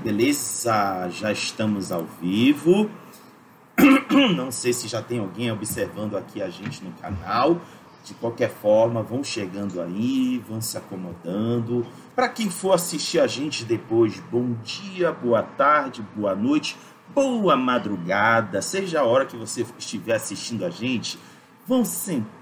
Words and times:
beleza? 0.00 1.08
Já 1.10 1.30
estamos 1.30 1.92
ao 1.92 2.04
vivo. 2.20 2.90
Não 4.34 4.50
sei 4.50 4.72
se 4.72 4.88
já 4.88 5.02
tem 5.02 5.18
alguém 5.18 5.52
observando 5.52 6.16
aqui 6.16 6.42
a 6.42 6.48
gente 6.48 6.82
no 6.82 6.92
canal. 6.92 7.60
De 8.02 8.14
qualquer 8.14 8.48
forma, 8.48 9.02
vão 9.02 9.22
chegando 9.22 9.80
aí, 9.80 10.42
vão 10.48 10.60
se 10.60 10.76
acomodando. 10.78 11.86
Para 12.16 12.28
quem 12.30 12.48
for 12.48 12.72
assistir 12.72 13.20
a 13.20 13.26
gente 13.26 13.64
depois, 13.64 14.18
bom 14.30 14.54
dia, 14.64 15.12
boa 15.12 15.42
tarde, 15.42 16.02
boa 16.16 16.34
noite, 16.34 16.76
boa 17.14 17.56
madrugada, 17.56 18.62
seja 18.62 19.00
a 19.00 19.04
hora 19.04 19.26
que 19.26 19.36
você 19.36 19.66
estiver 19.78 20.14
assistindo 20.14 20.64
a 20.64 20.70
gente, 20.70 21.18
vão 21.66 21.84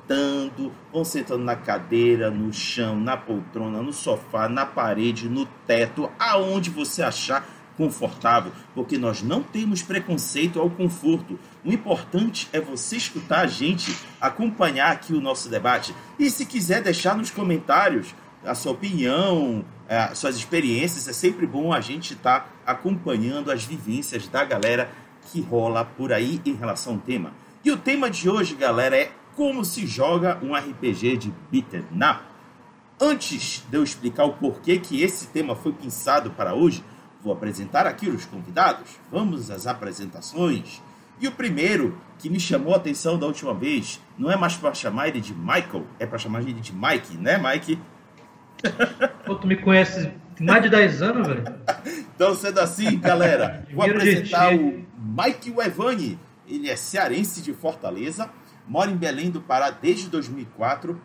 sentando, 0.08 0.72
vão 0.90 1.04
sentando 1.04 1.44
na 1.44 1.54
cadeira, 1.54 2.30
no 2.30 2.52
chão, 2.52 2.98
na 2.98 3.16
poltrona, 3.16 3.82
no 3.82 3.92
sofá, 3.92 4.48
na 4.48 4.64
parede, 4.64 5.28
no 5.28 5.44
teto, 5.66 6.10
aonde 6.18 6.70
você 6.70 7.02
achar 7.02 7.46
confortável, 7.76 8.50
porque 8.74 8.98
nós 8.98 9.22
não 9.22 9.40
temos 9.40 9.82
preconceito 9.82 10.58
ao 10.58 10.68
conforto. 10.68 11.38
O 11.64 11.70
importante 11.70 12.48
é 12.52 12.60
você 12.60 12.96
escutar 12.96 13.40
a 13.40 13.46
gente, 13.46 13.96
acompanhar 14.20 14.90
aqui 14.90 15.12
o 15.12 15.20
nosso 15.20 15.48
debate. 15.48 15.94
E 16.18 16.28
se 16.28 16.44
quiser 16.44 16.82
deixar 16.82 17.16
nos 17.16 17.30
comentários 17.30 18.14
a 18.44 18.54
sua 18.54 18.72
opinião, 18.72 19.64
é, 19.88 20.12
suas 20.14 20.36
experiências, 20.36 21.06
é 21.06 21.12
sempre 21.12 21.46
bom 21.46 21.72
a 21.72 21.80
gente 21.80 22.14
estar 22.14 22.40
tá 22.40 22.48
acompanhando 22.66 23.52
as 23.52 23.64
vivências 23.64 24.26
da 24.26 24.44
galera 24.44 24.90
que 25.30 25.40
rola 25.40 25.84
por 25.84 26.12
aí 26.12 26.40
em 26.44 26.54
relação 26.54 26.94
ao 26.94 26.98
tema. 26.98 27.32
E 27.64 27.70
o 27.70 27.76
tema 27.76 28.08
de 28.08 28.30
hoje, 28.30 28.54
galera, 28.54 28.96
é 28.96 29.12
como 29.38 29.64
se 29.64 29.86
joga 29.86 30.38
um 30.42 30.54
RPG 30.54 31.16
de 31.16 31.34
beat'em 31.50 31.86
up. 31.94 32.22
Antes 33.00 33.64
de 33.70 33.76
eu 33.78 33.82
explicar 33.82 34.24
o 34.24 34.34
porquê 34.34 34.78
que 34.78 35.02
esse 35.02 35.28
tema 35.28 35.56
foi 35.56 35.72
pensado 35.72 36.32
para 36.32 36.52
hoje, 36.52 36.84
Vou 37.20 37.32
apresentar 37.32 37.86
aqui 37.86 38.08
os 38.08 38.24
convidados. 38.24 38.98
Vamos 39.10 39.50
às 39.50 39.66
apresentações. 39.66 40.80
E 41.20 41.26
o 41.26 41.32
primeiro 41.32 41.98
que 42.18 42.30
me 42.30 42.38
chamou 42.38 42.74
a 42.74 42.76
atenção 42.76 43.18
da 43.18 43.26
última 43.26 43.52
vez 43.52 44.00
não 44.16 44.30
é 44.30 44.36
mais 44.36 44.56
para 44.56 44.72
chamar 44.72 45.08
ele 45.08 45.20
de 45.20 45.34
Michael, 45.34 45.84
é 45.98 46.06
para 46.06 46.16
chamar 46.16 46.42
ele 46.42 46.52
de 46.54 46.72
Mike, 46.72 47.16
né, 47.16 47.36
Mike? 47.38 47.78
Pô, 49.26 49.34
tu 49.34 49.48
me 49.48 49.56
conhece 49.56 50.12
mais 50.40 50.62
de 50.62 50.68
10 50.68 51.02
anos, 51.02 51.26
velho. 51.26 51.44
então, 52.14 52.34
sendo 52.36 52.60
assim, 52.60 52.98
galera, 53.00 53.66
vou 53.74 53.84
apresentar 53.84 54.54
o 54.54 54.84
Mike 54.96 55.52
Evani. 55.58 56.18
Ele 56.46 56.70
é 56.70 56.76
cearense 56.76 57.42
de 57.42 57.52
Fortaleza, 57.52 58.30
mora 58.68 58.90
em 58.90 58.96
Belém 58.96 59.30
do 59.30 59.40
Pará 59.40 59.70
desde 59.70 60.08
2004, 60.08 61.00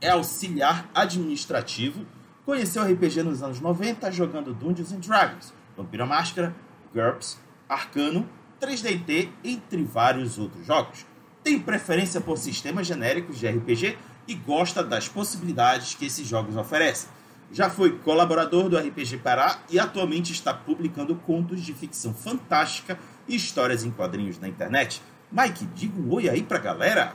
é 0.00 0.10
auxiliar 0.10 0.88
administrativo 0.94 2.06
Conheceu 2.44 2.82
RPG 2.82 3.22
nos 3.22 3.40
anos 3.40 3.60
90 3.60 4.10
jogando 4.10 4.52
Dungeons 4.52 4.92
and 4.92 4.98
Dragons, 4.98 5.54
Vampira 5.76 6.04
Máscara, 6.04 6.52
GURPS, 6.92 7.38
Arcano, 7.68 8.28
3DT, 8.60 9.28
entre 9.44 9.84
vários 9.84 10.38
outros 10.38 10.66
jogos. 10.66 11.06
Tem 11.44 11.56
preferência 11.60 12.20
por 12.20 12.36
sistemas 12.36 12.88
genéricos 12.88 13.38
de 13.38 13.46
RPG 13.46 13.96
e 14.26 14.34
gosta 14.34 14.82
das 14.82 15.08
possibilidades 15.08 15.94
que 15.94 16.06
esses 16.06 16.26
jogos 16.26 16.56
oferecem. 16.56 17.08
Já 17.52 17.70
foi 17.70 17.96
colaborador 17.98 18.68
do 18.68 18.76
RPG 18.76 19.18
Pará 19.18 19.60
e 19.70 19.78
atualmente 19.78 20.32
está 20.32 20.52
publicando 20.52 21.14
contos 21.14 21.60
de 21.60 21.72
ficção 21.72 22.12
fantástica 22.12 22.98
e 23.28 23.36
histórias 23.36 23.84
em 23.84 23.90
quadrinhos 23.92 24.40
na 24.40 24.48
internet. 24.48 25.00
Mike, 25.32 25.64
diga 25.74 25.98
um 25.98 26.12
oi 26.12 26.28
aí 26.28 26.42
pra 26.42 26.58
galera. 26.58 27.14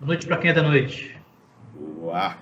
Boa 0.00 0.06
noite 0.06 0.26
pra 0.26 0.38
quem 0.38 0.50
é 0.50 0.54
da 0.54 0.62
noite. 0.62 1.14
Boa. 1.74 2.38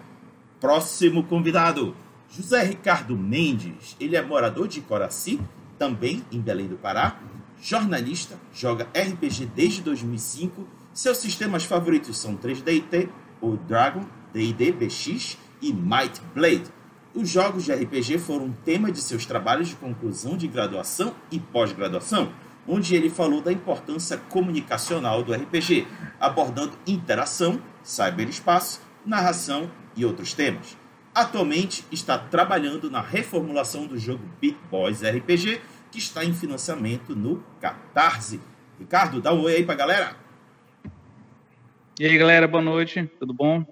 Próximo 0.60 1.24
convidado, 1.24 1.96
José 2.30 2.62
Ricardo 2.62 3.16
Mendes. 3.16 3.96
Ele 3.98 4.14
é 4.14 4.22
morador 4.22 4.68
de 4.68 4.80
Coraci, 4.80 5.40
também 5.76 6.24
em 6.30 6.40
Belém 6.40 6.68
do 6.68 6.76
Pará. 6.76 7.18
Jornalista, 7.60 8.38
joga 8.54 8.86
RPG 8.94 9.46
desde 9.56 9.82
2005. 9.82 10.64
Seus 10.92 11.18
sistemas 11.18 11.64
favoritos 11.64 12.16
são 12.16 12.36
3DT, 12.36 13.08
o 13.40 13.56
Dragon, 13.56 14.06
D&D 14.32 14.70
BX 14.70 15.36
e 15.60 15.72
Might 15.72 16.22
Blade. 16.32 16.70
Os 17.12 17.28
jogos 17.28 17.64
de 17.64 17.72
RPG 17.72 18.18
foram 18.18 18.52
tema 18.64 18.92
de 18.92 19.00
seus 19.00 19.26
trabalhos 19.26 19.66
de 19.66 19.74
conclusão 19.74 20.36
de 20.36 20.46
graduação 20.46 21.12
e 21.28 21.40
pós-graduação, 21.40 22.32
onde 22.66 22.94
ele 22.94 23.10
falou 23.10 23.40
da 23.40 23.52
importância 23.52 24.16
comunicacional 24.16 25.22
do 25.22 25.32
RPG, 25.32 25.86
abordando 26.18 26.78
interação, 26.86 27.60
cyberespaço, 27.82 28.80
narração 29.04 29.70
e 29.96 30.04
outros 30.04 30.34
temas. 30.34 30.76
Atualmente 31.14 31.84
está 31.90 32.16
trabalhando 32.16 32.90
na 32.90 33.00
reformulação 33.00 33.86
do 33.86 33.98
jogo 33.98 34.22
Beat 34.40 34.56
Boys 34.70 35.02
RPG, 35.02 35.60
que 35.90 35.98
está 35.98 36.24
em 36.24 36.32
financiamento 36.32 37.16
no 37.16 37.42
Catarse. 37.60 38.40
Ricardo, 38.78 39.20
dá 39.20 39.34
um 39.34 39.42
oi 39.42 39.56
aí 39.56 39.64
pra 39.64 39.74
galera. 39.74 40.16
E 41.98 42.06
aí, 42.06 42.16
galera, 42.16 42.46
boa 42.46 42.62
noite, 42.62 43.10
tudo 43.18 43.34
bom? 43.34 43.64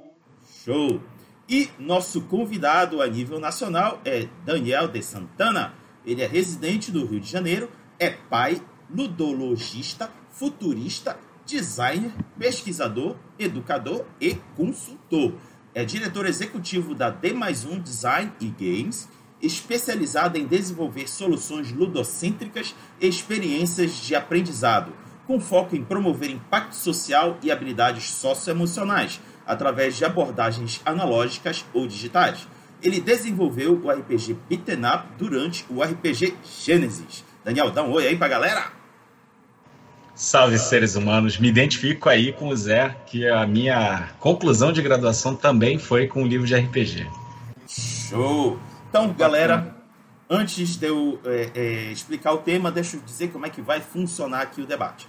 Show! 0.65 1.01
E 1.49 1.71
nosso 1.79 2.21
convidado 2.23 3.01
a 3.01 3.07
nível 3.07 3.41
nacional 3.41 4.03
é 4.05 4.29
Daniel 4.45 4.87
de 4.87 5.03
Santana. 5.03 5.73
Ele 6.05 6.21
é 6.21 6.27
residente 6.27 6.93
do 6.93 7.07
Rio 7.07 7.21
de 7.21 7.31
Janeiro, 7.31 7.71
é 7.99 8.11
pai, 8.11 8.61
ludologista, 8.91 10.11
futurista, 10.31 11.19
designer, 11.47 12.13
pesquisador, 12.39 13.17
educador 13.39 14.05
e 14.21 14.35
consultor 14.57 15.35
é 15.79 15.85
diretor 15.85 16.27
executivo 16.27 16.95
da 16.95 17.09
D 17.09 17.33
mais 17.33 17.65
um 17.65 17.79
Design 17.79 18.33
e 18.41 18.49
Games, 18.49 19.09
especializada 19.41 20.37
em 20.37 20.45
desenvolver 20.45 21.09
soluções 21.09 21.71
ludocêntricas 21.71 22.75
e 23.01 23.07
experiências 23.07 23.93
de 23.93 24.15
aprendizado, 24.17 24.93
com 25.25 25.39
foco 25.39 25.77
em 25.77 25.85
promover 25.85 26.31
impacto 26.31 26.75
social 26.75 27.39
e 27.43 27.53
habilidades 27.53 28.11
socioemocionais, 28.11 29.21
através 29.47 29.97
de 29.97 30.05
abordagens 30.05 30.81
analógicas 30.85 31.65
ou 31.73 31.87
digitais. 31.87 32.49
Ele 32.83 33.01
desenvolveu 33.01 33.81
o 33.81 33.91
RPG 33.91 34.37
Beaten 34.49 34.81
Up 34.85 35.07
durante 35.17 35.65
o 35.71 35.81
RPG 35.81 36.35
Genesis. 36.65 37.25
Daniel, 37.45 37.71
dá 37.71 37.85
um 37.85 37.93
oi 37.93 38.07
aí 38.07 38.17
pra 38.17 38.27
galera! 38.27 38.78
Salve 40.19 40.59
seres 40.59 40.97
humanos, 40.97 41.39
me 41.39 41.47
identifico 41.47 42.09
aí 42.09 42.33
com 42.33 42.49
o 42.49 42.57
Zé, 42.57 42.89
que 43.07 43.29
a 43.29 43.47
minha 43.47 44.09
conclusão 44.19 44.73
de 44.73 44.83
graduação 44.83 45.37
também 45.37 45.79
foi 45.79 46.09
com 46.09 46.25
o 46.25 46.27
livro 46.27 46.45
de 46.45 46.57
RPG. 46.57 47.09
Show! 47.69 48.59
Então, 48.89 49.13
galera, 49.13 49.77
antes 50.29 50.75
de 50.75 50.89
eu 50.89 51.21
é, 51.25 51.51
é, 51.55 51.93
explicar 51.93 52.33
o 52.33 52.39
tema, 52.39 52.73
deixa 52.73 52.97
eu 52.97 53.01
dizer 53.01 53.29
como 53.29 53.47
é 53.47 53.49
que 53.49 53.63
vai 53.63 53.81
funcionar 53.81 54.41
aqui 54.41 54.61
o 54.61 54.67
debate. 54.67 55.07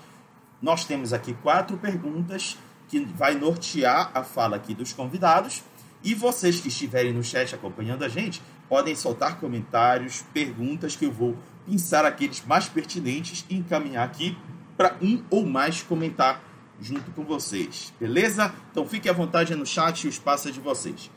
Nós 0.62 0.86
temos 0.86 1.12
aqui 1.12 1.34
quatro 1.42 1.76
perguntas 1.78 2.56
que 2.88 3.00
vai 3.00 3.34
nortear 3.34 4.12
a 4.14 4.24
fala 4.24 4.58
aqui 4.58 4.76
dos 4.76 4.94
convidados 4.94 5.64
e 6.04 6.14
vocês 6.14 6.60
que 6.60 6.68
estiverem 6.68 7.14
no 7.14 7.24
chat 7.24 7.56
acompanhando 7.56 8.06
a 8.06 8.10
gente 8.10 8.44
podem 8.70 8.94
soltar 8.94 9.40
comentários, 9.40 10.24
perguntas 10.32 10.96
que 10.96 11.06
eu 11.06 11.12
vou 11.12 11.36
pensar 11.66 12.06
aqueles 12.06 12.46
mais 12.46 12.70
pertinentes 12.70 13.44
e 13.50 13.56
encaminhar 13.56 14.06
aqui 14.06 14.38
para 14.80 14.96
um 15.02 15.22
ou 15.30 15.46
mais 15.46 15.84
comentar 15.84 16.42
junto 16.80 17.12
com 17.12 17.26
vocês, 17.26 17.94
beleza? 18.00 18.56
Então 18.72 18.88
fique 18.88 19.10
à 19.10 19.14
vontade 19.14 19.54
no 19.54 19.66
chat, 19.66 20.08
o 20.08 20.10
espaço 20.10 20.48
é 20.48 20.52
de 20.52 20.62
vocês. 20.62 21.12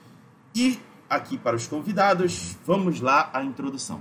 E 0.53 0.81
aqui 1.09 1.39
para 1.39 1.55
os 1.55 1.69
convidados, 1.69 2.57
vamos 2.67 3.01
lá 3.01 3.31
a 3.33 3.45
introdução. 3.45 4.01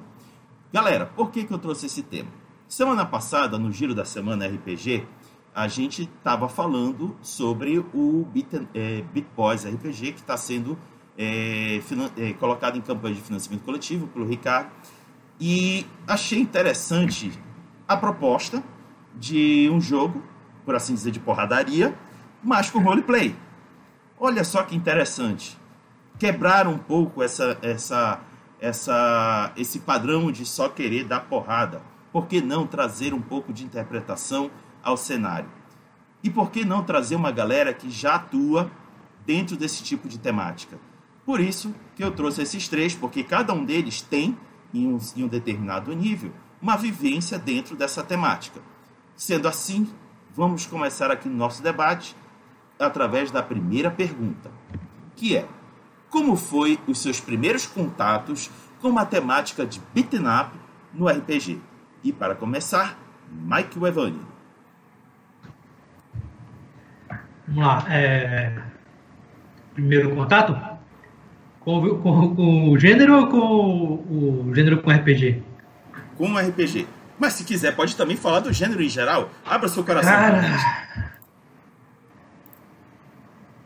Galera, 0.73 1.05
por 1.05 1.29
que, 1.29 1.43
que 1.43 1.53
eu 1.53 1.59
trouxe 1.59 1.85
esse 1.85 2.01
tema? 2.01 2.31
Semana 2.67 3.05
passada, 3.05 3.59
no 3.59 3.71
Giro 3.71 3.93
da 3.93 4.03
Semana 4.03 4.47
RPG, 4.47 5.05
a 5.53 5.67
gente 5.67 6.09
estava 6.17 6.49
falando 6.49 7.15
sobre 7.21 7.77
o 7.93 8.25
Beat, 8.33 8.67
é, 8.73 9.03
Beat 9.13 9.27
Boys 9.37 9.63
RPG, 9.63 10.13
que 10.13 10.21
está 10.21 10.37
sendo 10.37 10.75
é, 11.15 11.79
é, 12.17 12.33
colocado 12.33 12.79
em 12.79 12.81
campanha 12.81 13.13
de 13.13 13.21
financiamento 13.21 13.63
coletivo 13.63 14.07
pelo 14.07 14.25
Ricardo. 14.25 14.71
E 15.39 15.85
achei 16.07 16.39
interessante 16.39 17.31
a 17.87 17.95
proposta, 17.95 18.63
de 19.15 19.69
um 19.71 19.79
jogo, 19.79 20.23
por 20.65 20.75
assim 20.75 20.93
dizer, 20.93 21.11
de 21.11 21.19
porradaria, 21.19 21.95
mas 22.43 22.69
com 22.69 22.79
roleplay. 22.79 23.35
Olha 24.19 24.43
só 24.43 24.63
que 24.63 24.75
interessante. 24.75 25.57
Quebrar 26.19 26.67
um 26.67 26.77
pouco 26.77 27.23
essa, 27.23 27.57
essa, 27.61 28.19
essa, 28.59 29.51
esse 29.57 29.79
padrão 29.79 30.31
de 30.31 30.45
só 30.45 30.69
querer 30.69 31.05
dar 31.05 31.21
porrada. 31.21 31.81
Por 32.11 32.27
que 32.27 32.41
não 32.41 32.67
trazer 32.67 33.13
um 33.13 33.21
pouco 33.21 33.51
de 33.51 33.63
interpretação 33.63 34.51
ao 34.83 34.97
cenário? 34.97 35.49
E 36.23 36.29
por 36.29 36.51
que 36.51 36.63
não 36.63 36.83
trazer 36.83 37.15
uma 37.15 37.31
galera 37.31 37.73
que 37.73 37.89
já 37.89 38.15
atua 38.15 38.69
dentro 39.25 39.55
desse 39.55 39.83
tipo 39.83 40.07
de 40.07 40.19
temática? 40.19 40.77
Por 41.25 41.39
isso 41.39 41.73
que 41.95 42.03
eu 42.03 42.11
trouxe 42.11 42.41
esses 42.41 42.67
três, 42.67 42.93
porque 42.93 43.23
cada 43.23 43.53
um 43.53 43.63
deles 43.63 44.01
tem, 44.01 44.37
em 44.73 44.87
um, 44.87 44.99
em 45.15 45.23
um 45.23 45.27
determinado 45.27 45.93
nível, 45.95 46.31
uma 46.61 46.75
vivência 46.77 47.39
dentro 47.39 47.75
dessa 47.75 48.03
temática. 48.03 48.61
Sendo 49.21 49.47
assim, 49.47 49.87
vamos 50.33 50.65
começar 50.65 51.11
aqui 51.11 51.29
no 51.29 51.35
nosso 51.35 51.61
debate 51.61 52.15
através 52.79 53.29
da 53.29 53.43
primeira 53.43 53.91
pergunta, 53.91 54.49
que 55.15 55.37
é: 55.37 55.45
como 56.09 56.35
foi 56.35 56.79
os 56.87 56.97
seus 56.97 57.19
primeiros 57.19 57.67
contatos 57.67 58.49
com 58.81 58.97
a 58.97 59.05
temática 59.05 59.63
de 59.63 59.79
beaten 59.93 60.21
up 60.21 60.57
no 60.91 61.07
RPG. 61.07 61.61
E 62.03 62.11
para 62.11 62.33
começar, 62.33 62.97
Mike 63.31 63.77
Wevani. 63.77 64.19
Vamos 67.47 67.63
lá. 67.63 67.85
É... 67.93 68.59
Primeiro 69.75 70.15
contato? 70.15 70.57
Com, 71.59 71.77
o- 71.77 71.99
com- 71.99 72.35
com 72.35 72.69
o 72.71 72.79
gênero 72.79 73.17
ou 73.19 73.27
com 73.27 73.37
o, 73.37 74.47
o 74.49 74.55
gênero 74.55 74.81
com 74.81 74.89
RPG? 74.89 75.43
Com 76.17 76.25
um 76.27 76.39
RPG. 76.39 76.87
Mas 77.21 77.33
se 77.33 77.43
quiser, 77.43 77.75
pode 77.75 77.95
também 77.95 78.17
falar 78.17 78.39
do 78.39 78.51
gênero 78.51 78.81
em 78.81 78.89
geral. 78.89 79.29
Abra 79.45 79.69
seu 79.69 79.83
coração. 79.83 80.11
Cara. 80.11 81.13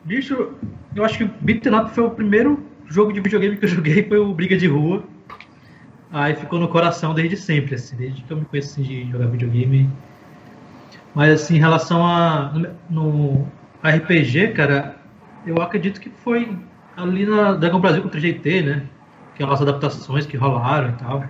Bicho, 0.04 0.52
eu 0.94 1.06
acho 1.06 1.18
que 1.18 1.24
o 1.24 1.32
Beaten 1.40 1.74
Up 1.74 1.92
foi 1.92 2.04
o 2.04 2.12
primeiro 2.12 2.62
jogo 2.86 3.14
de 3.14 3.22
videogame 3.22 3.56
que 3.56 3.64
eu 3.64 3.70
joguei, 3.70 4.04
foi 4.06 4.18
o 4.18 4.34
Briga 4.34 4.58
de 4.58 4.68
Rua. 4.68 5.06
Aí 6.12 6.36
ficou 6.36 6.60
no 6.60 6.68
coração 6.68 7.14
desde 7.14 7.38
sempre, 7.38 7.76
assim, 7.76 7.96
desde 7.96 8.24
que 8.24 8.34
eu 8.34 8.36
me 8.36 8.44
conheço 8.44 8.74
assim, 8.74 8.84
de 8.84 9.10
jogar 9.10 9.28
videogame. 9.28 9.90
Mas 11.14 11.42
assim, 11.42 11.56
em 11.56 11.60
relação 11.60 12.06
a 12.06 12.52
no 12.90 13.48
RPG, 13.82 14.50
cara, 14.50 14.98
eu 15.48 15.62
acredito 15.62 16.02
que 16.02 16.10
foi 16.10 16.60
ali 16.98 17.26
na 17.26 17.54
Dragon 17.54 17.80
Brasil 17.80 18.04
com 18.04 18.10
3GT, 18.10 18.66
né? 18.66 18.84
Que 19.34 19.44
é 19.44 19.46
as 19.46 19.62
adaptações 19.62 20.26
que 20.26 20.36
rolaram 20.36 20.90
e 20.90 20.94
tal. 20.98 21.24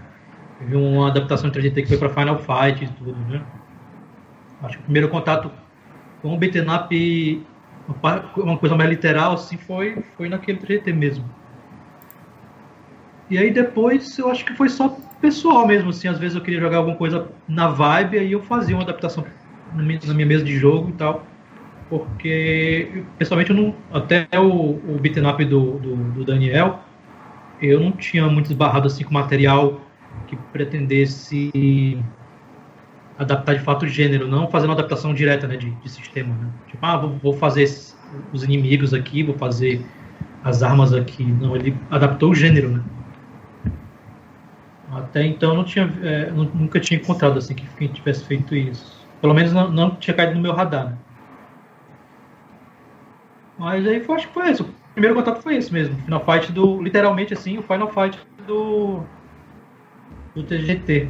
Teve 0.59 0.75
uma 0.75 1.09
adaptação 1.09 1.49
de 1.49 1.59
3GT 1.59 1.83
que 1.83 1.87
foi 1.87 1.97
pra 1.97 2.09
Final 2.09 2.39
Fight 2.39 2.83
e 2.83 2.87
tudo, 2.87 3.15
né? 3.29 3.41
Acho 4.63 4.77
que 4.77 4.81
o 4.81 4.85
primeiro 4.85 5.09
contato 5.09 5.51
com 6.21 6.33
o 6.33 6.37
beat'em 6.37 6.65
uma 8.37 8.57
coisa 8.57 8.75
mais 8.75 8.89
literal, 8.89 9.33
assim, 9.33 9.57
foi, 9.57 10.03
foi 10.17 10.27
naquele 10.27 10.57
3GT 10.57 10.93
mesmo. 10.93 11.25
E 13.29 13.37
aí 13.37 13.51
depois 13.51 14.17
eu 14.17 14.29
acho 14.29 14.45
que 14.45 14.53
foi 14.53 14.69
só 14.69 14.97
pessoal 15.19 15.67
mesmo, 15.67 15.89
assim, 15.89 16.07
às 16.07 16.19
vezes 16.19 16.35
eu 16.35 16.41
queria 16.41 16.59
jogar 16.59 16.77
alguma 16.77 16.95
coisa 16.95 17.27
na 17.47 17.67
vibe, 17.67 18.19
aí 18.19 18.31
eu 18.31 18.41
fazia 18.43 18.75
uma 18.75 18.83
adaptação 18.83 19.25
na 19.73 19.83
minha 19.83 20.25
mesa 20.25 20.43
de 20.43 20.57
jogo 20.57 20.89
e 20.89 20.93
tal. 20.93 21.25
Porque, 21.89 23.03
pessoalmente, 23.17 23.51
eu 23.51 23.55
não, 23.55 23.75
até 23.93 24.27
o, 24.35 24.79
o 24.87 24.99
beat'em 24.99 25.27
up 25.27 25.43
do, 25.45 25.77
do, 25.77 25.95
do 25.95 26.25
Daniel, 26.25 26.79
eu 27.61 27.79
não 27.79 27.91
tinha 27.91 28.27
muito 28.27 28.47
esbarrado 28.47 28.87
assim 28.87 29.03
com 29.03 29.13
material 29.13 29.81
que 30.27 30.35
pretendesse 30.51 32.01
adaptar 33.17 33.55
de 33.55 33.61
fato 33.61 33.83
o 33.83 33.87
gênero, 33.87 34.27
não 34.27 34.49
fazendo 34.49 34.69
uma 34.69 34.75
adaptação 34.75 35.13
direta 35.13 35.47
né, 35.47 35.55
de, 35.55 35.69
de 35.71 35.89
sistema. 35.89 36.33
Né? 36.35 36.49
Tipo, 36.67 36.85
ah, 36.85 36.97
vou, 36.97 37.17
vou 37.17 37.33
fazer 37.33 37.63
os 38.33 38.43
inimigos 38.43 38.93
aqui, 38.93 39.23
vou 39.23 39.37
fazer 39.37 39.85
as 40.43 40.61
armas 40.63 40.93
aqui. 40.93 41.23
Não, 41.23 41.55
ele 41.55 41.75
adaptou 41.89 42.31
o 42.31 42.35
gênero, 42.35 42.69
né? 42.69 42.83
Até 44.91 45.25
então 45.25 45.55
não 45.55 45.63
tinha, 45.63 45.91
é, 46.03 46.31
nu- 46.31 46.51
nunca 46.53 46.79
tinha 46.79 46.99
encontrado 46.99 47.37
assim 47.37 47.53
que 47.53 47.65
quem 47.75 47.87
tivesse 47.87 48.23
feito 48.25 48.55
isso. 48.55 49.05
Pelo 49.21 49.33
menos 49.33 49.51
não, 49.51 49.71
não 49.71 49.95
tinha 49.95 50.15
caído 50.15 50.35
no 50.35 50.41
meu 50.41 50.53
radar. 50.53 50.91
Né? 50.91 50.97
Mas 53.57 53.87
aí 53.87 54.03
foi, 54.03 54.15
acho 54.15 54.27
que 54.27 54.33
foi 54.33 54.51
isso. 54.51 54.63
O 54.63 54.93
primeiro 54.93 55.15
contato 55.15 55.41
foi 55.41 55.55
esse 55.55 55.71
mesmo. 55.73 55.97
Final 56.03 56.23
Fight 56.25 56.51
do. 56.51 56.81
Literalmente 56.81 57.33
assim, 57.33 57.57
o 57.57 57.63
Final 57.63 57.91
Fight 57.91 58.19
do. 58.45 59.03
Do 60.35 60.43
TGT. 60.43 61.09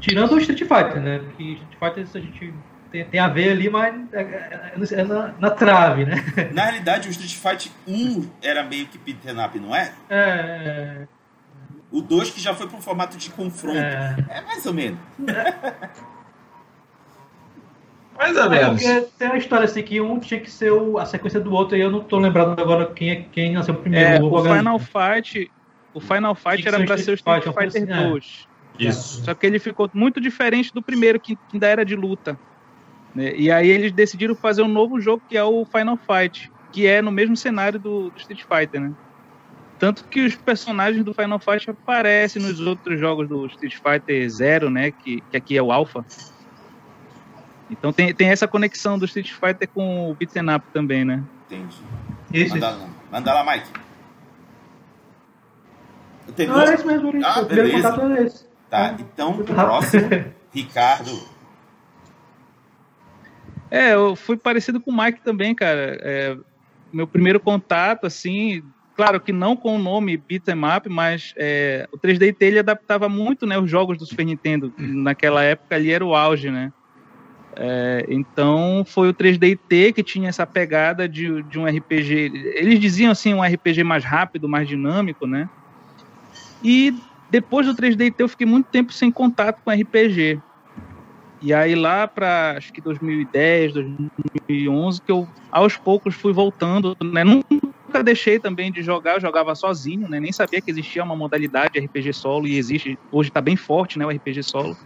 Tirando 0.00 0.32
o 0.32 0.38
Street 0.38 0.60
Fighter, 0.60 1.00
né? 1.00 1.20
Que 1.36 1.52
Street 1.54 1.76
Fighter 1.78 2.02
isso 2.04 2.16
a 2.16 2.20
gente 2.20 2.54
tem, 2.90 3.04
tem 3.04 3.20
a 3.20 3.28
ver 3.28 3.50
ali, 3.52 3.68
mas 3.68 3.94
é, 4.12 4.20
é- 4.22 4.72
é 5.00 5.04
na, 5.04 5.34
na 5.38 5.50
trave, 5.50 6.04
né? 6.06 6.14
Na 6.54 6.62
realidade, 6.64 7.08
o 7.08 7.10
Street 7.10 7.34
Fight 7.34 7.72
1 7.86 8.28
era 8.42 8.62
meio 8.62 8.86
que 8.86 8.96
beat'em 8.98 9.38
up, 9.44 9.58
não 9.58 9.74
é? 9.74 9.92
É. 10.08 11.06
O 11.90 12.00
2 12.00 12.30
que 12.30 12.40
já 12.40 12.54
foi 12.54 12.66
para 12.66 12.76
um 12.76 12.80
formato 12.80 13.16
de 13.16 13.30
confronto. 13.30 13.78
É. 13.78 14.16
É 14.28 14.40
mais 14.42 14.64
ou 14.66 14.74
menos. 14.74 14.98
Mais 18.18 18.34
ou 18.36 18.44
É 18.44 18.48
menos. 18.48 18.82
porque 18.82 19.00
tem 19.18 19.28
uma 19.28 19.36
história 19.36 19.64
assim 19.66 19.82
que 19.82 20.00
um 20.00 20.18
tinha 20.18 20.40
que 20.40 20.50
ser 20.50 20.72
o- 20.72 20.98
a 20.98 21.04
sequência 21.04 21.38
do 21.38 21.52
outro 21.52 21.76
e 21.76 21.80
eu 21.80 21.90
não 21.90 22.00
tô 22.00 22.18
lembrado 22.18 22.58
agora 22.60 22.86
quem, 22.86 23.10
é, 23.10 23.16
quem 23.30 23.52
nasceu 23.52 23.74
primeiro. 23.74 24.08
É, 24.08 24.22
o 24.22 24.42
Final. 24.42 24.78
Fight, 24.78 25.50
o 25.96 26.00
Final 26.00 26.34
Fight 26.34 26.62
que 26.62 26.68
era 26.68 26.84
pra 26.84 26.98
ser 26.98 27.12
o 27.12 27.14
Street 27.14 27.40
Fighter, 27.42 27.54
Fighter 27.54 27.84
uma 27.84 27.86
coisa 27.86 28.10
2. 28.10 28.48
Isso. 28.78 29.24
Só 29.24 29.32
que 29.34 29.46
ele 29.46 29.58
ficou 29.58 29.90
muito 29.94 30.20
diferente 30.20 30.72
do 30.74 30.82
primeiro, 30.82 31.18
que, 31.18 31.34
que 31.34 31.42
ainda 31.54 31.66
era 31.66 31.84
de 31.86 31.96
luta. 31.96 32.38
né? 33.14 33.34
E 33.34 33.50
aí 33.50 33.66
eles 33.66 33.92
decidiram 33.92 34.34
fazer 34.34 34.60
um 34.60 34.68
novo 34.68 35.00
jogo 35.00 35.22
que 35.26 35.38
é 35.38 35.42
o 35.42 35.64
Final 35.64 35.96
Fight, 35.96 36.52
que 36.70 36.86
é 36.86 37.00
no 37.00 37.10
mesmo 37.10 37.34
cenário 37.34 37.80
do, 37.80 38.10
do 38.10 38.18
Street 38.18 38.42
Fighter, 38.42 38.82
né? 38.82 38.92
Tanto 39.78 40.04
que 40.04 40.20
os 40.20 40.36
personagens 40.36 41.02
do 41.02 41.14
Final 41.14 41.38
Fight 41.38 41.70
aparecem 41.70 42.42
nos 42.42 42.60
outros 42.60 43.00
jogos 43.00 43.26
do 43.26 43.46
Street 43.46 43.76
Fighter 43.76 44.28
Zero, 44.28 44.68
né? 44.68 44.90
Que, 44.90 45.22
que 45.30 45.36
aqui 45.36 45.56
é 45.56 45.62
o 45.62 45.72
Alpha. 45.72 46.04
Então 47.70 47.90
tem, 47.90 48.14
tem 48.14 48.28
essa 48.28 48.46
conexão 48.46 48.98
do 48.98 49.06
Street 49.06 49.32
Fighter 49.32 49.66
com 49.68 50.10
o 50.10 50.14
Beat'em 50.14 50.54
Up 50.54 50.66
também, 50.74 51.04
né? 51.06 51.24
Entendi. 51.46 51.76
Isso, 52.32 52.54
Manda. 52.54 52.76
Manda 53.10 53.32
lá, 53.32 53.52
Mike. 53.52 53.85
Tem 56.34 56.48
Ah, 56.50 56.64
é 56.64 56.74
isso 56.74 56.86
mesmo, 56.86 57.16
isso. 57.16 57.26
Ah, 57.26 57.40
o 57.40 57.46
primeiro 57.46 57.70
beleza. 57.70 57.90
contato 57.90 58.10
era 58.10 58.22
esse. 58.22 58.46
Tá, 58.68 58.96
então, 58.98 59.32
Muito 59.32 59.52
próximo. 59.52 60.02
Ricardo. 60.52 61.36
É, 63.70 63.94
eu 63.94 64.16
fui 64.16 64.36
parecido 64.36 64.80
com 64.80 64.90
o 64.90 64.96
Mike 64.96 65.22
também, 65.22 65.54
cara. 65.54 65.98
É, 66.00 66.36
meu 66.92 67.06
primeiro 67.06 67.38
contato, 67.38 68.06
assim, 68.06 68.62
claro 68.94 69.20
que 69.20 69.32
não 69.32 69.56
com 69.56 69.76
o 69.76 69.78
nome 69.78 70.16
Beat'em 70.16 70.56
Up, 70.76 70.88
mas 70.88 71.34
é, 71.36 71.86
o 71.92 71.98
3DT 71.98 72.36
ele 72.40 72.58
adaptava 72.58 73.08
muito, 73.08 73.46
né, 73.46 73.58
os 73.58 73.70
jogos 73.70 73.98
do 73.98 74.06
Super 74.06 74.24
Nintendo. 74.24 74.72
Naquela 74.78 75.42
época 75.42 75.74
ali 75.76 75.90
era 75.90 76.04
o 76.04 76.14
auge, 76.14 76.50
né? 76.50 76.72
É, 77.58 78.04
então 78.08 78.84
foi 78.86 79.08
o 79.08 79.14
3DT 79.14 79.94
que 79.94 80.02
tinha 80.02 80.28
essa 80.28 80.46
pegada 80.46 81.08
de, 81.08 81.42
de 81.44 81.58
um 81.58 81.66
RPG. 81.66 82.30
Eles 82.54 82.78
diziam 82.78 83.10
assim, 83.10 83.32
um 83.34 83.42
RPG 83.42 83.82
mais 83.82 84.04
rápido, 84.04 84.48
mais 84.48 84.68
dinâmico, 84.68 85.26
né? 85.26 85.48
E 86.62 86.92
depois 87.30 87.66
do 87.66 87.74
3DT 87.74 88.14
eu 88.18 88.28
fiquei 88.28 88.46
muito 88.46 88.68
tempo 88.70 88.92
sem 88.92 89.10
contato 89.10 89.60
com 89.64 89.70
RPG. 89.70 90.40
E 91.42 91.52
aí 91.52 91.74
lá 91.74 92.08
para 92.08 92.54
acho 92.56 92.72
que 92.72 92.80
2010, 92.80 93.74
2011 93.74 95.00
que 95.04 95.12
eu 95.12 95.28
aos 95.52 95.76
poucos 95.76 96.14
fui 96.14 96.32
voltando, 96.32 96.94
né? 97.02 97.22
Nunca 97.24 98.02
deixei 98.02 98.38
também 98.38 98.70
de 98.72 98.82
jogar, 98.82 99.14
eu 99.14 99.20
jogava 99.20 99.54
sozinho, 99.54 100.08
né? 100.08 100.18
Nem 100.18 100.32
sabia 100.32 100.60
que 100.60 100.70
existia 100.70 101.04
uma 101.04 101.16
modalidade 101.16 101.70
de 101.74 101.80
RPG 101.80 102.12
solo 102.14 102.46
e 102.46 102.56
existe, 102.56 102.96
hoje 103.12 103.30
tá 103.30 103.40
bem 103.40 103.56
forte, 103.56 103.98
né, 103.98 104.06
o 104.06 104.10
RPG 104.10 104.42
solo. 104.42 104.76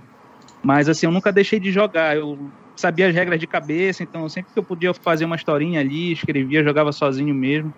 Mas 0.63 0.89
assim, 0.89 1.07
eu 1.07 1.13
nunca 1.13 1.33
deixei 1.33 1.59
de 1.59 1.73
jogar. 1.73 2.17
Eu 2.17 2.51
sabia 2.79 3.09
as 3.09 3.15
regras 3.15 3.39
de 3.39 3.47
cabeça, 3.47 4.03
então 4.03 4.29
sempre 4.29 4.53
que 4.53 4.59
eu 4.59 4.65
podia 4.65 4.93
fazer 5.03 5.25
uma 5.25 5.37
historinha 5.37 5.81
ali, 5.81 6.13
escrevia, 6.13 6.65
jogava 6.65 6.93
sozinho 6.93 7.35
mesmo. 7.35 7.73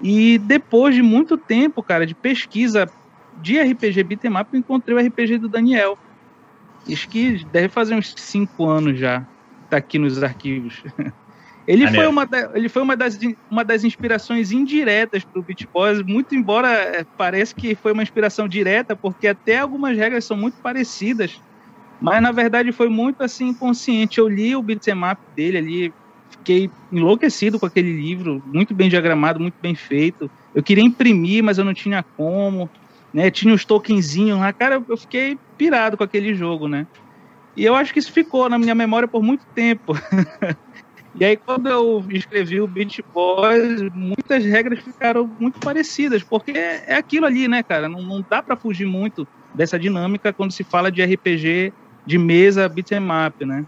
E 0.00 0.38
depois 0.38 0.94
de 0.94 1.02
muito 1.02 1.36
tempo, 1.38 1.82
cara, 1.82 2.06
de 2.06 2.14
pesquisa 2.14 2.90
de 3.42 3.58
RPG 3.58 4.02
beat'em 4.04 4.32
up, 4.36 4.48
eu 4.52 4.58
encontrei 4.60 4.96
o 4.96 5.00
RPG 5.00 5.38
do 5.38 5.48
Daniel. 5.48 5.96
Acho 6.90 7.08
que 7.08 7.44
deve 7.46 7.68
fazer 7.68 7.94
uns 7.94 8.12
cinco 8.18 8.66
anos 8.68 8.98
já. 8.98 9.26
Tá 9.70 9.78
aqui 9.78 9.98
nos 9.98 10.22
arquivos. 10.22 10.82
Ele 11.66 11.88
foi, 11.88 12.06
uma, 12.06 12.26
da- 12.26 12.52
ele 12.54 12.68
foi 12.68 12.82
uma, 12.82 12.94
das, 12.94 13.18
uma 13.50 13.64
das 13.64 13.84
inspirações 13.84 14.52
indiretas 14.52 15.24
pro 15.24 15.42
Beat 15.42 15.66
Boys, 15.72 16.02
muito 16.02 16.34
embora 16.34 16.68
eh, 16.68 17.06
pareça 17.16 17.54
que 17.54 17.74
foi 17.74 17.92
uma 17.92 18.02
inspiração 18.02 18.46
direta, 18.46 18.94
porque 18.94 19.26
até 19.28 19.60
algumas 19.60 19.96
regras 19.96 20.26
são 20.26 20.36
muito 20.36 20.58
parecidas, 20.62 21.40
mas 21.98 22.22
na 22.22 22.32
verdade 22.32 22.70
foi 22.70 22.90
muito 22.90 23.22
assim 23.22 23.46
inconsciente. 23.48 24.18
Eu 24.18 24.28
li 24.28 24.54
o 24.54 24.62
beat'em 24.62 24.92
up 25.10 25.22
dele 25.34 25.56
ali, 25.56 25.94
fiquei 26.44 26.70
enlouquecido 26.92 27.58
com 27.58 27.64
aquele 27.64 27.90
livro, 27.90 28.42
muito 28.44 28.74
bem 28.74 28.90
diagramado, 28.90 29.40
muito 29.40 29.56
bem 29.62 29.74
feito. 29.74 30.30
Eu 30.54 30.62
queria 30.62 30.84
imprimir, 30.84 31.42
mas 31.42 31.56
eu 31.56 31.64
não 31.64 31.72
tinha 31.72 32.04
como, 32.16 32.68
né? 33.14 33.30
Tinha 33.30 33.54
os 33.54 33.64
tokenzinhos 33.64 34.38
lá, 34.38 34.52
cara, 34.52 34.82
eu 34.86 34.96
fiquei 34.96 35.38
pirado 35.56 35.96
com 35.96 36.04
aquele 36.04 36.34
jogo, 36.34 36.68
né? 36.68 36.86
E 37.56 37.64
eu 37.64 37.74
acho 37.74 37.92
que 37.94 37.98
isso 37.98 38.12
ficou 38.12 38.48
na 38.50 38.58
minha 38.58 38.74
memória 38.74 39.08
por 39.08 39.22
muito 39.22 39.46
tempo. 39.54 39.94
e 41.14 41.24
aí, 41.24 41.36
quando 41.36 41.68
eu 41.68 42.04
escrevi 42.10 42.60
o 42.60 42.66
Beat 42.66 43.00
Boys, 43.12 43.80
muitas 43.94 44.44
regras 44.44 44.80
ficaram 44.80 45.26
muito 45.40 45.58
parecidas, 45.60 46.22
porque 46.22 46.50
é 46.52 46.96
aquilo 46.96 47.24
ali, 47.24 47.48
né, 47.48 47.62
cara? 47.62 47.88
Não, 47.88 48.02
não 48.02 48.24
dá 48.28 48.42
para 48.42 48.56
fugir 48.56 48.86
muito 48.86 49.26
dessa 49.54 49.78
dinâmica 49.78 50.32
quando 50.32 50.52
se 50.52 50.64
fala 50.64 50.92
de 50.92 51.02
RPG 51.02 51.72
de 52.04 52.18
mesa 52.18 52.68
beat'em 52.68 53.00
up, 53.26 53.46
né? 53.46 53.64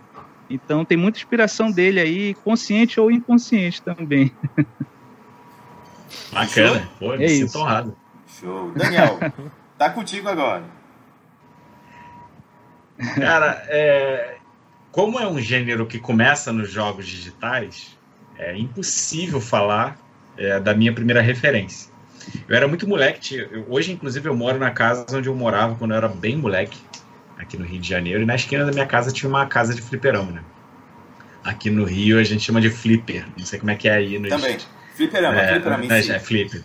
Então 0.48 0.84
tem 0.84 0.96
muita 0.96 1.18
inspiração 1.18 1.70
dele 1.70 2.00
aí, 2.00 2.34
consciente 2.34 3.00
ou 3.00 3.10
inconsciente 3.10 3.82
também. 3.82 4.32
Bacana. 6.32 6.88
Pô, 6.98 7.16
me 7.16 7.24
É 7.24 7.28
sinto 7.28 7.58
honrado. 7.58 7.96
Show. 8.40 8.72
Daniel, 8.72 9.18
tá 9.78 9.90
contigo 9.90 10.28
agora. 10.28 10.64
Cara, 13.14 13.62
é, 13.68 14.36
como 14.90 15.18
é 15.18 15.26
um 15.26 15.38
gênero 15.38 15.86
que 15.86 15.98
começa 15.98 16.52
nos 16.52 16.70
jogos 16.70 17.06
digitais, 17.06 17.96
é 18.38 18.56
impossível 18.56 19.40
falar 19.40 19.98
é, 20.36 20.58
da 20.60 20.74
minha 20.74 20.92
primeira 20.92 21.20
referência. 21.20 21.90
Eu 22.48 22.56
era 22.56 22.66
muito 22.66 22.88
moleque. 22.88 23.36
Eu, 23.36 23.66
hoje, 23.68 23.92
inclusive, 23.92 24.28
eu 24.28 24.36
moro 24.36 24.58
na 24.58 24.70
casa 24.70 25.06
onde 25.12 25.28
eu 25.28 25.34
morava 25.34 25.74
quando 25.76 25.92
eu 25.92 25.96
era 25.96 26.08
bem 26.08 26.36
moleque, 26.36 26.78
aqui 27.38 27.56
no 27.56 27.64
Rio 27.64 27.80
de 27.80 27.88
Janeiro. 27.88 28.22
E 28.22 28.26
na 28.26 28.34
esquina 28.34 28.64
da 28.64 28.72
minha 28.72 28.86
casa 28.86 29.12
tinha 29.12 29.28
uma 29.28 29.46
casa 29.46 29.74
de 29.74 29.82
fliperama, 29.82 30.32
né? 30.32 30.42
Aqui 31.44 31.70
no 31.70 31.84
Rio 31.84 32.18
a 32.18 32.24
gente 32.24 32.42
chama 32.42 32.60
de 32.60 32.70
flipper. 32.70 33.24
Não 33.36 33.46
sei 33.46 33.58
como 33.58 33.70
é 33.70 33.76
que 33.76 33.88
é 33.88 33.94
aí 33.94 34.18
no 34.18 34.28
Também. 34.28 34.58
Fliperama, 34.94 35.40
é, 35.40 35.52
fliperama 35.52 35.84
é, 35.94 35.98
é, 35.98 36.18
flipper. 36.18 36.64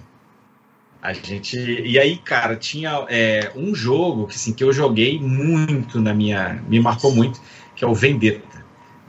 A 1.02 1.14
gente. 1.14 1.58
E 1.58 2.00
aí, 2.00 2.18
cara, 2.18 2.56
tinha 2.56 3.06
é, 3.10 3.52
um 3.56 3.74
jogo 3.74 4.28
que, 4.28 4.36
assim, 4.36 4.54
que 4.54 4.64
eu 4.64 4.72
joguei 4.72 5.20
muito 5.20 6.00
na 6.00 6.14
minha. 6.14 6.62
Me 6.68 6.80
marcou 6.80 7.14
muito, 7.14 7.42
que 7.76 7.84
é 7.84 7.88
o 7.88 7.94
Vendetta. 7.94 8.62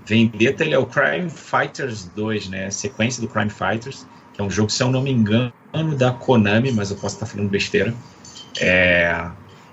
Vendetta 0.04 0.64
ele 0.64 0.75
é 0.75 0.78
o 0.78 0.87
Crime 0.87 1.31
Fighters 1.31 2.07
2, 2.16 2.49
né? 2.49 2.71
sequência 2.71 3.21
do 3.21 3.28
Crime 3.28 3.50
Fighters, 3.50 4.07
que 4.35 4.40
é 4.40 4.45
um 4.45 4.50
jogo, 4.50 4.71
se 4.71 4.83
eu 4.83 4.90
não 4.90 5.00
me 5.00 5.12
engano, 5.12 5.52
da 5.97 6.11
Konami, 6.11 6.73
mas 6.73 6.90
eu 6.90 6.97
posso 6.97 7.14
estar 7.14 7.26
falando 7.26 7.49
besteira. 7.49 7.95
É, 8.61 9.31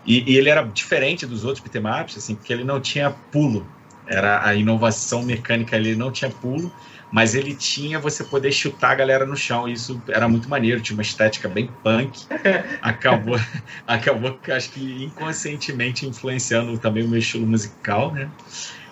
e, 0.10 0.34
e, 0.34 0.38
ele 0.38 0.50
era 0.50 0.64
diferente 0.64 1.26
dos 1.26 1.46
outros 1.46 1.64
beatemaps, 1.64 2.18
assim, 2.18 2.36
porque 2.36 2.52
ele 2.52 2.64
não 2.64 2.80
tinha 2.82 3.12
pulo. 3.32 3.66
Era 4.08 4.44
a 4.44 4.56
inovação 4.56 5.22
mecânica, 5.22 5.76
ele 5.76 5.96
não 5.96 6.12
tinha 6.12 6.32
pulo 6.32 6.74
mas 7.12 7.34
ele 7.34 7.56
tinha 7.56 8.00
você 8.00 8.24
poder 8.24 8.52
chutar 8.52 8.92
a 8.92 8.96
galera 8.96 9.26
no 9.26 9.36
chão. 9.36 9.68
E 9.68 9.74
isso 9.74 10.02
era 10.08 10.28
muito 10.28 10.50
maneiro, 10.50 10.82
tinha 10.82 10.96
uma 10.96 11.02
estética 11.02 11.48
bem 11.48 11.70
punk. 11.84 12.26
Acabou, 12.82 13.40
acabou 13.88 14.40
acho 14.50 14.72
que 14.72 15.04
inconscientemente 15.04 16.06
influenciando 16.06 16.78
também 16.78 17.04
o 17.04 17.08
meu 17.08 17.20
estilo 17.20 17.46
musical, 17.46 18.14
né? 18.14 18.30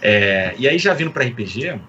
É, 0.02 0.56
e 0.58 0.68
aí 0.68 0.78
já 0.78 0.94
vindo 0.94 1.12
para 1.12 1.26
RPG, 1.26 1.80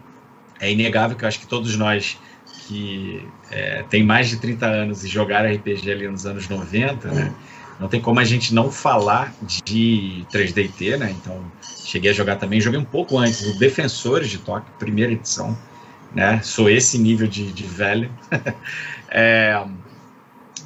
é 0.61 0.73
inegável 0.73 1.16
que 1.16 1.25
eu 1.25 1.28
acho 1.28 1.40
que 1.40 1.47
todos 1.47 1.76
nós 1.76 2.18
que 2.66 3.26
é, 3.50 3.82
tem 3.88 4.02
mais 4.02 4.28
de 4.28 4.38
30 4.38 4.66
anos 4.66 5.04
e 5.04 5.08
jogaram 5.08 5.50
RPG 5.50 5.90
ali 5.90 6.08
nos 6.08 6.26
anos 6.26 6.49
90, 6.49 7.08
né? 7.08 7.32
Não 7.78 7.88
tem 7.88 8.00
como 8.00 8.18
a 8.18 8.25
gente 8.25 8.52
não 8.52 8.70
falar 8.70 9.32
de 9.42 10.26
3DT, 10.32 10.99
né? 10.99 11.11
Então, 11.11 11.40
cheguei 11.85 12.11
a 12.11 12.14
jogar 12.14 12.37
também, 12.37 12.61
joguei 12.61 12.80
um 12.80 12.85
pouco 12.85 13.16
antes, 13.18 13.47
o 13.47 13.58
Defensores 13.58 14.28
de 14.28 14.38
Tóquio, 14.38 14.73
primeira 14.78 15.12
edição 15.12 15.56
né? 16.14 16.40
Sou 16.42 16.68
esse 16.68 16.99
nível 16.99 17.26
de, 17.26 17.52
de 17.52 17.64
velho. 17.64 18.11
é, 19.11 19.64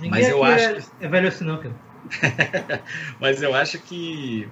mas 0.09 0.29
eu 0.29 0.43
acho. 0.43 0.65
É, 0.65 0.83
é 1.01 1.09
velho 1.09 1.29
assim, 1.29 1.45
não, 1.45 1.59
cara. 1.59 1.75
mas 3.21 3.43
eu 3.43 3.55
acho 3.55 3.79
que 3.79 4.49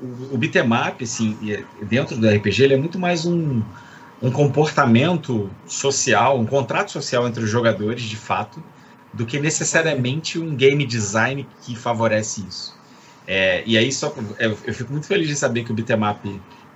o, 0.00 0.34
o 0.34 0.38
beatmap, 0.38 1.02
assim, 1.02 1.36
dentro 1.82 2.16
do 2.16 2.28
RPG, 2.28 2.64
ele 2.64 2.74
é 2.74 2.78
muito 2.78 2.98
mais 2.98 3.26
um, 3.26 3.62
um 4.20 4.30
comportamento 4.30 5.50
social, 5.66 6.38
um 6.38 6.46
contrato 6.46 6.90
social 6.90 7.26
entre 7.26 7.44
os 7.44 7.50
jogadores, 7.50 8.02
de 8.02 8.16
fato, 8.16 8.62
do 9.12 9.26
que 9.26 9.38
necessariamente 9.38 10.38
um 10.38 10.54
game 10.54 10.84
design 10.86 11.46
que 11.62 11.76
favorece 11.76 12.44
isso. 12.48 12.76
É, 13.26 13.62
e 13.66 13.78
aí 13.78 13.92
só 13.92 14.14
eu, 14.38 14.58
eu, 14.64 14.74
fico 14.74 14.90
muito 14.90 15.06
feliz 15.06 15.28
de 15.28 15.36
saber 15.36 15.64
que 15.64 15.70
o 15.70 15.74
beatmap 15.74 16.24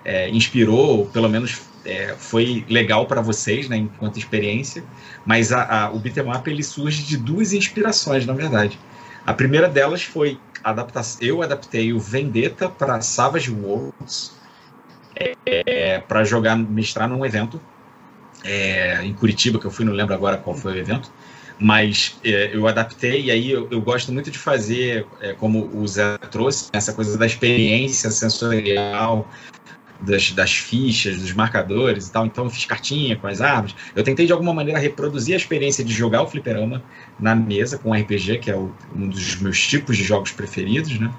é, 0.05 0.29
inspirou, 0.31 0.99
ou 0.99 1.07
pelo 1.07 1.29
menos 1.29 1.61
é, 1.85 2.15
foi 2.19 2.65
legal 2.69 3.07
para 3.07 3.21
vocês, 3.21 3.69
né, 3.69 3.77
enquanto 3.77 4.19
experiência, 4.19 4.85
mas 5.25 5.53
a, 5.53 5.87
a, 5.87 5.91
o 5.91 5.99
beatmap 5.99 6.47
ele 6.47 6.63
surge 6.63 7.03
de 7.03 7.17
duas 7.17 7.53
inspirações, 7.53 8.25
na 8.27 8.33
verdade. 8.33 8.79
A 9.27 9.33
primeira 9.33 9.69
delas 9.69 10.05
foi 10.05 10.39
adaptar, 10.63 11.05
eu 11.21 11.43
adaptei 11.43 11.93
o 11.93 11.99
Vendetta 11.99 12.69
para 12.69 13.01
Savage 13.01 13.51
Worlds 13.51 14.33
é, 15.45 15.99
para 16.07 16.23
jogar, 16.25 16.57
mestrar 16.57 17.09
num 17.09 17.25
evento 17.25 17.61
é, 18.45 19.03
em 19.05 19.13
Curitiba, 19.15 19.59
que 19.59 19.65
eu 19.65 19.71
fui, 19.71 19.85
não 19.85 19.93
lembro 19.93 20.15
agora 20.15 20.37
qual 20.37 20.57
foi 20.57 20.75
o 20.75 20.77
evento, 20.77 21.11
mas 21.59 22.19
é, 22.23 22.51
eu 22.55 22.67
adaptei 22.67 23.25
e 23.25 23.31
aí 23.31 23.51
eu, 23.51 23.67
eu, 23.71 23.81
gosto 23.81 24.13
muito 24.13 24.31
de 24.31 24.39
fazer, 24.39 25.07
é, 25.21 25.33
como 25.33 25.71
o 25.75 25.87
Zé 25.89 26.19
trouxe, 26.31 26.69
essa 26.73 26.93
coisa 26.93 27.17
da 27.17 27.25
experiência 27.25 28.11
sensorial, 28.11 29.29
das, 30.01 30.33
das 30.33 30.53
fichas, 30.53 31.19
dos 31.21 31.33
marcadores 31.33 32.09
e 32.09 32.13
tal. 32.13 32.27
Então 32.27 32.51
fiz 32.51 32.65
cartinha 32.65 33.17
com 33.17 33.27
as 33.27 33.41
árvores. 33.41 33.75
Eu 33.95 34.05
tentei 34.05 34.27
de 34.27 34.33
alguma 34.33 34.53
maneira 34.53 34.79
reproduzir 34.79 35.35
a 35.35 35.37
experiência 35.37 35.85
de 35.85 35.93
jogar 35.93 36.23
o 36.23 36.27
fliperama 36.27 36.83
na 37.19 37.35
mesa 37.35 37.79
com 37.79 37.95
RPG, 37.95 38.39
que 38.39 38.51
é 38.51 38.57
o, 38.57 38.75
um 38.95 39.09
dos 39.09 39.37
meus 39.37 39.67
tipos 39.67 39.97
de 39.97 40.05
jogos 40.05 40.33
preferidos, 40.33 40.99
né? 40.99 41.13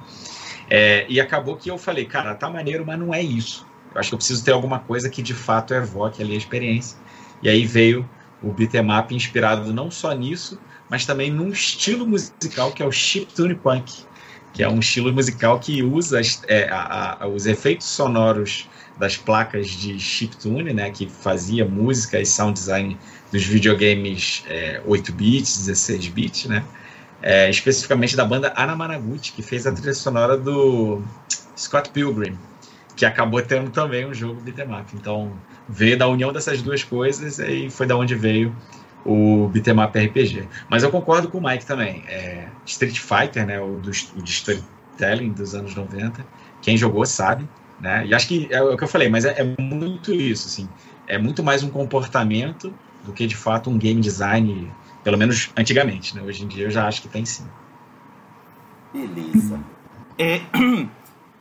É, 0.70 1.06
e 1.08 1.20
acabou 1.20 1.56
que 1.56 1.72
eu 1.72 1.78
falei, 1.78 2.06
cara, 2.06 2.36
tá 2.36 2.50
maneiro, 2.50 2.86
mas 2.86 3.00
não 3.00 3.14
é 3.14 3.22
isso. 3.22 3.66
Eu 3.94 4.00
acho 4.00 4.10
que 4.10 4.16
eu 4.16 4.18
preciso 4.18 4.44
ter 4.44 4.52
alguma 4.52 4.80
coisa 4.80 5.10
que 5.10 5.22
de 5.22 5.34
fato 5.34 5.74
evoque 5.74 6.22
ali 6.22 6.34
a 6.34 6.38
experiência. 6.38 6.98
E 7.42 7.50
aí 7.50 7.66
veio 7.66 8.08
o 8.42 8.52
beatmap 8.52 9.12
inspirado 9.12 9.74
não 9.74 9.90
só 9.90 10.14
nisso, 10.14 10.60
mas 10.90 11.06
também 11.06 11.32
num 11.32 11.50
estilo 11.50 12.08
musical 12.08 12.72
que 12.72 12.82
é 12.82 12.86
o 12.86 12.92
chiptune 12.92 13.56
punk, 13.56 14.06
que 14.54 14.64
é 14.64 14.70
um 14.70 14.80
estilo 14.80 15.12
musical 15.14 15.60
que 15.60 15.84
usa 15.84 16.22
é, 16.48 16.70
a, 16.70 17.24
a, 17.24 17.28
os 17.28 17.46
efeitos 17.46 17.88
sonoros 17.88 18.68
das 18.98 19.16
placas 19.16 19.68
de 19.68 20.00
chiptune, 20.00 20.74
né, 20.74 20.90
que 20.90 21.08
fazia 21.08 21.66
música 21.66 22.20
e 22.20 22.26
sound 22.26 22.54
design 22.54 22.98
dos 23.32 23.44
videogames 23.44 24.44
é, 24.48 24.82
8 24.86 25.14
bits, 25.14 25.66
16 25.66 26.08
bits, 26.08 26.46
né, 26.46 26.64
é, 27.22 27.50
especificamente 27.50 28.16
da 28.16 28.26
banda 28.26 28.54
Anamanaguchi, 28.56 29.34
que 29.34 29.44
fez 29.44 29.68
a 29.68 29.72
trilha 29.72 29.94
sonora 29.94 30.38
do 30.38 31.04
Scott 31.56 31.90
Pilgrim, 31.92 32.38
que 32.98 33.06
acabou 33.06 33.42
tendo 33.44 33.70
também 33.70 34.06
um 34.06 34.14
jogo 34.14 34.42
beat'em 34.42 34.68
Então, 34.96 35.32
veio 35.70 35.98
da 35.98 36.08
união 36.08 36.34
dessas 36.34 36.62
duas 36.64 36.84
coisas 36.84 37.38
e 37.38 37.70
foi 37.70 37.86
da 37.86 37.96
onde 37.96 38.16
veio 38.16 38.54
o 39.06 39.48
beatmap 39.48 39.96
RPG. 39.96 40.48
Mas 40.68 40.82
eu 40.82 40.90
concordo 40.90 41.30
com 41.30 41.38
o 41.38 41.44
Mike 41.44 41.66
também. 41.66 42.04
É, 42.08 42.48
Street 42.66 43.00
Fighter, 43.00 43.46
né, 43.46 43.62
o, 43.62 43.76
do, 43.76 43.92
o 43.92 44.22
de 44.22 44.32
storytelling 44.32 45.32
dos 45.32 45.54
anos 45.54 45.76
90, 45.76 46.26
quem 46.62 46.76
jogou 46.76 47.06
sabe, 47.06 47.48
né? 47.80 48.06
E 48.08 48.16
acho 48.16 48.28
que 48.28 48.48
é 48.50 48.62
o 48.62 48.76
que 48.76 48.84
eu 48.84 48.88
falei, 48.88 49.08
mas 49.08 49.24
é, 49.24 49.36
é 49.40 49.62
muito 49.62 50.12
isso, 50.12 50.48
assim. 50.48 50.68
É 51.08 51.20
muito 51.20 51.44
mais 51.44 51.64
um 51.64 51.70
comportamento 51.70 52.74
do 53.06 53.14
que 53.14 53.28
de 53.28 53.36
fato 53.36 53.70
um 53.70 53.78
game 53.78 54.02
design, 54.02 54.72
pelo 55.04 55.18
menos 55.18 55.52
antigamente, 55.56 56.16
né? 56.16 56.24
Hoje 56.24 56.44
em 56.44 56.48
dia 56.48 56.66
eu 56.66 56.72
já 56.72 56.88
acho 56.88 57.04
que 57.04 57.08
tem 57.08 57.24
sim. 57.24 57.46
Beleza. 58.92 59.60
É, 60.18 60.42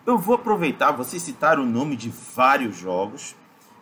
eu 0.07 0.19
vou 0.19 0.37
aproveitar, 0.37 0.93
vocês 0.93 1.23
citaram 1.23 1.65
o 1.65 1.67
nome 1.67 1.97
de 1.97 2.11
vários 2.35 2.77
jogos, 2.79 3.35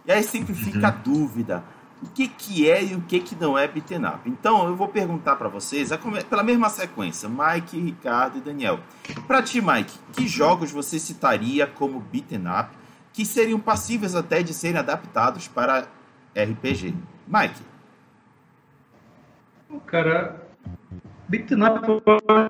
e 0.06 0.12
aí 0.12 0.22
sempre 0.22 0.54
fica 0.54 0.78
uhum. 0.78 0.86
a 0.86 0.90
dúvida 0.90 1.64
o 2.04 2.10
que, 2.10 2.28
que 2.28 2.70
é 2.70 2.84
e 2.84 2.94
o 2.94 3.00
que, 3.00 3.20
que 3.20 3.34
não 3.34 3.56
é 3.56 3.66
beaten 3.66 4.04
up. 4.06 4.28
Então, 4.28 4.66
eu 4.66 4.76
vou 4.76 4.88
perguntar 4.88 5.36
para 5.36 5.48
vocês, 5.48 5.90
pela 6.28 6.42
mesma 6.42 6.68
sequência, 6.68 7.28
Mike, 7.28 7.80
Ricardo 7.80 8.38
e 8.38 8.40
Daniel. 8.40 8.80
Para 9.26 9.42
ti, 9.42 9.62
Mike, 9.62 9.98
que 10.12 10.28
jogos 10.28 10.70
você 10.70 10.98
citaria 10.98 11.66
como 11.66 12.00
beaten 12.00 12.44
up 12.46 12.70
que 13.12 13.24
seriam 13.24 13.60
passíveis 13.60 14.14
até 14.14 14.42
de 14.42 14.52
serem 14.52 14.78
adaptados 14.78 15.48
para 15.48 15.86
RPG? 16.36 16.94
Mike. 17.26 17.62
Cara, 19.86 20.46
beaten 21.28 21.62
up 21.64 21.88
eu 21.88 22.02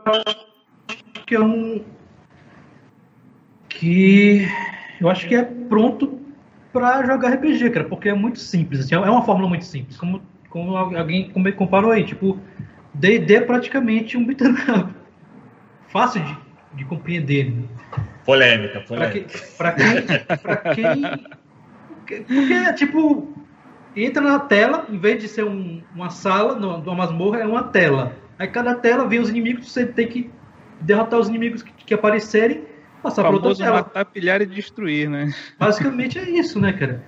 acho 0.07 1.25
que 1.27 1.35
é 1.35 1.41
um 1.41 1.85
que 3.75 4.47
eu 5.01 5.09
acho 5.09 5.29
que 5.29 5.35
é 5.35 5.43
pronto 5.43 6.21
para 6.73 7.05
jogar 7.07 7.35
RPG, 7.35 7.71
cara, 7.71 7.87
porque 7.87 8.09
é 8.09 8.15
muito 8.15 8.39
simples, 8.39 8.81
assim, 8.81 8.95
é 8.95 8.99
uma 8.99 9.25
fórmula 9.25 9.49
muito 9.49 9.65
simples, 9.65 9.97
como, 9.97 10.23
como 10.49 10.77
alguém 10.77 11.31
comparou 11.57 11.93
aí, 11.93 12.05
tipo, 12.05 12.39
D&D 12.95 13.35
é 13.35 13.41
praticamente 13.41 14.17
um 14.17 14.25
beat'em 14.25 14.53
up, 14.53 14.93
fácil 15.89 16.23
de, 16.23 16.37
de 16.75 16.85
compreender. 16.85 17.51
Né? 17.51 17.63
Polêmica, 18.25 18.81
polêmica. 18.81 19.39
Para 19.57 19.73
quem, 19.73 20.03
pra 20.43 20.57
quem, 20.75 21.03
porque, 22.27 22.73
tipo, 22.75 23.33
entra 23.95 24.23
na 24.23 24.39
tela, 24.41 24.87
em 24.89 24.99
vez 24.99 25.21
de 25.21 25.29
ser 25.29 25.45
um, 25.45 25.83
uma 25.95 26.11
sala, 26.11 26.55
no, 26.57 26.79
uma 26.79 26.95
masmorra, 26.95 27.41
é 27.41 27.47
uma 27.47 27.63
tela. 27.63 28.17
Aí 28.39 28.49
cada 28.49 28.75
tela 28.75 29.07
vem 29.07 29.21
os 29.21 29.29
inimigos, 29.29 29.71
você 29.71 29.87
tem 29.87 30.09
que 30.09 30.31
derrotar 30.81 31.21
os 31.21 31.29
inimigos 31.29 31.63
que, 31.63 31.73
que 31.73 31.95
aparecerem 31.95 32.74
passar 33.05 33.25
por 33.25 33.35
outra 33.35 33.55
tela. 33.55 33.77
matar, 33.77 34.05
pilhar 34.07 34.41
e 34.41 34.47
destruir, 34.47 35.09
né? 35.09 35.33
Basicamente 35.59 36.19
é 36.19 36.29
isso, 36.29 36.59
né, 36.59 36.73
cara? 36.73 37.05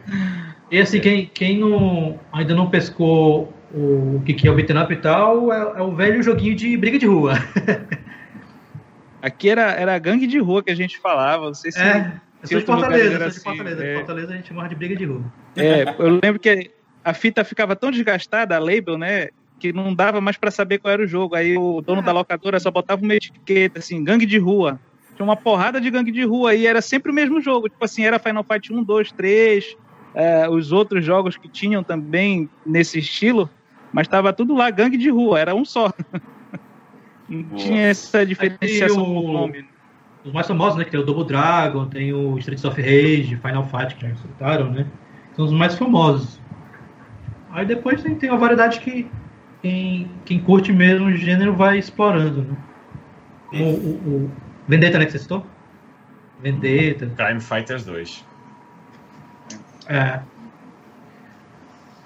E 0.71 0.79
assim, 0.79 1.01
quem, 1.01 1.27
quem 1.27 1.59
não, 1.59 2.21
ainda 2.33 2.55
não 2.55 2.69
pescou 2.69 3.53
o, 3.73 4.17
o 4.17 4.23
que, 4.25 4.47
é 4.47 4.51
o 4.51 4.55
beat'em 4.55 4.79
up 4.79 4.93
e 4.93 4.97
tal, 4.97 5.53
é, 5.53 5.79
é 5.79 5.83
o 5.83 5.95
velho 5.95 6.23
joguinho 6.23 6.55
de 6.55 6.77
briga 6.77 6.99
de 6.99 7.07
rua. 7.07 7.35
Aqui 9.23 9.49
era, 9.49 9.73
era 9.73 9.99
gangue 9.99 10.27
de 10.27 10.39
rua 10.39 10.63
que 10.63 10.71
a 10.71 10.75
gente 10.75 10.99
falava, 10.99 11.47
não 11.47 11.55
sei 11.55 11.73
se... 11.73 11.81
É, 11.81 12.21
eu 12.43 12.49
sou 12.49 12.59
de 12.61 12.67
Fortaleza, 12.67 13.31
sou 13.31 13.31
de 13.31 13.41
Fortaleza. 13.41 13.85
É... 13.85 13.95
Fortaleza 13.97 14.33
a 14.33 14.37
gente 14.37 14.49
chama 14.49 14.69
de 14.69 14.75
briga 14.75 14.95
de 14.95 15.05
rua. 15.05 15.25
É, 15.57 15.95
eu 15.99 16.21
lembro 16.23 16.39
que 16.39 16.71
a 17.03 17.15
fita 17.15 17.43
ficava 17.43 17.75
tão 17.75 17.91
desgastada, 17.91 18.55
a 18.55 18.59
label, 18.59 18.99
né, 18.99 19.29
que 19.59 19.73
não 19.73 19.95
dava 19.95 20.21
mais 20.21 20.37
para 20.37 20.51
saber 20.51 20.79
qual 20.79 20.93
era 20.93 21.03
o 21.03 21.07
jogo. 21.07 21.35
Aí 21.35 21.57
o 21.57 21.81
dono 21.81 22.01
é. 22.01 22.05
da 22.05 22.13
locadora 22.13 22.61
só 22.61 22.71
botava 22.71 23.03
uma 23.03 23.15
etiqueta 23.15 23.79
assim, 23.79 24.05
gangue 24.05 24.27
de 24.27 24.39
rua. 24.39 24.79
Tinha 25.17 25.25
uma 25.25 25.37
porrada 25.37 25.81
de 25.81 25.91
gangue 25.91 26.13
de 26.13 26.23
rua 26.25 26.55
e 26.55 26.67
era 26.67 26.83
sempre 26.83 27.11
o 27.11 27.15
mesmo 27.15 27.41
jogo. 27.41 27.69
Tipo 27.69 27.85
assim, 27.85 28.05
era 28.05 28.19
Final 28.19 28.45
Fight 28.45 28.73
1, 28.73 28.85
2, 28.85 29.13
3, 29.13 29.65
é, 30.15 30.49
os 30.49 30.73
outros 30.73 31.05
jogos 31.05 31.37
que 31.39 31.49
tinham 31.49 31.83
também 31.83 32.51
nesse 32.65 32.99
estilo, 32.99 33.51
mas 33.93 34.07
tava 34.07 34.33
tudo 34.33 34.55
lá, 34.55 34.71
gangue 34.71 34.99
de 34.99 35.09
rua, 35.09 35.41
era 35.41 35.55
um 35.55 35.65
só. 35.65 35.91
Não 37.29 37.57
tinha 37.57 37.83
essa 37.83 38.25
diferenciação 38.25 39.03
o- 39.03 39.23
com 39.23 39.31
o 39.31 39.33
nome. 39.33 39.65
Os 40.25 40.33
mais 40.33 40.47
famosos, 40.47 40.79
né? 40.79 40.85
Que 40.85 40.91
tem 40.91 41.01
o 41.01 41.05
Double 41.05 41.25
Dragon, 41.25 41.87
tem 41.87 42.13
o 42.13 42.37
Streets 42.39 42.65
of 42.65 42.81
Rage, 42.81 43.37
Final 43.37 43.65
Fight, 43.65 43.95
que 43.95 44.09
já 44.09 44.15
citaram, 44.17 44.71
né? 44.73 44.87
São 45.35 45.45
os 45.45 45.53
mais 45.53 45.77
famosos. 45.77 46.41
Aí 47.51 47.65
depois 47.65 48.03
tem, 48.03 48.15
tem 48.17 48.29
uma 48.31 48.39
variedade 48.39 48.81
que 48.81 49.07
quem, 49.63 50.11
quem 50.25 50.41
curte 50.41 50.73
mesmo 50.73 51.07
o 51.07 51.17
gênero 51.17 51.55
vai 51.55 51.79
explorando, 51.79 52.43
né? 52.43 52.57
O, 53.53 54.25
o 54.25 54.31
Vendetta, 54.69 54.99
né, 54.99 55.07
que 55.07 55.13
você 55.13 55.19
citou? 55.19 55.45
Vendetta, 56.41 57.07
Crime 57.17 57.41
Fighters 57.41 57.85
2. 57.85 58.25
é. 59.89 60.21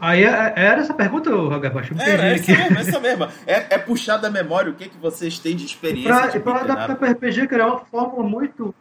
Aí 0.00 0.24
é- 0.24 0.52
era 0.56 0.80
essa 0.80 0.94
pergunta? 0.94 1.28
Eu 1.28 1.50
me 1.50 1.56
Era 2.02 2.24
essa 2.28 2.42
aqui. 2.42 2.52
mesmo, 2.62 2.78
essa 2.78 3.00
mesmo. 3.00 3.24
É, 3.46 3.74
é 3.74 3.78
puxar 3.78 4.16
da 4.16 4.30
memória 4.30 4.70
o 4.70 4.74
que, 4.74 4.88
que 4.88 4.96
vocês 4.96 5.38
têm 5.38 5.54
de 5.54 5.66
experiência. 5.66 6.08
pra, 6.10 6.26
de 6.28 6.40
pra 6.40 6.52
beat'em 6.54 6.70
adaptar 6.72 6.96
para 6.96 7.10
RPG, 7.10 7.46
cara, 7.46 7.62
é 7.64 7.66
uma 7.66 7.80
fórmula 7.80 8.26
muito. 8.26 8.74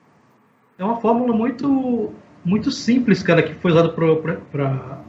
É 0.77 0.83
uma 0.83 0.99
fórmula 1.01 1.33
muito. 1.35 2.13
muito 2.45 2.71
simples, 2.71 3.21
cara, 3.21 3.43
que 3.43 3.53
foi 3.55 3.71
usada 3.71 3.89
pra, 3.89 4.15
pra, 4.15 4.33
pra- 4.49 4.99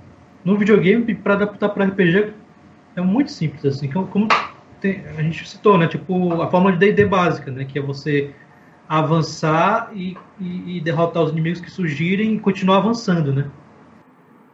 no 0.45 0.59
videogame 0.59 1.15
para 1.15 1.35
adaptar 1.35 1.69
para 1.69 1.85
RPG. 1.85 2.33
É 2.97 3.00
muito 3.00 3.31
simples, 3.31 3.65
assim. 3.65 3.89
Como, 3.89 4.09
como 4.09 4.27
tem- 4.81 5.05
a 5.17 5.23
gente 5.23 5.49
citou, 5.49 5.79
né? 5.79 5.87
Tipo, 5.87 6.43
a 6.43 6.50
fórmula 6.50 6.73
de 6.73 6.81
DD 6.81 7.07
básica, 7.07 7.53
né? 7.53 7.65
Que 7.65 7.79
é 7.79 7.83
você 7.83 8.35
avançar 8.90 9.90
e, 9.94 10.16
e- 10.40 10.78
e 10.78 10.80
derrotar 10.80 11.23
os 11.23 11.30
inimigos 11.30 11.61
que 11.61 11.70
surgirem 11.70 12.35
e 12.35 12.40
continuar 12.40 12.78
avançando, 12.78 13.32
né? 13.32 13.49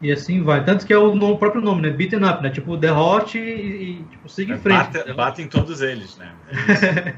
E 0.02 0.12
assim 0.12 0.42
vai. 0.42 0.62
Tanto 0.62 0.86
que 0.86 0.92
é 0.92 0.98
o, 0.98 1.14
nome- 1.14 1.32
o 1.32 1.38
próprio 1.38 1.62
nome, 1.62 1.80
né? 1.80 1.88
Beaten 1.88 2.22
up, 2.22 2.42
né? 2.42 2.50
Tipo, 2.50 2.76
derrote 2.76 3.38
e, 3.38 4.00
e, 4.00 4.02
tipo, 4.10 4.28
siga 4.28 4.54
em 4.54 4.58
frente. 4.58 4.92
Bate, 4.92 5.12
bate 5.14 5.42
em 5.42 5.48
todos 5.48 5.80
eles, 5.80 6.18
né? 6.18 6.30
É. 6.50 7.14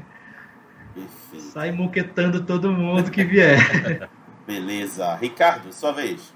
Sai 1.37 1.73
moquetando 1.73 2.41
todo 2.45 2.71
mundo 2.71 3.11
que 3.11 3.23
vier. 3.25 3.59
Beleza. 4.47 5.13
Ricardo, 5.15 5.73
sua 5.73 5.91
vez. 5.91 6.33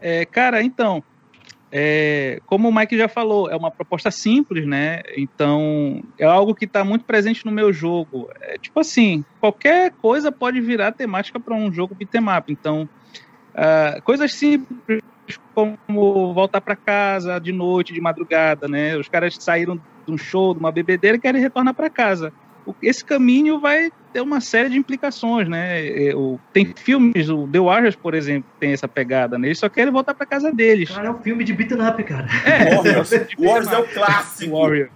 É, 0.00 0.24
cara, 0.26 0.62
então, 0.62 1.00
é, 1.70 2.40
como 2.46 2.68
o 2.68 2.74
Mike 2.74 2.96
já 2.96 3.08
falou, 3.08 3.50
é 3.50 3.56
uma 3.56 3.70
proposta 3.70 4.10
simples, 4.10 4.66
né? 4.66 5.02
Então, 5.16 6.02
é 6.18 6.24
algo 6.24 6.54
que 6.54 6.64
está 6.64 6.82
muito 6.82 7.04
presente 7.04 7.44
no 7.44 7.52
meu 7.52 7.72
jogo. 7.72 8.30
É, 8.40 8.56
tipo 8.58 8.80
assim, 8.80 9.24
qualquer 9.40 9.92
coisa 9.92 10.32
pode 10.32 10.60
virar 10.60 10.92
temática 10.92 11.38
para 11.38 11.54
um 11.54 11.70
jogo 11.72 11.94
beat'em 11.94 12.22
up. 12.36 12.50
Então, 12.50 12.88
ah, 13.54 14.00
coisas 14.02 14.32
simples 14.32 15.02
como 15.54 16.32
voltar 16.32 16.60
para 16.60 16.76
casa 16.76 17.38
de 17.38 17.52
noite, 17.52 17.92
de 17.92 18.00
madrugada, 18.00 18.66
né? 18.66 18.96
Os 18.96 19.08
caras 19.08 19.36
saíram 19.38 19.76
de 20.06 20.12
um 20.12 20.16
show, 20.16 20.54
de 20.54 20.60
uma 20.60 20.72
bebedeira 20.72 21.16
e 21.16 21.20
querem 21.20 21.40
retornar 21.40 21.74
para 21.74 21.90
casa. 21.90 22.32
Esse 22.82 23.04
caminho 23.04 23.58
vai 23.60 23.90
ter 24.12 24.20
uma 24.20 24.40
série 24.40 24.70
de 24.70 24.76
implicações, 24.78 25.48
né? 25.48 25.86
É, 25.86 26.12
Tem 26.52 26.72
filmes, 26.76 27.28
o 27.28 27.46
The 27.48 27.60
Warriors, 27.60 27.96
por 27.96 28.14
exemplo, 28.14 28.50
tem 28.58 28.72
essa 28.72 28.88
pegada, 28.88 29.38
né? 29.38 29.48
Eles 29.48 29.58
só 29.58 29.68
querem 29.68 29.92
voltar 29.92 30.14
para 30.14 30.26
casa 30.26 30.52
deles. 30.52 30.90
Cara, 30.90 31.08
é 31.08 31.10
um 31.10 31.18
filme 31.22 31.44
de 31.44 31.52
beaten 31.52 31.78
up, 31.86 32.02
cara. 32.04 32.26
É, 32.44 32.74
Warriors, 32.76 33.10
Warriors 33.38 33.72
é 33.72 33.78
o 33.78 33.86
clássico. 33.88 34.56
Warrior. 34.56 34.88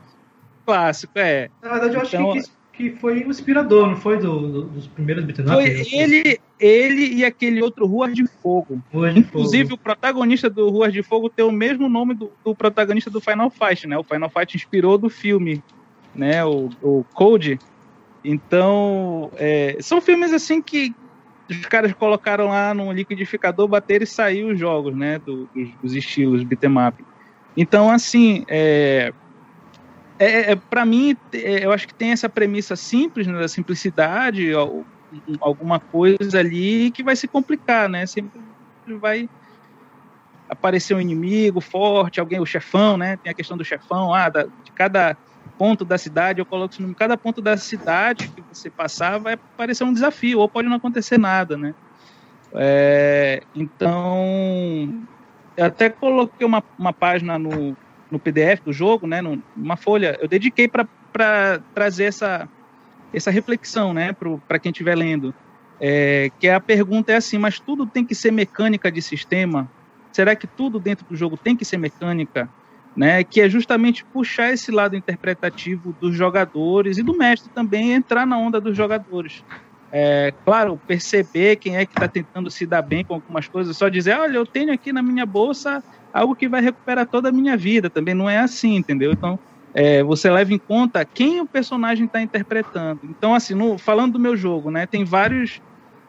Clássico, 0.65 1.13
é. 1.19 1.51
Na 1.63 1.71
verdade, 1.71 1.95
eu 1.97 2.01
acho 2.01 2.17
Então- 2.17 2.33
que, 2.33 2.43
que 2.73 2.91
foi 2.99 3.23
o 3.25 3.31
inspirador, 3.31 3.87
não 3.89 3.97
foi 3.97 4.19
do, 4.19 4.41
do- 4.49 4.63
dos 4.65 4.87
primeiros 4.89 5.25
beaten 5.25 5.45
up? 5.45 5.53
Foi 5.55 5.87
ele, 5.99 6.41
ele 6.59 7.15
e 7.17 7.25
aquele 7.25 7.61
outro 7.63 7.87
Ruas 7.87 8.15
de 8.15 8.27
Fogo. 8.27 8.81
Hoje, 8.93 9.19
Inclusive, 9.19 9.75
o 9.75 9.79
protagonista 9.79 10.49
do 10.49 10.71
Ruas 10.71 10.93
de 10.93 11.03
Fogo 11.03 11.29
tem 11.29 11.45
o 11.45 11.53
mesmo 11.53 11.89
nome 11.89 12.15
do, 12.15 12.31
do 12.45 12.55
protagonista 12.55 13.11
do 13.11 13.21
Final 13.21 13.51
Fight, 13.51 13.87
né? 13.87 13.99
O 13.99 14.05
Final 14.05 14.31
Fight 14.31 14.57
inspirou 14.57 14.97
do 14.97 15.11
filme, 15.11 15.63
né? 16.15 16.45
O, 16.45 16.69
o 16.81 17.05
Code. 17.13 17.59
Então, 18.25 19.31
é, 19.35 19.77
são 19.81 20.01
filmes 20.01 20.33
assim 20.33 20.63
que 20.63 20.95
os 21.51 21.61
caras 21.67 21.93
colocaram 21.93 22.49
lá 22.49 22.73
no 22.73 22.93
liquidificador, 22.93 23.69
bateram 23.69 24.05
e 24.05 24.07
saiu 24.07 24.49
os 24.49 24.59
jogos, 24.59 24.97
né? 24.97 25.19
do- 25.19 25.49
dos, 25.55 25.77
dos 25.83 25.95
estilos 25.95 26.45
beat'em 26.45 26.71
up. 26.79 27.05
Então, 27.57 27.91
assim, 27.91 28.45
é, 28.49 29.13
é, 30.19 30.53
é, 30.53 30.57
para 30.57 30.87
mim, 30.87 31.17
é, 31.35 31.65
eu 31.65 31.73
acho 31.73 31.87
que 31.87 31.95
tem 31.95 32.13
essa 32.13 32.29
premissa 32.29 32.77
simples, 32.77 33.27
né, 33.27 33.39
da 33.39 33.49
simplicidade, 33.49 34.53
al- 34.53 34.87
alguma 35.41 35.81
coisa 35.81 36.39
ali 36.39 36.91
que 36.93 37.03
vai 37.03 37.17
se 37.17 37.29
complicar, 37.29 37.89
né? 37.89 38.07
Sempre 38.07 38.41
vai 39.01 39.29
aparecer 40.49 40.95
um 40.95 41.01
inimigo 41.01 41.61
forte, 41.61 42.21
alguém, 42.21 42.41
o 42.41 42.47
chefão, 42.47 42.97
né? 42.97 43.17
Tem 43.17 43.33
a 43.33 43.35
questão 43.35 43.57
do 43.57 43.65
chefão, 43.65 44.15
ah, 44.15 44.29
da- 44.29 44.45
de 44.45 44.73
cada 44.75 45.17
ponto 45.59 45.85
da 45.85 45.99
cidade, 45.99 46.41
eu 46.41 46.47
coloco 46.47 46.75
isso 46.75 46.83
em 46.83 46.95
cada 46.95 47.17
ponto 47.17 47.41
da 47.41 47.57
cidade 47.57 48.29
que 48.29 48.43
você 48.53 48.71
passar 48.71 49.19
vai 49.19 49.35
aparecer 49.35 49.85
um 49.85 49.93
desafio, 49.93 50.41
ou 50.41 50.49
pode 50.49 50.69
não 50.69 50.77
acontecer 50.77 51.19
nada, 51.19 51.57
né? 51.57 51.75
É, 52.55 53.43
então, 53.55 55.07
eu 55.57 55.65
até 55.65 55.89
coloquei 55.89 56.47
uma, 56.47 56.63
uma 56.79 56.93
página 56.93 57.39
no, 57.39 57.77
no 58.11 58.19
PDF 58.19 58.63
do 58.65 58.73
jogo, 58.73 59.07
né? 59.07 59.21
Uma 59.57 59.77
folha, 59.77 60.19
eu 60.21 60.29
dediquei 60.29 60.69
para 60.69 61.61
trazer 61.75 62.05
essa, 62.05 62.49
essa 63.13 63.31
reflexão, 63.31 63.95
né? 63.95 64.15
Para 64.47 64.59
quem 64.59 64.71
estiver 64.71 64.97
lendo. 64.97 65.35
É, 65.81 66.31
que 66.39 66.49
a 66.49 66.61
pergunta 66.61 67.13
é 67.13 67.17
assim, 67.17 67.39
mas 67.39 67.59
tudo 67.59 67.87
tem 67.87 68.05
que 68.05 68.15
ser 68.15 68.31
mecânica 68.31 68.91
de 68.91 69.03
sistema? 69.03 69.69
Será 70.13 70.37
que 70.37 70.47
tudo 70.47 70.79
dentro 70.79 71.07
do 71.07 71.17
jogo 71.17 71.37
tem 71.37 71.57
que 71.57 71.65
ser 71.65 71.79
mecânica? 71.79 72.49
Né, 72.95 73.25
que 73.25 73.41
é 73.41 73.49
justamente 73.49 74.05
puxar 74.13 74.53
esse 74.53 74.71
lado 74.71 74.95
interpretativo 74.95 75.95
dos 75.95 76.15
jogadores 76.15 76.99
e 76.99 77.03
do 77.03 77.17
mestre 77.17 77.51
também 77.55 77.93
entrar 77.93 78.27
na 78.27 78.39
onda 78.39 78.61
dos 78.61 78.77
jogadores. 78.77 79.45
É, 79.95 80.33
claro, 80.45 80.81
perceber 80.87 81.57
quem 81.57 81.77
é 81.77 81.87
que 81.87 81.95
está 81.95 82.09
tentando 82.09 82.51
se 82.51 82.67
dar 82.67 82.83
bem 82.83 83.05
com 83.05 83.15
algumas 83.15 83.49
coisas, 83.49 83.77
só 83.79 83.89
dizer, 83.89 84.17
olha, 84.19 84.37
eu 84.37 84.47
tenho 84.47 84.73
aqui 84.73 84.93
na 84.93 85.03
minha 85.03 85.25
bolsa 85.27 85.83
algo 86.13 86.35
que 86.37 86.49
vai 86.49 86.61
recuperar 86.63 87.07
toda 87.09 87.29
a 87.31 87.33
minha 87.33 87.57
vida, 87.57 87.91
também 87.91 88.15
não 88.15 88.29
é 88.29 88.39
assim, 88.39 88.77
entendeu? 88.77 89.13
Então, 89.13 89.39
é, 89.75 90.03
você 90.03 90.31
leva 90.31 90.53
em 90.53 90.59
conta 90.59 91.07
quem 91.15 91.41
o 91.41 91.49
personagem 91.49 92.07
está 92.07 92.21
interpretando. 92.23 93.01
Então, 93.05 93.35
assim, 93.35 93.55
no- 93.55 93.79
falando 93.79 94.13
do 94.15 94.21
meu 94.21 94.37
jogo, 94.37 94.71
né, 94.71 94.87
tem 94.87 95.05
vários, 95.05 95.61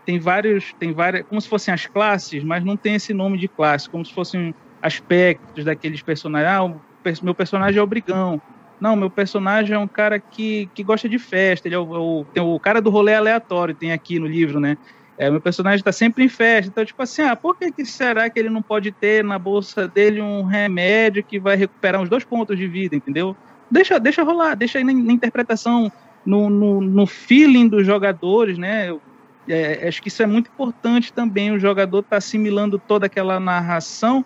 tem 0.05 0.19
vários, 0.19 0.73
tem 0.79 0.93
várias, 0.93 1.23
como 1.27 1.41
se 1.41 1.47
fossem 1.49 1.73
as 1.73 1.87
classes, 1.87 2.43
mas 2.43 2.63
não 2.65 2.77
tem 2.77 2.95
esse 2.95 3.13
nome 3.13 3.37
de 3.39 3.49
classe, 3.49 3.89
como 3.89 4.05
se 4.05 4.13
fossem 4.13 4.53
aspectos 4.83 5.65
daqueles 5.65 6.01
personagens. 6.03 6.51
Ah, 6.53 6.63
o 6.63 6.83
meu 7.23 7.35
personagem 7.35 7.79
é 7.79 7.81
o 7.83 7.87
brigão. 7.87 8.41
Não, 8.79 8.95
meu 8.95 9.09
personagem 9.09 9.75
é 9.75 9.79
um 9.79 9.87
cara 9.87 10.21
que, 10.29 10.69
que 10.75 10.83
gosta 10.83 11.07
de 11.07 11.17
festa. 11.19 11.67
Ele 11.67 11.75
é 11.75 11.79
o, 11.79 11.83
o- 12.21 12.27
tem 12.33 12.43
o 12.43 12.59
cara 12.59 12.81
do 12.81 12.89
rolê 12.89 13.13
aleatório, 13.15 13.75
tem 13.75 13.91
aqui 13.93 14.19
no 14.19 14.27
livro, 14.27 14.59
né? 14.59 14.77
É, 15.17 15.29
meu 15.29 15.41
personagem 15.41 15.77
está 15.77 15.91
sempre 15.91 16.23
em 16.25 16.29
festa. 16.29 16.69
Então, 16.69 16.83
tipo 16.85 17.01
assim, 17.01 17.21
ah, 17.21 17.35
por 17.35 17.57
que, 17.57 17.71
que 17.71 17.85
será 17.85 18.29
que 18.29 18.39
ele 18.39 18.49
não 18.49 18.63
pode 18.63 18.91
ter 18.91 19.23
na 19.23 19.37
bolsa 19.39 19.87
dele 19.87 20.21
um 20.21 20.43
remédio 20.43 21.23
que 21.25 21.39
vai 21.39 21.55
recuperar 21.55 22.01
uns 22.01 22.09
dois 22.09 22.25
pontos 22.25 22.57
de 22.57 22.67
vida, 22.67 22.95
entendeu? 22.95 23.37
Deixa, 23.69 23.99
deixa 23.99 24.23
rolar, 24.23 24.55
deixa 24.55 24.79
aí 24.79 24.83
na, 24.83 24.93
na 24.93 25.13
interpretação, 25.13 25.91
no, 26.25 26.49
no, 26.49 26.81
no 26.81 27.07
feeling 27.07 27.67
dos 27.69 27.85
jogadores, 27.85 28.57
né? 28.57 28.89
Eu- 28.89 29.01
é, 29.47 29.87
acho 29.89 30.01
que 30.01 30.07
isso 30.07 30.23
é 30.23 30.25
muito 30.25 30.49
importante 30.49 31.11
também. 31.13 31.51
O 31.51 31.59
jogador 31.59 31.99
está 31.99 32.17
assimilando 32.17 32.79
toda 32.79 33.05
aquela 33.07 33.39
narração 33.39 34.25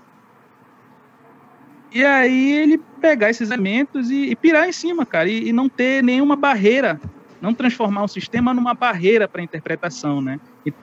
e 1.91 2.03
aí 2.03 2.51
ele 2.53 2.77
pegar 3.01 3.29
esses 3.29 3.49
elementos 3.51 4.09
e, 4.09 4.31
e 4.31 4.35
pirar 4.35 4.67
em 4.67 4.71
cima, 4.71 5.05
cara, 5.05 5.29
e, 5.29 5.49
e 5.49 5.53
não 5.53 5.67
ter 5.69 6.03
nenhuma 6.03 6.35
barreira, 6.35 6.99
não 7.41 7.53
transformar 7.53 8.03
o 8.03 8.07
sistema 8.07 8.53
numa 8.53 8.73
barreira 8.73 9.27
para 9.27 9.41
interpretação, 9.41 10.21
né? 10.21 10.39
E- 10.65 10.73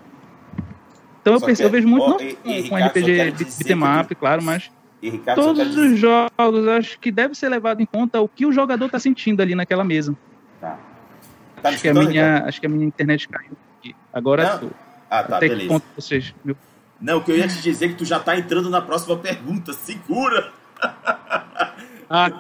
então 1.21 1.35
eu, 1.35 1.41
que- 1.41 1.63
eu 1.63 1.71
vejo 1.71 1.89
muito 1.89 2.09
não 2.09 2.21
e- 2.21 2.35
com, 2.35 2.51
e, 2.51 2.69
com 2.69 2.75
Ricardo, 2.77 2.99
RPG 2.99 3.31
beat'em 3.33 4.07
que- 4.07 4.15
claro, 4.15 4.43
mas 4.43 4.71
Ricardo, 5.03 5.41
todos 5.43 5.77
os 5.77 5.99
jogos 5.99 6.69
acho 6.79 6.99
que 6.99 7.11
deve 7.11 7.35
ser 7.35 7.49
levado 7.49 7.81
em 7.81 7.87
conta 7.87 8.21
o 8.21 8.29
que 8.29 8.47
o 8.47 8.53
jogador 8.53 8.87
está 8.87 8.99
sentindo 8.99 9.41
ali 9.43 9.55
naquela 9.55 9.85
mesa. 9.85 10.15
Tá. 10.61 10.79
Tá 11.63 11.69
Acho 11.71 11.81
que, 11.81 11.89
a 11.89 11.93
Ricardo? 11.93 12.09
minha, 12.11 12.45
acho 12.45 12.61
que 12.61 12.67
a 12.67 12.69
minha 12.69 12.85
internet 12.87 13.29
caiu 13.29 13.53
aqui. 13.79 13.95
Agora 14.13 14.59
Não? 14.61 14.71
Ah, 15.11 15.23
tá, 15.23 15.37
Até 15.37 15.49
que 15.49 15.55
beleza. 15.55 15.69
ponto 15.69 15.85
vocês. 15.97 16.35
Meu... 16.45 16.57
Não, 17.01 17.19
o 17.19 17.25
que 17.25 17.31
eu 17.33 17.37
ia 17.39 17.47
te 17.49 17.61
dizer 17.63 17.87
é 17.87 17.89
que 17.89 17.95
tu 17.95 18.05
já 18.05 18.19
tá 18.19 18.37
entrando 18.37 18.69
na 18.69 18.81
próxima 18.83 19.17
pergunta. 19.17 19.73
Segura! 19.73 20.53
Ah, 22.11 22.31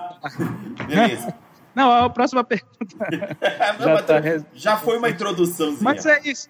Beleza. 0.87 1.35
não, 1.74 1.90
a 1.90 2.11
próxima 2.11 2.44
pergunta. 2.44 2.74
Não, 3.78 3.87
Já 3.87 4.02
tá 4.02 4.18
res- 4.20 4.44
já 4.54 4.76
foi 4.76 4.98
uma 4.98 5.09
introduçãozinha. 5.11 5.78
Mas 5.83 6.07
é 6.07 6.20
isso. 6.24 6.48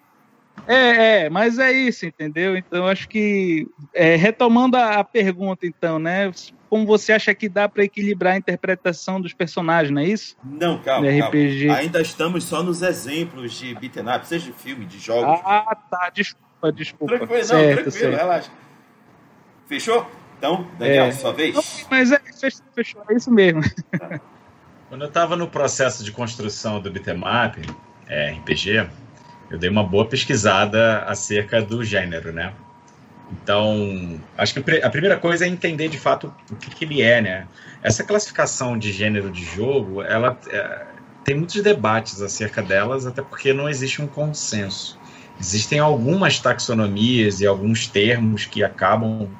É, 0.66 1.24
é, 1.24 1.30
mas 1.30 1.58
é 1.58 1.72
isso, 1.72 2.06
entendeu? 2.06 2.56
Então, 2.56 2.86
acho 2.86 3.08
que, 3.08 3.66
é, 3.92 4.14
retomando 4.16 4.76
a, 4.76 5.00
a 5.00 5.04
pergunta, 5.04 5.66
então, 5.66 5.98
né? 5.98 6.30
Como 6.70 6.86
você 6.86 7.12
acha 7.12 7.34
que 7.34 7.48
dá 7.48 7.68
para 7.68 7.84
equilibrar 7.84 8.34
a 8.34 8.36
interpretação 8.38 9.20
dos 9.20 9.34
personagens, 9.34 9.92
não 9.92 10.00
é 10.00 10.06
isso? 10.06 10.36
Não, 10.44 10.78
calma, 10.78 11.10
No 11.10 11.18
calma. 11.18 11.28
RPG. 11.28 11.68
Ainda 11.70 12.00
estamos 12.00 12.44
só 12.44 12.62
nos 12.62 12.82
exemplos 12.82 13.52
de 13.52 13.74
beat'em 13.74 14.04
up, 14.08 14.26
seja 14.26 14.46
de 14.46 14.52
filme, 14.52 14.84
de 14.86 14.98
jogos. 14.98 15.40
Ah, 15.44 15.76
tá, 15.90 16.10
desculpa, 16.14 16.72
desculpa. 16.72 17.16
tranquilo, 17.18 17.38
não, 17.40 17.44
certo, 17.46 17.82
tranquilo, 17.82 17.90
certo. 17.92 18.16
relaxa. 18.16 18.50
Fechou? 19.66 20.06
Então, 20.44 20.66
Daniel, 20.78 21.06
É. 21.06 21.12
sua 21.12 21.32
vez. 21.32 21.54
Não, 21.54 21.62
mas 21.90 22.12
é, 22.12 22.20
fechou, 22.38 22.62
fechou, 22.74 23.02
é 23.08 23.14
isso 23.14 23.30
mesmo. 23.30 23.62
Quando 24.90 25.00
eu 25.00 25.08
estava 25.08 25.36
no 25.36 25.48
processo 25.48 26.04
de 26.04 26.12
construção 26.12 26.80
do 26.80 26.90
Bitmap, 26.90 27.56
é, 28.06 28.32
RPG, 28.32 28.86
eu 29.50 29.58
dei 29.58 29.70
uma 29.70 29.82
boa 29.82 30.04
pesquisada 30.06 30.98
acerca 31.04 31.62
do 31.62 31.82
gênero, 31.82 32.30
né? 32.30 32.52
Então, 33.32 34.20
acho 34.36 34.52
que 34.52 34.80
a 34.82 34.90
primeira 34.90 35.16
coisa 35.16 35.46
é 35.46 35.48
entender 35.48 35.88
de 35.88 35.98
fato 35.98 36.32
o 36.52 36.56
que, 36.56 36.70
que 36.70 36.84
ele 36.84 37.00
é, 37.00 37.22
né? 37.22 37.48
Essa 37.82 38.04
classificação 38.04 38.78
de 38.78 38.92
gênero 38.92 39.30
de 39.30 39.42
jogo, 39.42 40.02
ela 40.02 40.38
é, 40.48 40.86
tem 41.24 41.34
muitos 41.34 41.62
debates 41.62 42.20
acerca 42.20 42.60
delas, 42.60 43.06
até 43.06 43.22
porque 43.22 43.54
não 43.54 43.66
existe 43.66 44.02
um 44.02 44.06
consenso. 44.06 45.00
Existem 45.40 45.78
algumas 45.78 46.38
taxonomias 46.38 47.40
e 47.40 47.46
alguns 47.46 47.88
termos 47.88 48.44
que 48.44 48.62
acabam 48.62 49.30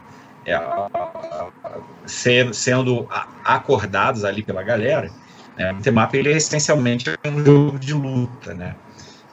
é, 0.46 0.58
ser, 2.06 2.54
sendo 2.54 3.08
acordados 3.44 4.24
ali 4.24 4.42
pela 4.42 4.62
galera. 4.62 5.10
Né? 5.56 5.72
O 5.72 5.80
Temap 5.80 6.14
ele 6.14 6.32
é 6.32 6.36
essencialmente 6.36 7.06
um 7.26 7.44
jogo 7.44 7.78
de 7.78 7.94
luta, 7.94 8.54
né? 8.54 8.74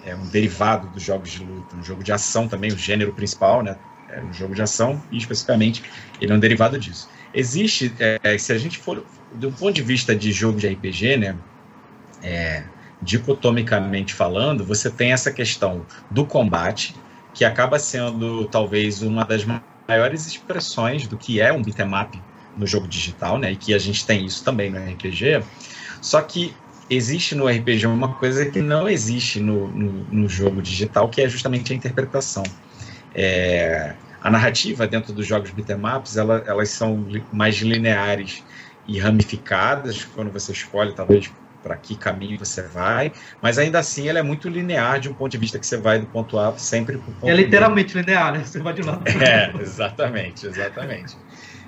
É 0.03 0.15
um 0.15 0.25
derivado 0.27 0.87
dos 0.87 1.03
jogos 1.03 1.29
de 1.29 1.43
luta, 1.43 1.75
um 1.75 1.83
jogo 1.83 2.03
de 2.03 2.11
ação 2.11 2.47
também, 2.47 2.71
o 2.71 2.77
gênero 2.77 3.13
principal, 3.13 3.61
né? 3.61 3.75
É 4.09 4.21
um 4.21 4.33
jogo 4.33 4.53
de 4.53 4.61
ação 4.61 5.01
e 5.11 5.17
especificamente 5.17 5.83
ele 6.19 6.31
é 6.31 6.35
um 6.35 6.39
derivado 6.39 6.77
disso. 6.77 7.09
Existe, 7.33 7.93
é, 7.99 8.37
se 8.37 8.51
a 8.51 8.57
gente 8.57 8.77
for 8.77 9.05
do 9.33 9.51
ponto 9.51 9.73
de 9.73 9.81
vista 9.81 10.15
de 10.15 10.31
jogo 10.31 10.59
de 10.59 10.67
RPG, 10.67 11.17
né? 11.17 11.35
É, 12.23 12.63
dicotomicamente 13.01 14.13
falando, 14.13 14.63
você 14.63 14.89
tem 14.89 15.11
essa 15.11 15.31
questão 15.31 15.85
do 16.09 16.25
combate, 16.25 16.95
que 17.33 17.43
acaba 17.43 17.79
sendo 17.79 18.45
talvez 18.45 19.01
uma 19.01 19.23
das 19.23 19.43
maiores 19.87 20.25
expressões 20.25 21.07
do 21.07 21.17
que 21.17 21.41
é 21.41 21.51
um 21.51 21.61
beatmap 21.61 22.13
no 22.55 22.67
jogo 22.67 22.87
digital, 22.87 23.37
né? 23.37 23.51
E 23.51 23.55
que 23.55 23.73
a 23.73 23.79
gente 23.79 24.05
tem 24.05 24.25
isso 24.25 24.43
também 24.43 24.69
no 24.69 24.77
RPG. 24.77 25.43
Só 26.01 26.21
que 26.21 26.53
existe 26.89 27.35
no 27.35 27.47
RPG 27.47 27.87
uma 27.87 28.13
coisa 28.15 28.45
que 28.45 28.61
não 28.61 28.87
existe 28.87 29.39
no, 29.39 29.67
no, 29.69 29.91
no 30.11 30.29
jogo 30.29 30.61
digital, 30.61 31.09
que 31.09 31.21
é 31.21 31.29
justamente 31.29 31.71
a 31.71 31.75
interpretação. 31.75 32.43
É, 33.15 33.95
a 34.21 34.29
narrativa 34.29 34.87
dentro 34.87 35.13
dos 35.13 35.25
jogos 35.25 35.51
beatemaps, 35.51 36.17
ela, 36.17 36.43
elas 36.45 36.69
são 36.69 37.07
mais 37.31 37.55
lineares 37.55 38.43
e 38.87 38.99
ramificadas, 38.99 40.03
quando 40.03 40.31
você 40.31 40.51
escolhe 40.51 40.93
talvez 40.93 41.31
para 41.61 41.77
que 41.77 41.95
caminho 41.95 42.37
você 42.39 42.63
vai, 42.63 43.11
mas 43.41 43.57
ainda 43.57 43.79
assim 43.79 44.07
ela 44.07 44.19
é 44.19 44.23
muito 44.23 44.49
linear 44.49 44.99
de 44.99 45.09
um 45.09 45.13
ponto 45.13 45.31
de 45.31 45.37
vista 45.37 45.59
que 45.59 45.65
você 45.65 45.77
vai 45.77 45.99
do 45.99 46.07
ponto 46.07 46.37
A 46.39 46.57
sempre 46.57 46.97
para 46.97 47.11
o 47.11 47.13
ponto 47.13 47.29
É 47.29 47.33
literalmente 47.33 47.93
B. 47.93 48.01
linear, 48.01 48.33
né? 48.33 48.43
Você 48.43 48.59
vai 48.59 48.73
de 48.73 48.81
um 48.81 48.85
lado 48.85 49.03
É, 49.07 49.53
exatamente, 49.61 50.47
exatamente. 50.47 51.17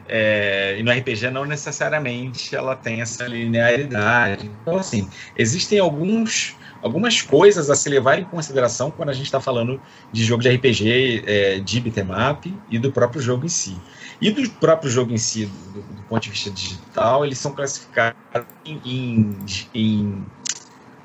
É, 0.06 0.76
e 0.78 0.84
no 0.84 0.92
RPG 0.92 1.30
não 1.30 1.46
necessariamente 1.46 2.56
ela 2.56 2.76
tem 2.76 3.02
essa 3.02 3.26
linearidade. 3.26 4.48
Então, 4.62 4.78
assim, 4.78 5.10
existem 5.36 5.80
alguns, 5.80 6.58
algumas 6.84 7.22
coisas 7.22 7.70
a 7.70 7.76
se 7.76 7.90
levar 7.90 8.20
em 8.20 8.26
consideração 8.26 8.92
quando 8.92 9.10
a 9.10 9.14
gente 9.14 9.26
está 9.26 9.40
falando 9.40 9.82
de 10.12 10.24
jogo 10.24 10.44
de 10.44 10.50
RPG, 10.50 11.24
é, 11.26 11.60
de 11.60 11.80
beatmap 11.80 12.46
e 12.70 12.78
do 12.78 12.92
próprio 12.92 13.22
jogo 13.22 13.46
em 13.46 13.50
si. 13.50 13.76
E 14.20 14.30
do 14.30 14.48
próprio 14.52 14.92
jogo 14.92 15.14
em 15.14 15.18
si, 15.18 15.46
do, 15.46 15.82
do 15.82 16.02
ponto 16.04 16.22
de 16.22 16.30
vista 16.30 16.52
digital, 16.52 17.26
eles 17.26 17.38
são 17.38 17.54
classificados 17.54 18.20
em, 18.66 18.82
em, 18.86 19.40
em 19.74 20.26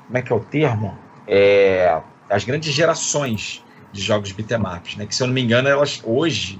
como 0.05 0.17
é 0.17 0.21
que 0.21 0.33
é 0.33 0.35
o 0.35 0.41
termo? 0.41 0.97
É, 1.25 2.01
as 2.29 2.43
grandes 2.43 2.73
gerações 2.73 3.63
de 3.93 4.01
jogos 4.01 4.33
beatemaps, 4.33 4.97
né? 4.97 5.05
Que 5.05 5.15
se 5.15 5.23
eu 5.23 5.27
não 5.27 5.33
me 5.33 5.41
engano, 5.41 5.69
elas 5.69 6.01
hoje 6.03 6.59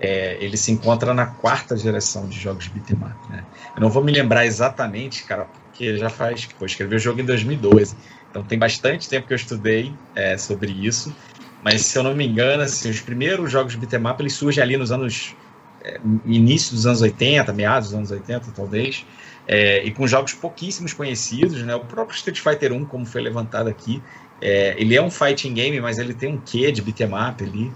é, 0.00 0.36
ele 0.40 0.56
se 0.56 0.70
encontra 0.70 1.12
na 1.12 1.26
quarta 1.26 1.76
geração 1.76 2.28
de 2.28 2.38
jogos 2.38 2.68
beat'em 2.68 2.98
né? 3.30 3.44
Eu 3.74 3.80
não 3.80 3.88
vou 3.88 4.02
me 4.04 4.12
lembrar 4.12 4.46
exatamente, 4.46 5.24
cara, 5.24 5.44
porque 5.44 5.96
já 5.96 6.10
faz, 6.10 6.46
pô, 6.46 6.66
escrevi 6.66 6.96
o 6.96 6.98
jogo 6.98 7.20
em 7.20 7.24
2012, 7.24 7.96
então 8.32 8.42
tem 8.42 8.58
bastante 8.58 9.10
tempo 9.10 9.26
que 9.26 9.34
eu 9.34 9.36
estudei 9.36 9.92
é, 10.16 10.38
sobre 10.38 10.72
isso, 10.72 11.14
mas 11.62 11.82
se 11.82 11.98
eu 11.98 12.02
não 12.02 12.14
me 12.14 12.26
engano, 12.26 12.62
assim, 12.62 12.88
os 12.88 13.00
primeiros 13.00 13.52
jogos 13.52 13.74
beat'em 13.74 14.00
eles 14.18 14.32
surgem 14.32 14.64
ali 14.64 14.76
nos 14.78 14.90
anos 14.90 15.36
é, 15.84 16.00
início 16.24 16.74
dos 16.74 16.86
anos 16.86 17.02
80, 17.02 17.52
meados 17.52 17.90
dos 17.90 17.98
anos 17.98 18.10
80, 18.10 18.50
talvez, 18.56 19.04
é, 19.46 19.84
e 19.84 19.90
com 19.90 20.06
jogos 20.06 20.32
pouquíssimos 20.32 20.94
conhecidos, 20.94 21.62
né? 21.62 21.74
O 21.74 21.80
próprio 21.80 22.16
Street 22.16 22.40
Fighter 22.40 22.72
1, 22.72 22.86
como 22.86 23.04
foi 23.04 23.20
levantado 23.20 23.68
aqui, 23.68 24.02
é, 24.40 24.74
ele 24.78 24.96
é 24.96 25.02
um 25.02 25.10
fighting 25.10 25.52
game, 25.52 25.78
mas 25.80 25.98
ele 25.98 26.14
tem 26.14 26.30
um 26.30 26.38
quê 26.38 26.72
de 26.72 26.80
beat'em 26.80 27.12
ali. 27.14 27.72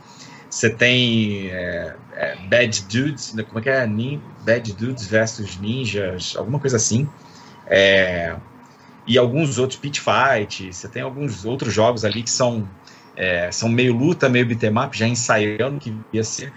Você 0.49 0.71
tem 0.71 1.49
é, 1.51 1.95
é, 2.15 2.37
Bad 2.49 2.83
Dudes, 2.85 3.35
né, 3.35 3.43
como 3.43 3.59
é 3.59 3.63
que 3.63 3.69
é? 3.69 3.87
Nin, 3.87 4.23
Bad 4.45 4.73
Dudes 4.73 5.07
versus 5.07 5.59
Ninjas, 5.59 6.35
alguma 6.37 6.59
coisa 6.59 6.77
assim. 6.77 7.07
É, 7.67 8.35
e 9.07 9.17
alguns 9.17 9.59
outros 9.59 9.79
Pit 9.79 10.01
Fight. 10.01 10.73
Você 10.73 10.89
tem 10.89 11.03
alguns 11.03 11.45
outros 11.45 11.73
jogos 11.73 12.05
ali 12.05 12.23
que 12.23 12.31
são, 12.31 12.69
é, 13.17 13.51
são 13.53 13.69
meio 13.69 13.97
luta, 13.97 14.29
meio 14.29 14.47
beat'em 14.47 14.77
up, 14.79 14.97
já 14.97 15.07
ensaiando 15.07 15.79
que 15.79 15.95
ia 16.13 16.25
ser. 16.25 16.53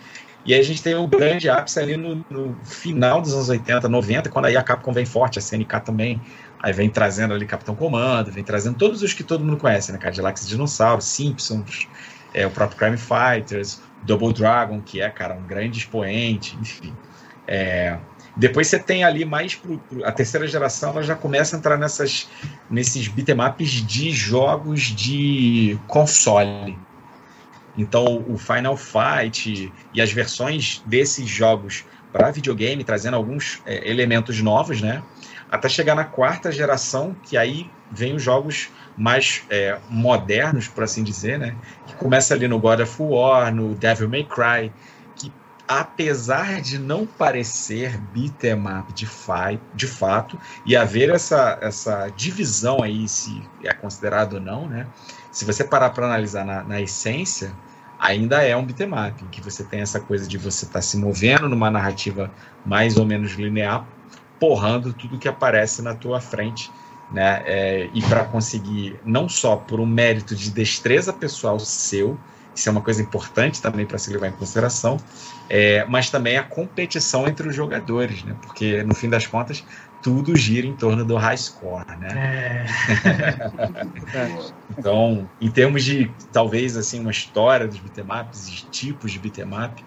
E 0.46 0.54
aí 0.54 0.60
a 0.60 0.64
gente 0.64 0.82
tem 0.82 0.96
o 0.96 1.06
grande 1.06 1.50
ápice 1.50 1.80
ali 1.80 1.98
no, 1.98 2.26
no, 2.30 2.58
final 2.64 3.22
dos 3.22 3.34
anos 3.34 3.50
80, 3.50 3.88
90, 3.90 4.30
quando 4.30 4.46
aí 4.46 4.56
a 4.56 4.64
Capcom 4.64 4.92
vem 4.92 5.06
forte, 5.06 5.38
a 5.38 5.42
CNK 5.42 5.82
também. 5.82 6.22
Aí 6.62 6.74
vem 6.74 6.90
trazendo 6.90 7.34
ali 7.34 7.46
Capitão 7.46 7.76
Comando, 7.76 8.32
vem 8.32 8.44
trazendo 8.44 8.78
todos 8.78 9.02
os 9.02 9.14
que 9.14 9.24
todo 9.24 9.44
mundo 9.44 9.58
conhece, 9.58 9.92
né? 9.92 9.98
Cadillacs 9.98 10.48
Dinossauros, 10.48 11.06
Simpsons, 11.06 11.88
é, 12.34 12.48
o 12.48 12.50
próprio 12.50 12.78
Crime 12.78 12.98
Fighters, 12.98 13.82
Double 14.04 14.34
Dragon, 14.34 14.82
que 14.82 15.02
é, 15.02 15.10
cara, 15.10 15.36
um 15.36 15.46
grande 15.46 15.78
expoente, 15.78 16.58
enfim. 16.60 16.94
É, 17.48 17.98
depois 18.40 18.68
você 18.68 18.80
tem 18.80 19.04
ali 19.04 19.26
mais 19.26 19.54
pro, 19.54 19.78
pro, 19.78 20.06
a 20.06 20.12
terceira 20.14 20.48
geração, 20.48 20.92
ela 20.92 21.04
já 21.04 21.14
começa 21.14 21.56
a 21.56 21.60
entrar 21.60 21.78
nessas, 21.78 22.30
nesses 22.70 23.10
beatemaps 23.10 23.70
de 23.70 24.12
jogos 24.12 24.84
de 24.84 25.78
console. 25.88 26.80
Então, 27.78 28.24
o 28.30 28.38
Final 28.38 28.78
Fight 28.78 29.72
e 29.94 30.02
as 30.02 30.12
versões 30.14 30.82
desses 30.86 31.28
jogos 31.28 31.84
para 32.14 32.32
videogame, 32.32 32.82
trazendo 32.84 33.16
alguns 33.16 33.62
é, 33.66 33.90
elementos 33.90 34.42
novos, 34.42 34.82
né? 34.82 35.04
Até 35.52 35.68
chegar 35.68 35.96
na 35.96 36.06
quarta 36.06 36.50
geração, 36.50 37.16
que 37.24 37.36
aí 37.36 37.70
vem 37.92 38.16
os 38.16 38.24
jogos 38.24 38.70
mais 38.98 39.44
é, 39.50 39.78
modernos, 39.90 40.68
por 40.68 40.86
assim 40.86 41.04
dizer, 41.04 41.38
né? 41.38 41.56
Que 41.86 41.94
começa 41.96 42.34
ali 42.34 42.48
no 42.48 42.58
God 42.58 42.80
of 42.80 42.96
War, 43.02 43.54
no 43.54 43.76
Devil 43.76 44.08
May 44.08 44.24
Cry, 44.24 44.72
apesar 45.70 46.62
de 46.62 46.80
não 46.80 47.06
parecer 47.06 47.96
beat'em 48.12 48.58
de, 48.96 49.08
de 49.76 49.88
fato, 49.88 50.40
e 50.66 50.76
haver 50.76 51.12
essa, 51.12 51.60
essa 51.62 52.10
divisão 52.10 52.82
aí, 52.82 53.08
se 53.08 53.48
é 53.64 53.72
considerado 53.72 54.34
ou 54.34 54.40
não, 54.42 54.68
né? 54.68 54.88
Se 55.32 55.46
você 55.46 55.64
parar 55.64 55.92
para 55.92 56.08
analisar 56.08 56.44
na, 56.44 56.64
na, 56.64 56.82
essência, 56.82 57.54
ainda 58.00 58.42
é 58.42 58.58
um 58.58 58.66
beat'em 58.66 58.90
em 59.22 59.28
que 59.28 59.42
você 59.42 59.64
tem 59.64 59.82
essa 59.82 60.00
coisa 60.00 60.28
de 60.28 60.40
você 60.40 60.66
estar 60.66 60.80
tá 60.80 60.82
se 60.82 60.98
movendo 60.98 61.48
numa 61.48 61.70
narrativa 61.70 62.32
mais 62.66 62.98
ou 62.98 63.06
menos 63.06 63.34
linear, 63.34 63.86
porrando 64.40 64.92
tudo 64.92 65.20
que 65.20 65.28
aparece 65.28 65.84
na 65.84 65.94
tua 65.94 66.20
frente 66.20 66.72
né? 67.12 67.44
É, 67.46 67.90
e 67.94 68.02
para 68.04 68.24
conseguir, 68.26 69.00
não 69.04 69.28
só 69.28 69.56
por 69.56 69.80
um 69.80 69.86
mérito 69.86 70.36
de 70.36 70.52
destreza 70.52 71.12
pessoal 71.12 71.60
seu, 71.60 72.20
isso 72.56 72.68
é 72.68 72.72
uma 72.72 72.82
coisa 72.82 73.02
importante 73.02 73.62
também 73.62 73.86
para 73.86 73.98
se 73.98 74.12
levar 74.12 74.28
em 74.28 74.32
consideração, 74.32 74.98
é, 75.50 75.86
mas 75.88 76.10
também 76.10 76.38
a 76.38 76.44
competição 76.44 77.28
entre 77.28 77.48
os 77.48 77.56
jogadores, 77.56 78.24
né? 78.24 78.36
Porque 78.42 78.84
no 78.84 78.94
fim 78.94 79.10
das 79.10 79.26
contas 79.26 79.64
tudo 80.02 80.36
gira 80.36 80.66
em 80.66 80.74
torno 80.74 81.04
do 81.04 81.16
high 81.18 81.38
score, 81.38 81.86
né? 82.00 82.08
É. 82.16 82.66
então, 84.78 85.30
em 85.42 85.50
termos 85.50 85.84
de 85.84 86.12
talvez 86.32 86.78
assim 86.78 87.00
uma 87.00 87.12
história 87.12 87.68
dos 87.68 87.80
bitmaps, 87.80 88.50
de 88.50 88.66
tipos 88.66 89.12
de 89.12 89.20
bitmap, 89.20 89.80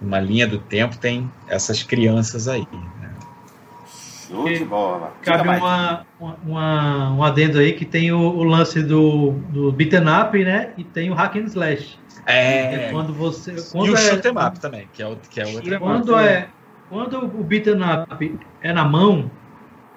uma 0.00 0.18
linha 0.18 0.46
do 0.46 0.58
tempo 0.58 0.96
tem 0.96 1.30
essas 1.46 1.82
crianças 1.82 2.48
aí. 2.48 2.66
Né? 2.72 3.10
Show 4.28 4.48
de 4.48 4.64
bola. 4.64 5.12
Cabe 5.22 5.48
uma, 5.48 6.06
uma, 6.18 7.12
um 7.12 7.22
adendo 7.22 7.58
aí 7.58 7.72
que 7.72 7.84
tem 7.84 8.12
o, 8.12 8.18
o 8.18 8.44
lance 8.44 8.82
do, 8.82 9.32
do 9.50 9.72
beaten 9.72 10.04
up, 10.08 10.42
né? 10.42 10.72
E 10.78 10.84
tem 10.84 11.10
o 11.10 11.14
hack 11.14 11.36
and 11.36 11.46
slash. 11.46 11.98
É. 12.30 12.74
é 12.74 12.90
quando 12.90 13.12
você, 13.12 13.56
quando 13.72 13.88
e 13.88 13.90
o 13.90 13.94
é, 13.94 13.98
shoot'em 13.98 14.32
up 14.32 14.60
também, 14.60 14.88
que 14.92 15.02
é, 15.02 15.06
o, 15.06 15.16
que 15.16 15.40
é 15.40 15.46
outro. 15.46 15.78
Quando, 15.78 16.18
é, 16.18 16.48
quando 16.88 17.18
o 17.24 17.44
beaten 17.44 17.80
up 17.82 18.40
é 18.62 18.72
na 18.72 18.84
mão, 18.84 19.30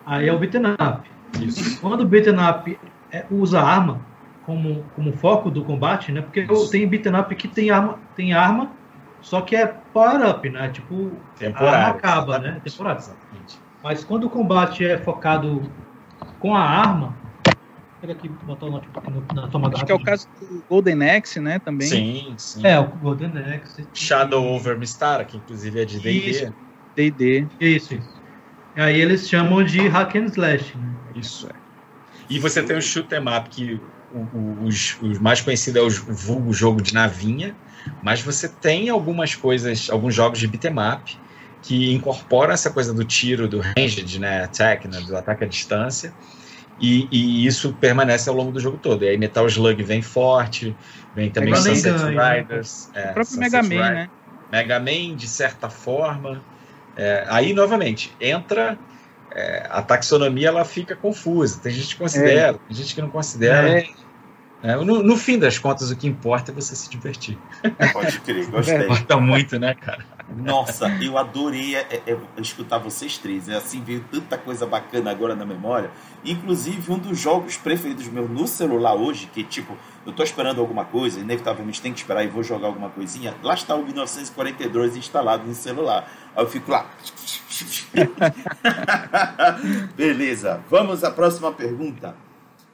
aí 0.06 0.28
é 0.28 0.34
o 0.34 0.40
beaten 0.40 0.74
up. 0.74 1.10
Isso. 1.40 1.80
Quando 1.82 2.02
o 2.02 2.06
beaten 2.06 2.36
up 2.40 2.80
é, 3.12 3.26
usa 3.30 3.62
arma 3.62 4.02
como, 4.46 4.84
como 4.96 5.14
foco 5.14 5.50
do 5.50 5.64
combate, 5.64 6.12
né? 6.12 6.22
Porque 6.22 6.42
Isso. 6.42 6.70
tem 6.70 6.88
beaten 6.88 7.20
up 7.20 7.34
que 7.36 7.48
tem 7.48 7.72
arma, 7.72 8.00
tem 8.16 8.34
arma, 8.34 8.72
só 9.22 9.42
que 9.42 9.56
é 9.56 9.68
power 9.68 10.30
up, 10.30 10.50
né? 10.50 10.70
Tipo, 10.70 11.12
Temporário, 11.38 11.76
a 11.76 11.80
arma 11.80 11.98
acaba, 11.98 12.40
né? 12.40 12.62
Temporário. 12.64 13.00
Exatamente. 13.00 13.60
Mas 13.84 14.04
quando 14.04 14.26
o 14.26 14.30
combate 14.30 14.86
é 14.86 14.98
focado 14.98 15.62
com 16.40 16.56
a 16.56 16.62
arma. 16.62 17.23
Pega 18.04 18.12
aqui, 18.12 18.28
botar 18.28 18.66
o 18.66 18.72
notebook 18.72 19.34
na 19.34 19.48
tomada. 19.48 19.78
Acho 19.78 19.86
que 19.86 19.92
é 19.94 19.96
o 19.96 20.04
caso 20.04 20.28
do 20.38 20.62
Golden 20.70 21.10
Axe, 21.10 21.40
né? 21.40 21.58
Também. 21.60 21.88
Sim, 21.88 22.36
sim. 22.38 22.68
É, 22.68 22.78
o 22.78 22.86
Golden 22.98 23.32
Axe. 23.38 23.88
Shadow 23.94 24.46
over 24.46 24.78
Mistara, 24.78 25.24
que 25.24 25.38
inclusive 25.38 25.80
é 25.80 25.86
de 25.86 26.02
D&D. 26.02 26.52
D&D. 26.98 27.48
Isso, 27.62 27.94
isso. 27.94 28.14
E 28.76 28.82
aí 28.82 29.00
eles 29.00 29.30
chamam 29.30 29.64
de 29.64 29.88
hack 29.88 30.18
and 30.18 30.26
slash, 30.26 30.78
né? 30.78 30.94
Isso 31.16 31.48
é. 31.48 31.54
E 32.30 32.40
você 32.40 32.62
tem 32.62 32.76
o 32.76 32.82
shoot 32.82 33.08
em 33.16 33.22
up, 33.22 33.50
que 33.50 33.80
os, 34.66 34.98
os 35.02 35.20
mais 35.20 35.40
conhecidos 35.40 35.82
é 35.82 36.12
o 36.12 36.14
vulgo 36.14 36.52
jogo 36.52 36.82
de 36.82 36.94
navinha, 36.94 37.56
mas 38.02 38.22
você 38.22 38.50
tem 38.50 38.90
algumas 38.90 39.34
coisas, 39.34 39.90
alguns 39.90 40.14
jogos 40.14 40.40
de 40.40 40.48
beat'em 40.48 40.74
up 40.74 41.18
que 41.62 41.94
incorporam 41.94 42.52
essa 42.52 42.70
coisa 42.70 42.94
do 42.94 43.06
tiro, 43.06 43.48
do 43.48 43.62
ranged, 43.62 44.20
né, 44.20 44.44
attack, 44.44 44.90
né, 44.90 45.00
do 45.00 45.16
ataque 45.16 45.46
à 45.46 45.48
distância, 45.48 46.14
e, 46.84 47.08
e, 47.10 47.48
isso 47.48 47.72
permanece 47.80 48.28
ao 48.28 48.36
longo 48.36 48.52
do 48.52 48.60
jogo 48.60 48.78
todo. 48.78 49.06
E 49.06 49.08
aí 49.08 49.18
Metal 49.18 49.48
Slug 49.48 49.82
vem 49.82 50.02
forte, 50.02 50.76
vem 51.16 51.32
também 51.32 51.52
Mega 51.52 51.64
Sunset 51.64 51.98
ganha, 51.98 52.34
Riders. 52.34 52.90
Né? 52.94 53.02
É, 53.02 53.10
o 53.10 53.14
próprio 53.14 53.26
Sunset 53.26 53.52
Mega 53.52 53.64
Man, 53.64 53.70
Riders, 53.70 53.96
né? 53.96 54.10
Mega 54.52 54.80
Man, 54.82 55.16
de 55.16 55.28
certa 55.30 55.70
forma. 55.70 56.44
É, 56.98 57.26
aí, 57.30 57.54
novamente, 57.54 58.14
entra 58.20 58.78
é, 59.32 59.66
a 59.70 59.82
taxonomia, 59.82 60.50
ela 60.50 60.66
fica 60.66 60.94
confusa. 60.94 61.58
Tem 61.64 61.72
gente 61.72 61.96
que 61.96 62.02
considera, 62.02 62.58
é. 62.58 62.68
tem 62.68 62.76
gente 62.76 62.94
que 62.94 63.02
não 63.02 63.10
considera. 63.10 63.80
É. 63.80 63.88
É, 64.62 64.76
no, 64.76 65.02
no, 65.04 65.18
fim 65.18 65.40
das 65.40 65.58
contas, 65.58 65.90
o 65.90 65.96
que 65.96 66.08
importa 66.08 66.52
é 66.52 66.54
você 66.54 66.76
se 66.76 66.90
divertir. 66.90 67.38
Pode 67.94 68.20
crer, 68.22 68.50
gostei. 68.50 68.84
Importa 68.84 69.18
muito, 69.18 69.60
né, 69.60 69.74
cara? 69.74 70.06
Nossa, 70.30 70.88
eu 71.02 71.18
adorei 71.18 71.76
é, 71.76 72.02
é, 72.08 72.18
escutar 72.38 72.78
vocês 72.78 73.18
três. 73.18 73.50
É 73.50 73.56
assim, 73.56 73.84
veio 73.84 74.04
tanta 74.12 74.38
coisa 74.38 74.66
bacana 74.66 75.12
agora 75.12 75.36
na 75.36 75.46
memória. 75.46 75.92
Inclusive, 76.24 76.92
um 76.92 76.98
dos 76.98 77.20
jogos 77.20 77.58
preferidos 77.58 78.08
meu 78.08 78.28
no 78.28 78.48
celular 78.48 78.96
hoje, 78.96 79.28
que 79.28 79.44
tipo, 79.44 79.78
eu 80.06 80.14
tô 80.14 80.24
esperando 80.24 80.62
alguma 80.62 80.86
coisa, 80.86 81.20
inevitavelmente 81.20 81.82
tem 81.82 81.94
que 81.94 82.00
esperar 82.00 82.24
e 82.24 82.28
vou 82.28 82.42
jogar 82.42 82.68
alguma 82.68 82.90
coisinha. 82.90 83.36
Lá 83.44 83.54
está 83.54 83.76
o 83.76 83.84
1942 83.84 84.96
instalado 84.96 85.46
no 85.46 85.54
celular. 85.54 86.10
Aí 86.36 86.44
eu 86.44 86.50
fico 86.50 86.72
lá. 86.72 86.90
Beleza, 89.96 90.62
vamos 90.70 91.04
à 91.04 91.12
próxima 91.12 91.52
pergunta. 91.52 92.16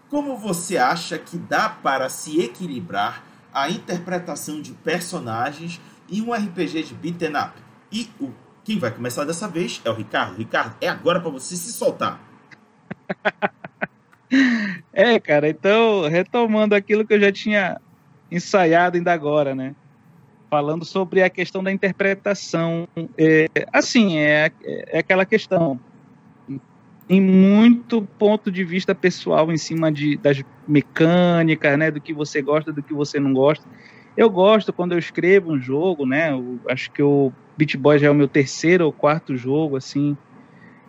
Como 0.08 0.38
você 0.38 0.78
acha 0.78 1.18
que 1.18 1.38
dá 1.38 1.70
para 1.70 2.10
se 2.10 2.40
equilibrar 2.40 3.24
a 3.54 3.70
interpretação 3.70 4.62
de 4.62 4.72
personagens 4.72 5.82
em 6.12 6.22
um 6.22 6.34
RPG 6.34 6.84
de 6.84 6.94
beat'em 6.94 7.36
up? 7.36 7.54
E 7.92 8.10
o, 8.20 8.32
quem 8.64 8.78
vai 8.78 8.92
começar 8.92 9.26
dessa 9.26 9.48
vez 9.48 9.82
é 9.84 9.90
o 9.90 9.94
Ricardo. 9.94 10.38
Ricardo, 10.38 10.76
é 10.82 10.88
agora 10.88 11.20
para 11.20 11.30
você 11.30 11.56
se 11.56 11.72
soltar. 11.72 12.20
é, 14.94 15.20
cara, 15.20 15.50
então, 15.50 16.08
retomando 16.08 16.76
aquilo 16.76 17.06
que 17.06 17.14
eu 17.14 17.20
já 17.20 17.32
tinha 17.32 17.82
ensaiado 18.32 18.98
ainda 18.98 19.12
agora, 19.12 19.56
né? 19.56 19.76
Falando 20.50 20.86
sobre 20.86 21.22
a 21.24 21.30
questão 21.30 21.64
da 21.64 21.72
interpretação. 21.72 22.88
É, 23.18 23.48
assim, 23.72 24.18
é, 24.18 24.52
é 24.64 25.00
aquela 25.00 25.26
questão 25.26 25.80
tem 27.10 27.20
muito 27.20 28.04
ponto 28.20 28.52
de 28.52 28.64
vista 28.64 28.94
pessoal 28.94 29.52
em 29.52 29.58
cima 29.58 29.92
de, 29.92 30.16
das 30.16 30.44
mecânicas, 30.68 31.76
né, 31.76 31.90
do 31.90 32.00
que 32.00 32.14
você 32.14 32.40
gosta, 32.40 32.72
do 32.72 32.84
que 32.84 32.94
você 32.94 33.20
não 33.20 33.34
gosta. 33.34 33.66
Eu 34.20 34.30
gosto 34.30 34.74
quando 34.74 34.92
eu 34.92 35.00
escrevo 35.00 35.50
um 35.50 35.62
jogo, 35.62 36.06
né, 36.06 36.34
eu, 36.34 36.60
acho 36.70 36.92
que 36.94 37.02
o 37.02 37.32
Beat 37.58 37.78
Boy 37.78 37.98
já 37.98 38.08
é 38.08 38.10
o 38.10 38.14
meu 38.14 38.28
terceiro 38.28 38.86
ou 38.86 38.92
quarto 38.92 39.34
jogo, 39.38 39.78
assim. 39.78 40.18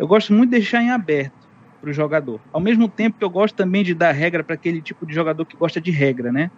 Eu 0.00 0.08
gosto 0.08 0.32
muito 0.32 0.50
de 0.50 0.58
deixar 0.58 0.82
em 0.82 0.90
aberto 0.90 1.46
para 1.80 1.90
o 1.90 1.92
jogador. 1.92 2.42
Ao 2.52 2.60
mesmo 2.60 2.88
tempo 2.90 3.16
que 3.16 3.24
eu 3.24 3.30
gosto 3.30 3.54
também 3.54 3.84
de 3.84 3.94
dar 3.94 4.10
regra 4.10 4.42
para 4.42 4.56
aquele 4.56 4.82
tipo 4.82 5.06
de 5.06 5.14
jogador 5.14 5.46
que 5.46 5.56
gosta 5.56 5.80
de 5.80 5.92
regra, 5.92 6.32
né? 6.32 6.50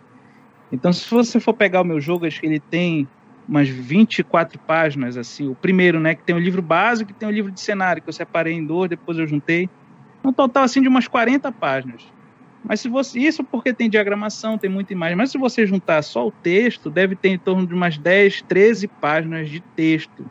Então, 0.73 0.95
se 0.95 1.11
você 1.11 1.39
for 1.39 1.53
pegar 1.55 1.83
o 1.83 1.85
meu 1.85 2.01
jogo, 2.01 2.25
acho 2.25 2.41
que 2.41 2.47
ele 2.47 2.61
tem 2.71 3.07
umas 3.47 3.69
24 3.69 4.59
páginas, 4.67 5.19
assim. 5.19 5.49
O 5.49 5.57
primeiro, 5.57 6.01
né, 6.01 6.15
que 6.15 6.25
tem 6.25 6.35
o 6.35 6.39
livro 6.39 6.63
básico 6.63 7.13
e 7.13 7.15
tem 7.15 7.29
o 7.29 7.33
livro 7.33 7.53
de 7.53 7.61
cenário, 7.61 8.03
que 8.03 8.09
eu 8.09 8.15
separei 8.15 8.55
em 8.55 8.67
dois, 8.67 8.89
depois 8.89 9.19
eu 9.19 9.27
juntei. 9.27 9.69
Um 10.25 10.33
total, 10.33 10.65
assim, 10.65 10.81
de 10.81 10.89
umas 10.89 11.07
40 11.07 11.53
páginas. 11.53 12.03
Mas 12.65 12.81
se 12.81 12.89
você. 12.89 13.19
Isso 13.19 13.43
porque 13.45 13.75
tem 13.75 13.91
diagramação, 13.91 14.59
tem 14.59 14.71
muita 14.71 14.93
imagem. 14.93 15.17
Mas 15.17 15.31
se 15.31 15.39
você 15.39 15.67
juntar 15.67 16.03
só 16.03 16.27
o 16.27 16.33
texto, 16.33 16.91
deve 16.91 17.17
ter 17.17 17.31
em 17.31 17.39
torno 17.39 17.67
de 17.67 17.75
umas 17.75 17.99
10, 17.99 18.43
13 18.43 18.89
páginas 19.01 19.51
de 19.51 19.61
texto, 19.75 20.25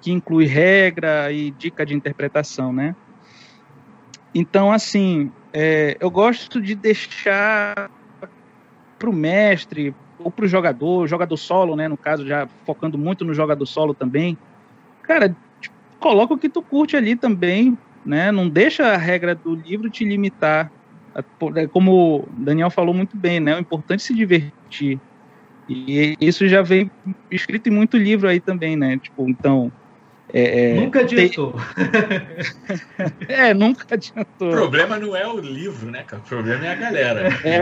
que 0.00 0.12
inclui 0.12 0.46
regra 0.46 1.32
e 1.32 1.50
dica 1.50 1.84
de 1.84 1.94
interpretação, 1.94 2.72
né? 2.72 2.94
Então, 4.34 4.70
assim, 4.70 5.32
é, 5.52 5.96
eu 5.98 6.10
gosto 6.10 6.60
de 6.60 6.74
deixar 6.74 7.90
para 8.98 9.10
o 9.10 9.12
mestre, 9.12 9.94
ou 10.18 10.30
para 10.30 10.44
o 10.44 10.48
jogador, 10.48 11.06
jogador 11.06 11.36
solo, 11.36 11.76
né? 11.76 11.88
No 11.88 11.96
caso, 11.96 12.26
já 12.26 12.48
focando 12.64 12.98
muito 12.98 13.24
no 13.24 13.34
jogador 13.34 13.66
solo 13.66 13.94
também. 13.94 14.36
Cara, 15.02 15.34
coloca 15.98 16.34
o 16.34 16.38
que 16.38 16.48
tu 16.48 16.62
curte 16.62 16.96
ali 16.96 17.16
também, 17.16 17.76
né? 18.04 18.30
Não 18.30 18.48
deixa 18.48 18.86
a 18.86 18.96
regra 18.96 19.34
do 19.34 19.54
livro 19.54 19.90
te 19.90 20.04
limitar. 20.04 20.70
É, 21.56 21.66
como 21.66 22.18
o 22.18 22.28
Daniel 22.38 22.70
falou 22.70 22.94
muito 22.94 23.16
bem, 23.16 23.40
né? 23.40 23.56
O 23.56 23.60
importante 23.60 24.00
é 24.00 24.06
se 24.06 24.14
divertir. 24.14 25.00
E 25.68 26.16
isso 26.20 26.46
já 26.46 26.62
vem 26.62 26.90
escrito 27.30 27.68
em 27.68 27.72
muito 27.72 27.96
livro 27.96 28.28
aí 28.28 28.38
também, 28.38 28.76
né? 28.76 28.98
Tipo, 28.98 29.28
então, 29.28 29.72
é, 30.32 30.72
é, 30.72 30.74
nunca 30.74 31.00
adiantou. 31.00 31.54
é, 33.28 33.54
nunca 33.54 33.94
adiantou. 33.94 34.48
O 34.48 34.52
problema 34.52 34.98
não 34.98 35.16
é 35.16 35.26
o 35.26 35.38
livro, 35.40 35.90
né, 35.90 36.02
cara? 36.02 36.22
O 36.22 36.28
problema 36.28 36.66
é 36.66 36.72
a 36.72 36.74
galera. 36.74 37.28
É, 37.42 37.60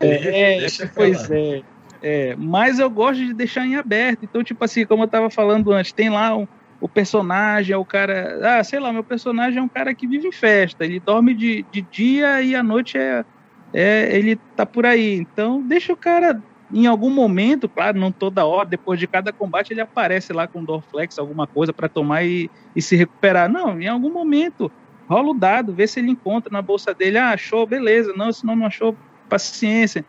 é, 0.00 0.64
é 0.64 0.68
pois 0.94 1.30
é, 1.30 1.62
é. 2.02 2.36
Mas 2.36 2.78
eu 2.78 2.88
gosto 2.88 3.24
de 3.24 3.34
deixar 3.34 3.66
em 3.66 3.76
aberto. 3.76 4.24
Então, 4.24 4.42
tipo 4.42 4.64
assim, 4.64 4.86
como 4.86 5.04
eu 5.04 5.08
tava 5.08 5.30
falando 5.30 5.72
antes, 5.72 5.92
tem 5.92 6.08
lá 6.08 6.36
um, 6.36 6.48
o 6.80 6.88
personagem, 6.88 7.74
é 7.74 7.76
o 7.76 7.84
cara. 7.84 8.58
Ah, 8.58 8.64
sei 8.64 8.80
lá, 8.80 8.92
meu 8.92 9.04
personagem 9.04 9.58
é 9.58 9.62
um 9.62 9.68
cara 9.68 9.94
que 9.94 10.06
vive 10.06 10.28
em 10.28 10.32
festa. 10.32 10.84
Ele 10.84 10.98
dorme 10.98 11.34
de, 11.34 11.64
de 11.70 11.82
dia 11.82 12.40
e 12.40 12.54
à 12.54 12.62
noite 12.62 12.96
é, 12.96 13.24
é, 13.72 14.16
ele 14.16 14.36
tá 14.56 14.64
por 14.64 14.86
aí. 14.86 15.14
Então, 15.16 15.62
deixa 15.62 15.92
o 15.92 15.96
cara 15.96 16.42
em 16.72 16.86
algum 16.86 17.10
momento, 17.10 17.68
claro, 17.68 17.98
não 17.98 18.12
toda 18.12 18.46
hora, 18.46 18.68
depois 18.68 18.98
de 18.98 19.06
cada 19.06 19.32
combate 19.32 19.72
ele 19.72 19.80
aparece 19.80 20.32
lá 20.32 20.46
com 20.46 20.64
Dorflex, 20.64 21.18
alguma 21.18 21.46
coisa 21.46 21.72
para 21.72 21.88
tomar 21.88 22.24
e, 22.24 22.48
e, 22.74 22.80
se 22.80 22.96
recuperar. 22.96 23.50
Não, 23.50 23.80
em 23.80 23.88
algum 23.88 24.12
momento 24.12 24.70
rola 25.08 25.30
o 25.30 25.34
dado, 25.34 25.74
vê 25.74 25.86
se 25.88 25.98
ele 25.98 26.10
encontra 26.10 26.52
na 26.52 26.62
bolsa 26.62 26.94
dele, 26.94 27.18
ah, 27.18 27.30
achou, 27.30 27.66
beleza, 27.66 28.12
não, 28.16 28.32
se 28.32 28.46
não 28.46 28.54
não 28.54 28.66
achou, 28.66 28.96
paciência. 29.28 30.06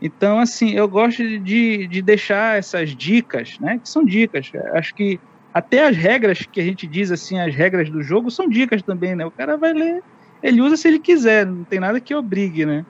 Então, 0.00 0.38
assim, 0.38 0.70
eu 0.70 0.88
gosto 0.88 1.22
de, 1.40 1.88
de 1.88 2.02
deixar 2.02 2.56
essas 2.56 2.94
dicas, 2.94 3.58
né, 3.58 3.78
que 3.78 3.88
são 3.88 4.04
dicas. 4.04 4.52
Acho 4.74 4.94
que 4.94 5.18
até 5.56 5.86
as 5.86 5.96
regras 5.96 6.42
que 6.44 6.60
a 6.60 6.62
gente 6.62 6.86
diz, 6.86 7.10
assim, 7.10 7.40
as 7.40 7.54
regras 7.54 7.88
do 7.88 8.02
jogo 8.02 8.30
são 8.30 8.46
dicas 8.46 8.82
também, 8.82 9.16
né? 9.16 9.24
O 9.24 9.30
cara 9.30 9.56
vai 9.56 9.72
ler, 9.72 10.02
ele 10.42 10.60
usa 10.60 10.76
se 10.76 10.86
ele 10.86 10.98
quiser, 10.98 11.46
não 11.46 11.64
tem 11.64 11.80
nada 11.80 11.98
que 11.98 12.14
obrigue, 12.14 12.66
né? 12.66 12.84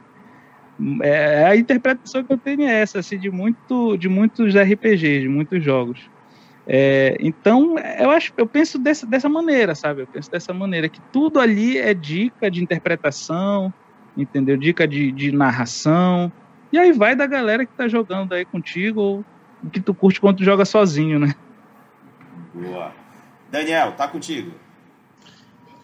É, 1.01 1.45
a 1.45 1.55
interpretação 1.55 2.25
que 2.25 2.33
eu 2.33 2.37
tenho 2.37 2.63
é 2.63 2.81
essa, 2.81 2.99
assim, 2.99 3.21
de, 3.21 3.31
muito, 3.31 3.97
de 3.97 4.09
muitos 4.09 4.57
RPGs, 4.57 5.21
de 5.21 5.29
muitos 5.29 5.63
jogos. 5.63 6.11
É, 6.67 7.17
então, 7.21 7.77
eu 8.01 8.11
acho, 8.11 8.33
eu 8.37 8.49
penso 8.49 8.81
dessa, 8.81 9.07
dessa 9.07 9.29
maneira, 9.29 9.77
sabe? 9.77 10.03
Eu 10.03 10.09
penso 10.09 10.29
dessa 10.29 10.53
maneira, 10.53 10.89
que 10.89 11.01
tudo 11.13 11.39
ali 11.39 11.79
é 11.79 11.95
dica 11.95 12.51
de 12.51 12.61
interpretação, 12.61 13.73
entendeu? 14.17 14.57
Dica 14.57 14.89
de, 14.89 15.13
de 15.13 15.31
narração. 15.31 16.33
E 16.73 16.79
aí 16.81 16.91
vai 16.91 17.15
da 17.15 17.29
galera 17.29 17.65
que 17.65 17.73
tá 17.75 17.87
jogando 17.87 18.33
aí 18.33 18.45
contigo, 18.45 19.01
ou 19.01 19.25
que 19.73 19.79
tu 19.79 19.95
curte 19.95 20.21
quando 20.21 20.39
tu 20.39 20.45
joga 20.45 20.65
sozinho, 20.65 21.21
né? 21.21 21.33
Boa. 22.57 22.93
Daniel, 23.51 23.93
tá 23.93 24.09
contigo. 24.09 24.53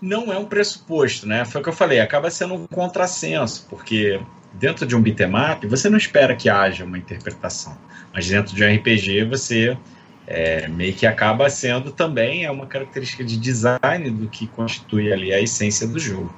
Não 0.00 0.32
é 0.32 0.38
um 0.38 0.46
pressuposto, 0.46 1.26
né? 1.26 1.44
Foi 1.44 1.60
o 1.60 1.64
que 1.64 1.70
eu 1.70 1.74
falei, 1.74 2.00
acaba 2.00 2.30
sendo 2.30 2.54
um 2.54 2.66
contrassenso, 2.66 3.66
porque 3.70 4.20
dentro 4.54 4.86
de 4.86 4.96
um 4.96 5.00
bitmap, 5.00 5.64
você 5.66 5.88
não 5.88 5.96
espera 5.96 6.34
que 6.34 6.48
haja 6.48 6.84
uma 6.84 6.98
interpretação, 6.98 7.76
mas 8.12 8.28
dentro 8.28 8.54
de 8.54 8.64
um 8.64 8.74
RPG 8.74 9.24
você 9.24 9.78
é, 10.26 10.66
meio 10.68 10.92
que 10.94 11.06
acaba 11.06 11.48
sendo 11.50 11.92
também 11.92 12.44
é 12.44 12.50
uma 12.50 12.66
característica 12.66 13.22
de 13.22 13.36
design 13.36 14.10
do 14.10 14.28
que 14.28 14.46
constitui 14.46 15.12
ali 15.12 15.32
a 15.32 15.40
essência 15.40 15.86
do 15.86 15.98
jogo. 15.98 16.34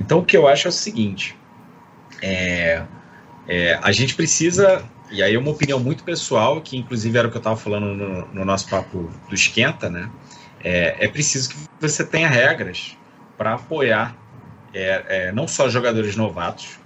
Então 0.00 0.18
o 0.18 0.24
que 0.24 0.36
eu 0.36 0.46
acho 0.46 0.68
é 0.68 0.70
o 0.70 0.72
seguinte, 0.72 1.36
é, 2.22 2.82
é, 3.48 3.78
a 3.82 3.92
gente 3.92 4.14
precisa, 4.14 4.84
e 5.10 5.22
aí 5.22 5.36
uma 5.36 5.50
opinião 5.50 5.80
muito 5.80 6.04
pessoal, 6.04 6.60
que 6.60 6.76
inclusive 6.76 7.18
era 7.18 7.28
o 7.28 7.30
que 7.30 7.36
eu 7.36 7.40
estava 7.40 7.56
falando 7.56 7.94
no, 7.94 8.26
no, 8.26 8.44
nosso 8.44 8.68
papo 8.68 9.10
do 9.28 9.34
esquenta, 9.34 9.90
né? 9.90 10.10
É, 10.62 11.04
é 11.04 11.08
preciso 11.08 11.50
que 11.50 11.56
você 11.80 12.04
tenha 12.04 12.28
regras 12.28 12.96
para 13.36 13.54
apoiar 13.54 14.16
é, 14.72 15.04
é, 15.08 15.32
não 15.32 15.48
só 15.48 15.68
jogadores 15.68 16.14
novatos, 16.16 16.78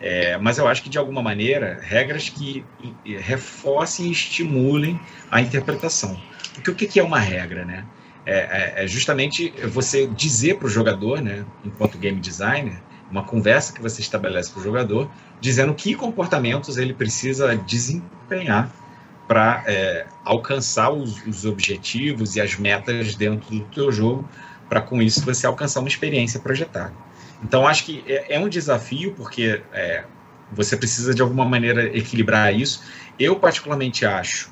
é, 0.00 0.36
mas 0.36 0.58
eu 0.58 0.66
acho 0.66 0.82
que, 0.82 0.90
de 0.90 0.98
alguma 0.98 1.22
maneira, 1.22 1.78
regras 1.80 2.28
que 2.28 2.64
reforcem 3.04 4.06
e 4.06 4.12
estimulem 4.12 5.00
a 5.30 5.40
interpretação. 5.40 6.20
Porque 6.54 6.70
o 6.70 6.74
que 6.74 6.98
é 6.98 7.02
uma 7.02 7.20
regra, 7.20 7.64
né? 7.64 7.86
É, 8.26 8.34
é, 8.80 8.84
é 8.84 8.86
justamente 8.86 9.50
você 9.66 10.06
dizer 10.06 10.58
para 10.58 10.66
o 10.66 10.70
jogador, 10.70 11.20
né, 11.20 11.44
enquanto 11.64 11.98
game 11.98 12.20
designer, 12.20 12.80
uma 13.12 13.22
conversa 13.22 13.74
que 13.74 13.80
você 13.82 14.00
estabelece 14.00 14.50
para 14.50 14.60
o 14.60 14.64
jogador, 14.64 15.10
dizendo 15.38 15.74
que 15.74 15.94
comportamentos 15.94 16.78
ele 16.78 16.94
precisa 16.94 17.54
desempenhar 17.54 18.70
para 19.28 19.62
é, 19.66 20.06
alcançar 20.24 20.90
os, 20.90 21.24
os, 21.26 21.44
objetivos 21.44 22.36
e 22.36 22.40
as 22.40 22.56
metas 22.56 23.14
dentro 23.14 23.50
do 23.50 23.64
teu 23.66 23.92
jogo, 23.92 24.26
para 24.66 24.80
com 24.80 25.02
isso 25.02 25.22
você 25.24 25.46
alcançar 25.46 25.80
uma 25.80 25.88
experiência 25.88 26.40
projetada. 26.40 26.92
Então, 27.44 27.66
acho 27.66 27.84
que 27.84 28.02
é, 28.06 28.36
é 28.36 28.40
um 28.40 28.48
desafio, 28.48 29.12
porque 29.14 29.62
é, 29.74 30.04
você 30.50 30.74
precisa, 30.74 31.14
de 31.14 31.20
alguma 31.20 31.44
maneira, 31.44 31.84
equilibrar 31.96 32.54
isso. 32.54 32.82
Eu, 33.18 33.36
particularmente, 33.36 34.06
acho 34.06 34.50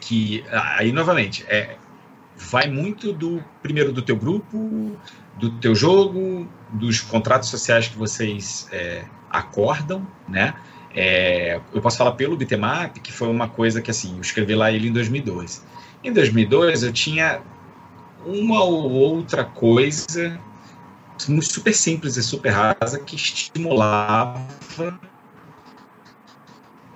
que, 0.00 0.42
aí, 0.50 0.90
novamente, 0.90 1.44
é, 1.48 1.76
vai 2.34 2.68
muito 2.68 3.12
do, 3.12 3.44
primeiro, 3.62 3.92
do 3.92 4.00
teu 4.00 4.16
grupo, 4.16 4.96
do 5.38 5.50
teu 5.50 5.74
jogo, 5.74 6.48
dos 6.70 7.00
contratos 7.00 7.48
sociais 7.48 7.88
que 7.88 7.96
vocês 7.96 8.68
é, 8.72 9.04
acordam, 9.30 10.06
né? 10.28 10.54
É, 10.94 11.60
eu 11.72 11.80
posso 11.80 11.96
falar 11.96 12.12
pelo 12.12 12.36
Bitmap, 12.36 12.98
que 12.98 13.12
foi 13.12 13.28
uma 13.28 13.48
coisa 13.48 13.80
que, 13.80 13.90
assim, 13.90 14.16
eu 14.16 14.20
escrevi 14.20 14.54
lá 14.54 14.72
ele 14.72 14.88
em 14.88 14.92
2012. 14.92 15.60
Em 16.02 16.12
2002, 16.12 16.82
eu 16.82 16.92
tinha 16.92 17.40
uma 18.26 18.62
ou 18.64 18.90
outra 18.90 19.44
coisa 19.44 20.40
super 21.42 21.74
simples 21.74 22.16
e 22.16 22.22
super 22.22 22.50
rasa 22.50 22.98
que 23.00 23.16
estimulava 23.16 24.40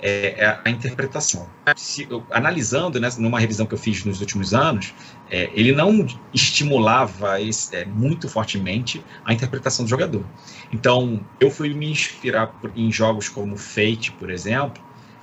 é, 0.03 0.35
é, 0.37 0.59
a 0.65 0.69
interpretação. 0.69 1.49
Se, 1.77 2.09
eu, 2.11 2.27
analisando, 2.31 2.99
né, 2.99 3.09
numa 3.19 3.39
revisão 3.39 3.65
que 3.65 3.75
eu 3.75 3.79
fiz 3.79 4.05
nos 4.05 4.21
últimos 4.21 4.53
anos, 4.53 4.93
é, 5.31 5.49
ele 5.55 5.73
não 5.73 6.05
estimulava 6.35 7.41
esse, 7.41 7.75
é, 7.77 7.85
muito 7.85 8.29
fortemente 8.29 9.03
a 9.25 9.33
interpretação 9.33 9.85
do 9.85 9.89
jogador. 9.89 10.25
Então, 10.73 11.25
eu 11.39 11.51
fui 11.51 11.73
me 11.73 11.89
inspirar 11.89 12.49
por, 12.49 12.73
em 12.75 12.91
jogos 12.91 13.29
como 13.29 13.57
Fate, 13.57 14.11
por 14.19 14.29
exemplo, 14.29 14.83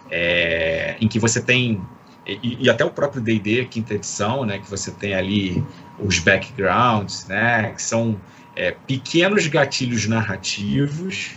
é, 0.10 0.96
em 1.02 1.08
que 1.10 1.20
você 1.20 1.42
tem 1.42 1.82
e, 2.26 2.66
e, 2.66 2.70
até 2.70 2.86
o 2.86 2.92
próprio 2.92 3.22
D&D 3.22 3.66
quinta 3.66 3.96
edição, 3.96 4.46
né, 4.46 4.60
que 4.60 4.70
você 4.70 4.92
tem 4.92 5.16
ali 5.16 5.64
os 5.98 6.20
backgrounds, 6.20 7.26
né, 7.28 7.72
que 7.72 7.82
são 7.82 8.22
é, 8.56 8.72
pequenos 8.72 9.48
gatilhos 9.48 10.08
narrativos 10.08 11.32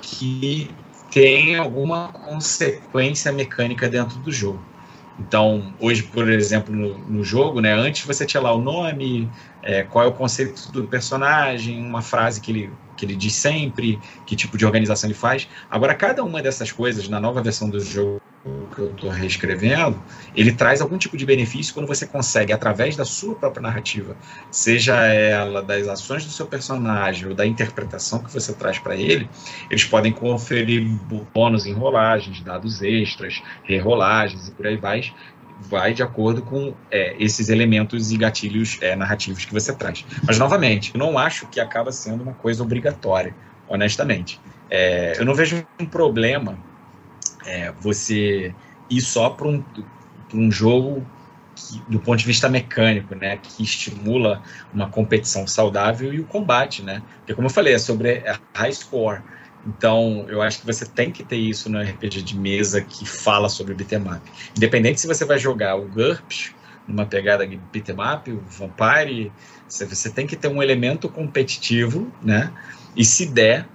que 0.00 0.70
têm 1.12 1.56
alguma 1.56 2.08
consequência 2.08 3.30
mecânica 3.30 3.88
dentro 3.88 4.18
do 4.18 4.32
jogo. 4.32 4.60
Então, 5.18 5.72
hoje, 5.78 6.02
por 6.02 6.28
exemplo, 6.30 6.74
no, 6.74 6.98
no 6.98 7.22
jogo, 7.22 7.60
né, 7.60 7.72
antes 7.74 8.04
você 8.04 8.24
tinha 8.24 8.42
lá 8.42 8.52
o 8.52 8.60
nome, 8.60 9.28
é, 9.62 9.82
qual 9.82 10.06
é 10.06 10.08
o 10.08 10.12
conceito 10.12 10.72
do 10.72 10.84
personagem, 10.84 11.84
uma 11.84 12.00
frase 12.00 12.40
que 12.40 12.50
ele, 12.50 12.70
que 13.02 13.06
ele 13.06 13.16
diz 13.16 13.34
sempre, 13.34 13.98
que 14.24 14.36
tipo 14.36 14.56
de 14.56 14.64
organização 14.64 15.10
ele 15.10 15.18
faz. 15.18 15.48
Agora, 15.68 15.92
cada 15.92 16.22
uma 16.22 16.40
dessas 16.40 16.70
coisas, 16.70 17.08
na 17.08 17.18
nova 17.18 17.42
versão 17.42 17.68
do 17.68 17.80
jogo, 17.80 18.22
que 18.72 18.78
eu 18.78 18.90
estou 18.92 19.10
reescrevendo, 19.10 20.00
ele 20.36 20.52
traz 20.52 20.80
algum 20.80 20.96
tipo 20.96 21.16
de 21.16 21.26
benefício 21.26 21.74
quando 21.74 21.88
você 21.88 22.06
consegue, 22.06 22.52
através 22.52 22.94
da 22.94 23.04
sua 23.04 23.34
própria 23.34 23.60
narrativa, 23.60 24.16
seja 24.52 24.96
ela 25.04 25.62
das 25.62 25.88
ações 25.88 26.24
do 26.24 26.30
seu 26.30 26.46
personagem 26.46 27.28
ou 27.28 27.34
da 27.34 27.44
interpretação 27.44 28.20
que 28.20 28.32
você 28.32 28.52
traz 28.52 28.78
para 28.78 28.94
ele, 28.94 29.28
eles 29.68 29.84
podem 29.84 30.12
conferir 30.12 30.84
bônus 31.34 31.66
em 31.66 31.72
rolagens, 31.72 32.40
dados 32.40 32.82
extras, 32.82 33.42
rerolagens 33.64 34.48
e 34.48 34.52
por 34.52 34.66
aí 34.66 34.76
vai, 34.76 35.12
vai 35.68 35.94
de 35.94 36.02
acordo 36.02 36.42
com 36.42 36.74
é, 36.90 37.16
esses 37.18 37.48
elementos 37.48 38.10
e 38.10 38.16
gatilhos 38.16 38.78
é, 38.80 38.96
narrativos 38.96 39.44
que 39.44 39.52
você 39.52 39.72
traz. 39.74 40.04
Mas, 40.26 40.38
novamente, 40.38 40.92
eu 40.94 40.98
não 40.98 41.16
acho 41.18 41.46
que 41.46 41.60
acaba 41.60 41.92
sendo 41.92 42.22
uma 42.22 42.34
coisa 42.34 42.62
obrigatória, 42.62 43.34
honestamente. 43.68 44.40
É, 44.68 45.14
eu 45.18 45.24
não 45.24 45.34
vejo 45.34 45.64
um 45.80 45.86
problema 45.86 46.58
é, 47.44 47.72
você 47.80 48.54
ir 48.90 49.00
só 49.00 49.30
para 49.30 49.48
um, 49.48 49.64
um 50.34 50.50
jogo 50.50 51.06
que, 51.54 51.82
do 51.88 51.98
ponto 51.98 52.18
de 52.18 52.26
vista 52.26 52.48
mecânico, 52.48 53.14
né, 53.14 53.38
que 53.42 53.62
estimula 53.62 54.42
uma 54.72 54.88
competição 54.88 55.46
saudável 55.46 56.12
e 56.12 56.20
o 56.20 56.24
combate, 56.24 56.82
né? 56.82 57.02
Porque 57.18 57.34
como 57.34 57.46
eu 57.46 57.52
falei, 57.52 57.74
é 57.74 57.78
sobre 57.78 58.22
high 58.54 58.72
score. 58.72 59.20
Então, 59.66 60.26
eu 60.28 60.42
acho 60.42 60.60
que 60.60 60.66
você 60.66 60.84
tem 60.84 61.10
que 61.10 61.22
ter 61.22 61.36
isso 61.36 61.70
no 61.70 61.80
RPG 61.80 62.22
de 62.22 62.36
mesa 62.36 62.80
que 62.80 63.06
fala 63.06 63.48
sobre 63.48 63.74
beat'em 63.74 64.00
up. 64.00 64.20
Independente 64.56 65.00
se 65.00 65.06
você 65.06 65.24
vai 65.24 65.38
jogar 65.38 65.76
o 65.76 65.86
GURPS, 65.86 66.52
numa 66.86 67.06
pegada 67.06 67.46
de 67.46 67.56
beat'em 67.56 67.94
up, 67.94 68.30
o 68.30 68.40
Vampire, 68.40 69.32
você 69.68 70.10
tem 70.10 70.26
que 70.26 70.34
ter 70.34 70.48
um 70.48 70.62
elemento 70.62 71.08
competitivo, 71.08 72.12
né? 72.22 72.52
E 72.96 73.04
se 73.04 73.26
der, 73.26 73.68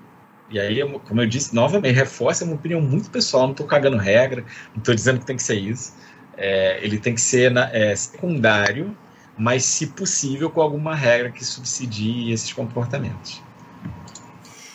e 0.49 0.59
aí, 0.59 0.81
como 1.07 1.21
eu 1.21 1.27
disse, 1.27 1.55
novamente, 1.55 1.95
reforça 1.95 2.43
uma 2.43 2.55
opinião 2.55 2.81
muito 2.81 3.09
pessoal, 3.09 3.43
não 3.43 3.51
estou 3.51 3.65
cagando 3.65 3.97
regra, 3.97 4.43
não 4.73 4.79
estou 4.79 4.93
dizendo 4.93 5.19
que 5.19 5.25
tem 5.25 5.37
que 5.37 5.43
ser 5.43 5.55
isso. 5.55 5.93
É, 6.35 6.79
ele 6.83 6.99
tem 6.99 7.15
que 7.15 7.21
ser 7.21 7.49
na, 7.49 7.69
é, 7.73 7.95
secundário, 7.95 8.95
mas, 9.37 9.63
se 9.63 9.87
possível, 9.87 10.49
com 10.49 10.61
alguma 10.61 10.93
regra 10.93 11.31
que 11.31 11.43
subsidie 11.45 12.31
esses 12.31 12.51
comportamentos. 12.51 13.41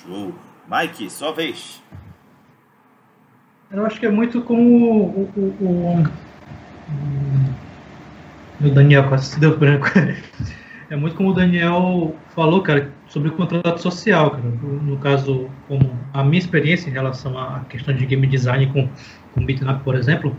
Show. 0.02 0.34
Mike, 0.68 1.10
sua 1.10 1.32
vez. 1.32 1.82
Eu 3.70 3.86
acho 3.86 3.98
que 3.98 4.06
é 4.06 4.10
muito 4.10 4.42
como 4.42 4.60
o, 4.60 5.30
o, 5.36 6.04
o, 8.60 8.66
o 8.66 8.70
Daniel 8.70 9.08
quase 9.08 9.26
se 9.26 9.40
deu 9.40 9.58
branco. 9.58 9.86
É 10.90 10.96
muito 10.96 11.16
como 11.16 11.30
o 11.30 11.32
Daniel 11.32 12.14
falou, 12.34 12.60
cara, 12.60 12.92
sobre 13.08 13.30
o 13.30 13.32
contrato 13.32 13.80
social, 13.80 14.32
cara. 14.32 14.42
No 14.42 14.98
caso, 14.98 15.48
como 15.66 15.90
a 16.12 16.22
minha 16.22 16.38
experiência 16.38 16.90
em 16.90 16.92
relação 16.92 17.38
à 17.38 17.64
questão 17.66 17.94
de 17.94 18.04
game 18.04 18.26
design 18.26 18.66
com, 18.66 18.90
com 19.32 19.42
Bitnap, 19.42 19.82
por 19.82 19.94
exemplo, 19.94 20.36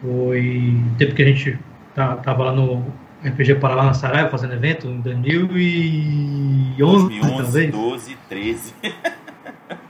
foi 0.00 0.82
o 0.92 0.96
tempo 0.96 1.14
que 1.14 1.22
a 1.22 1.26
gente 1.26 1.58
tá, 1.94 2.16
tava 2.16 2.44
lá 2.44 2.52
no 2.52 2.86
RPG 3.22 3.56
para 3.56 3.74
lá 3.74 3.84
na 3.84 3.92
Saraiva 3.92 4.30
fazendo 4.30 4.54
evento 4.54 4.86
em 4.86 5.02
2011, 5.02 6.74
2011 6.78 7.42
talvez. 7.42 7.70
12, 7.70 8.16
13. 8.30 8.74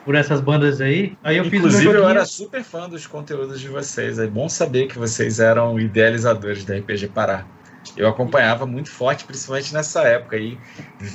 por 0.05 0.15
essas 0.15 0.41
bandas 0.41 0.81
aí. 0.81 1.17
Aí 1.23 1.37
eu 1.37 1.45
Inclusive, 1.45 1.85
fiz 1.85 1.95
eu 1.95 2.09
era 2.09 2.25
super 2.25 2.63
fã 2.63 2.89
dos 2.89 3.07
conteúdos 3.07 3.61
de 3.61 3.69
vocês. 3.69 4.19
É 4.19 4.27
bom 4.27 4.49
saber 4.49 4.87
que 4.87 4.99
vocês 4.99 5.41
eram 5.41 5.79
idealizadores 5.79 6.65
da 6.65 6.77
RPG 6.77 7.09
Pará 7.09 7.45
eu 7.97 8.09
acompanhava 8.09 8.67
muito 8.67 8.91
forte, 8.91 9.25
principalmente 9.25 9.73
nessa 9.73 10.03
época 10.03 10.37
aí, 10.37 10.59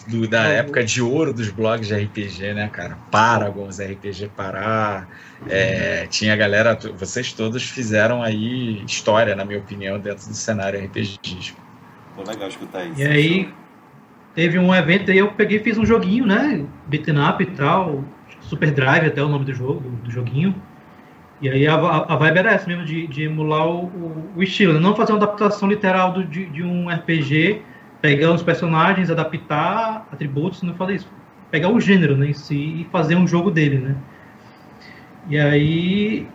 do, 0.07 0.27
da 0.27 0.43
época 0.43 0.83
de 0.83 1.01
ouro 1.01 1.33
dos 1.33 1.49
blogs 1.49 1.87
de 1.87 1.95
RPG, 1.95 2.53
né, 2.53 2.67
cara? 2.67 2.97
Paragons, 3.11 3.79
RPG 3.79 4.31
Pará, 4.35 5.07
é, 5.47 6.07
tinha 6.07 6.33
a 6.33 6.35
galera, 6.35 6.77
vocês 6.97 7.31
todos 7.33 7.63
fizeram 7.63 8.21
aí 8.21 8.83
história, 8.85 9.35
na 9.35 9.45
minha 9.45 9.59
opinião, 9.59 9.99
dentro 9.99 10.27
do 10.27 10.33
cenário 10.33 10.83
RPG. 10.83 11.19
Foi 12.15 12.25
legal 12.25 12.49
escutar 12.49 12.85
isso. 12.85 12.99
E 12.99 13.05
aí, 13.05 13.53
teve 14.33 14.57
um 14.57 14.73
evento 14.73 15.11
aí, 15.11 15.17
eu 15.17 15.31
peguei 15.31 15.59
e 15.59 15.63
fiz 15.63 15.77
um 15.77 15.85
joguinho, 15.85 16.25
né, 16.25 16.65
beat'em 16.87 17.19
up 17.19 17.43
e 17.43 17.47
tal, 17.47 18.03
Super 18.47 18.71
Drive 18.71 19.07
até 19.07 19.23
o 19.23 19.27
nome 19.27 19.45
do 19.45 19.53
jogo, 19.53 19.81
do 20.03 20.11
joguinho. 20.11 20.55
E 21.41 21.49
aí 21.49 21.67
a, 21.67 21.75
a 21.75 22.15
vibe 22.15 22.37
era 22.37 22.51
essa 22.53 22.67
mesmo, 22.67 22.85
de, 22.85 23.07
de 23.07 23.23
emular 23.23 23.67
o, 23.67 23.85
o, 23.85 24.31
o, 24.37 24.43
estilo, 24.43 24.73
né? 24.73 24.79
não 24.79 24.95
fazer 24.95 25.11
uma 25.11 25.17
adaptação 25.17 25.67
literal 25.67 26.13
do, 26.13 26.23
de, 26.23 26.45
de, 26.45 26.63
um 26.63 26.89
RPG, 26.89 27.61
pegar 28.01 28.31
os 28.31 28.41
personagens, 28.41 29.11
adaptar 29.11 30.07
atributos, 30.11 30.61
não 30.61 30.73
fazer 30.75 30.95
isso. 30.95 31.09
Pegar 31.51 31.69
o 31.69 31.79
gênero 31.79 32.15
né, 32.15 32.29
em 32.29 32.33
si 32.33 32.55
e 32.55 32.87
fazer 32.91 33.15
um 33.15 33.27
jogo 33.27 33.51
dele, 33.51 33.77
né? 33.77 33.95
E 35.27 35.37
aí 35.37 36.27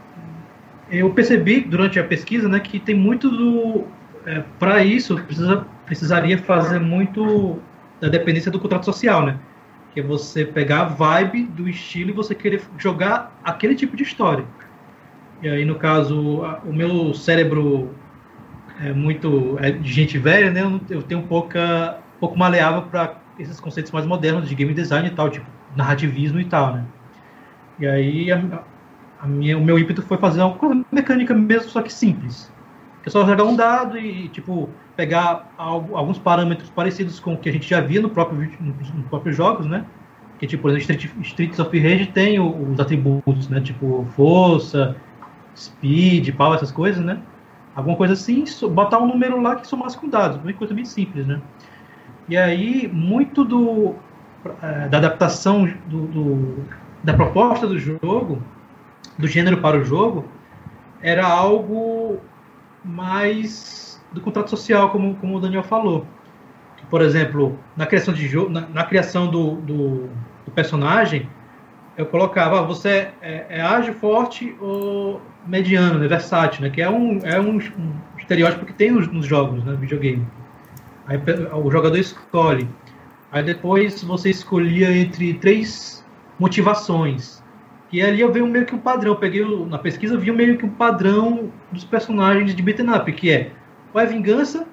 eu 0.90 1.10
percebi 1.10 1.60
durante 1.60 1.98
a 1.98 2.04
pesquisa 2.04 2.48
né, 2.48 2.60
que 2.60 2.78
tem 2.78 2.94
muito 2.94 3.30
do. 3.30 3.86
É, 4.26 4.42
Para 4.58 4.84
isso, 4.84 5.16
precisa, 5.16 5.66
precisaria 5.86 6.36
fazer 6.38 6.78
muito 6.78 7.58
da 8.00 8.08
dependência 8.08 8.50
do 8.50 8.58
contrato 8.58 8.84
social, 8.84 9.24
né? 9.24 9.38
Que 9.92 10.00
é 10.00 10.02
você 10.02 10.44
pegar 10.44 10.82
a 10.82 10.84
vibe 10.84 11.44
do 11.44 11.68
estilo 11.68 12.10
e 12.10 12.12
você 12.12 12.34
querer 12.34 12.62
jogar 12.78 13.38
aquele 13.42 13.74
tipo 13.74 13.96
de 13.96 14.02
história. 14.02 14.44
E 15.42 15.48
aí, 15.48 15.64
no 15.64 15.74
caso, 15.74 16.42
o 16.64 16.72
meu 16.72 17.14
cérebro 17.14 17.90
é 18.80 18.92
muito 18.92 19.56
é 19.60 19.70
de 19.70 19.92
gente 19.92 20.18
velha, 20.18 20.50
né? 20.50 20.80
Eu 20.88 21.02
tenho 21.02 21.22
pouca, 21.22 21.98
pouco 22.18 22.38
maleável 22.38 22.82
para 22.82 23.16
esses 23.38 23.58
conceitos 23.58 23.90
mais 23.90 24.06
modernos 24.06 24.48
de 24.48 24.54
game 24.54 24.74
design 24.74 25.08
e 25.08 25.10
tal, 25.10 25.30
tipo 25.30 25.46
narrativismo 25.76 26.40
e 26.40 26.44
tal, 26.44 26.74
né? 26.74 26.84
E 27.78 27.86
aí, 27.86 28.30
a, 28.30 28.62
a 29.20 29.26
minha, 29.26 29.56
o 29.56 29.64
meu 29.64 29.78
ímpeto 29.78 30.02
foi 30.02 30.18
fazer 30.18 30.42
uma 30.42 30.54
coisa 30.54 30.84
mecânica 30.92 31.34
mesmo, 31.34 31.70
só 31.70 31.82
que 31.82 31.92
simples. 31.92 32.52
Que 33.02 33.08
é 33.08 33.12
só 33.12 33.24
jogar 33.26 33.44
um 33.44 33.56
dado 33.56 33.98
e, 33.98 34.28
tipo, 34.28 34.68
pegar 35.00 35.50
alguns 35.56 36.18
parâmetros 36.18 36.68
parecidos 36.68 37.18
com 37.18 37.32
o 37.32 37.38
que 37.38 37.48
a 37.48 37.52
gente 37.52 37.66
já 37.66 37.80
via 37.80 38.02
no 38.02 38.10
próprio, 38.10 38.52
no, 38.60 38.74
no 38.98 39.02
próprio 39.04 39.32
jogos, 39.32 39.64
né? 39.64 39.86
Que, 40.38 40.46
tipo, 40.46 40.60
por 40.60 40.70
exemplo, 40.70 40.94
Street, 40.94 41.26
Streets 41.26 41.58
of 41.58 41.78
Rage 41.78 42.08
tem 42.08 42.38
os 42.38 42.78
atributos, 42.78 43.48
né? 43.48 43.62
Tipo, 43.62 44.06
força, 44.14 44.94
speed, 45.56 46.34
pau, 46.36 46.54
essas 46.54 46.70
coisas, 46.70 47.02
né? 47.02 47.18
Alguma 47.74 47.96
coisa 47.96 48.12
assim, 48.12 48.44
botar 48.72 48.98
um 48.98 49.06
número 49.06 49.40
lá 49.40 49.56
que 49.56 49.66
somasse 49.66 49.96
com 49.96 50.06
dados, 50.06 50.36
uma 50.36 50.52
coisa 50.52 50.74
bem 50.74 50.84
simples, 50.84 51.26
né? 51.26 51.40
E 52.28 52.36
aí, 52.36 52.86
muito 52.92 53.42
do, 53.42 53.94
é, 54.62 54.86
da 54.88 54.98
adaptação 54.98 55.66
do, 55.86 56.06
do, 56.08 56.64
da 57.02 57.14
proposta 57.14 57.66
do 57.66 57.78
jogo, 57.78 58.42
do 59.16 59.26
gênero 59.26 59.62
para 59.62 59.78
o 59.78 59.82
jogo, 59.84 60.26
era 61.00 61.26
algo 61.26 62.20
mais 62.84 63.89
do 64.12 64.20
contrato 64.20 64.50
social, 64.50 64.90
como, 64.90 65.14
como 65.16 65.36
o 65.36 65.40
Daniel 65.40 65.62
falou. 65.62 66.06
Por 66.88 67.02
exemplo, 67.02 67.58
na 67.76 67.86
criação 67.86 68.12
de 68.12 68.26
jogo, 68.26 68.50
na, 68.50 68.62
na 68.62 68.84
criação 68.84 69.30
do, 69.30 69.56
do, 69.56 70.08
do 70.44 70.50
personagem, 70.52 71.28
eu 71.96 72.06
colocava, 72.06 72.60
ah, 72.60 72.62
você 72.62 73.08
é, 73.20 73.46
é, 73.48 73.60
ágil, 73.60 73.94
forte 73.94 74.56
ou 74.60 75.20
mediano, 75.46 75.98
né, 75.98 76.08
versátil, 76.08 76.62
né? 76.62 76.70
Que 76.70 76.80
é 76.80 76.88
um, 76.88 77.20
é 77.22 77.38
um, 77.40 77.58
um 77.58 77.92
estereótipo 78.18 78.64
que 78.64 78.72
tem 78.72 78.90
nos, 78.90 79.06
nos 79.08 79.26
jogos, 79.26 79.62
né, 79.64 79.76
videogame. 79.78 80.26
Aí 81.06 81.20
o 81.52 81.70
jogador 81.70 81.98
escolhe. 81.98 82.68
Aí 83.30 83.42
depois 83.42 84.02
você 84.02 84.30
escolhia 84.30 84.96
entre 84.96 85.34
três 85.34 86.04
motivações. 86.38 87.42
E 87.92 88.00
ali 88.00 88.20
eu 88.20 88.32
vi 88.32 88.40
meio 88.42 88.64
que 88.64 88.74
um 88.74 88.78
padrão. 88.78 89.12
Eu 89.12 89.18
peguei 89.18 89.44
na 89.66 89.78
pesquisa, 89.78 90.16
vi 90.16 90.30
meio 90.30 90.56
que 90.56 90.64
um 90.64 90.70
padrão 90.70 91.50
dos 91.70 91.84
personagens 91.84 92.54
de 92.54 92.62
beat'em 92.62 92.88
up, 92.90 93.12
que 93.12 93.30
é 93.30 93.50
ou 93.92 94.00
é 94.00 94.06
vingança, 94.06 94.66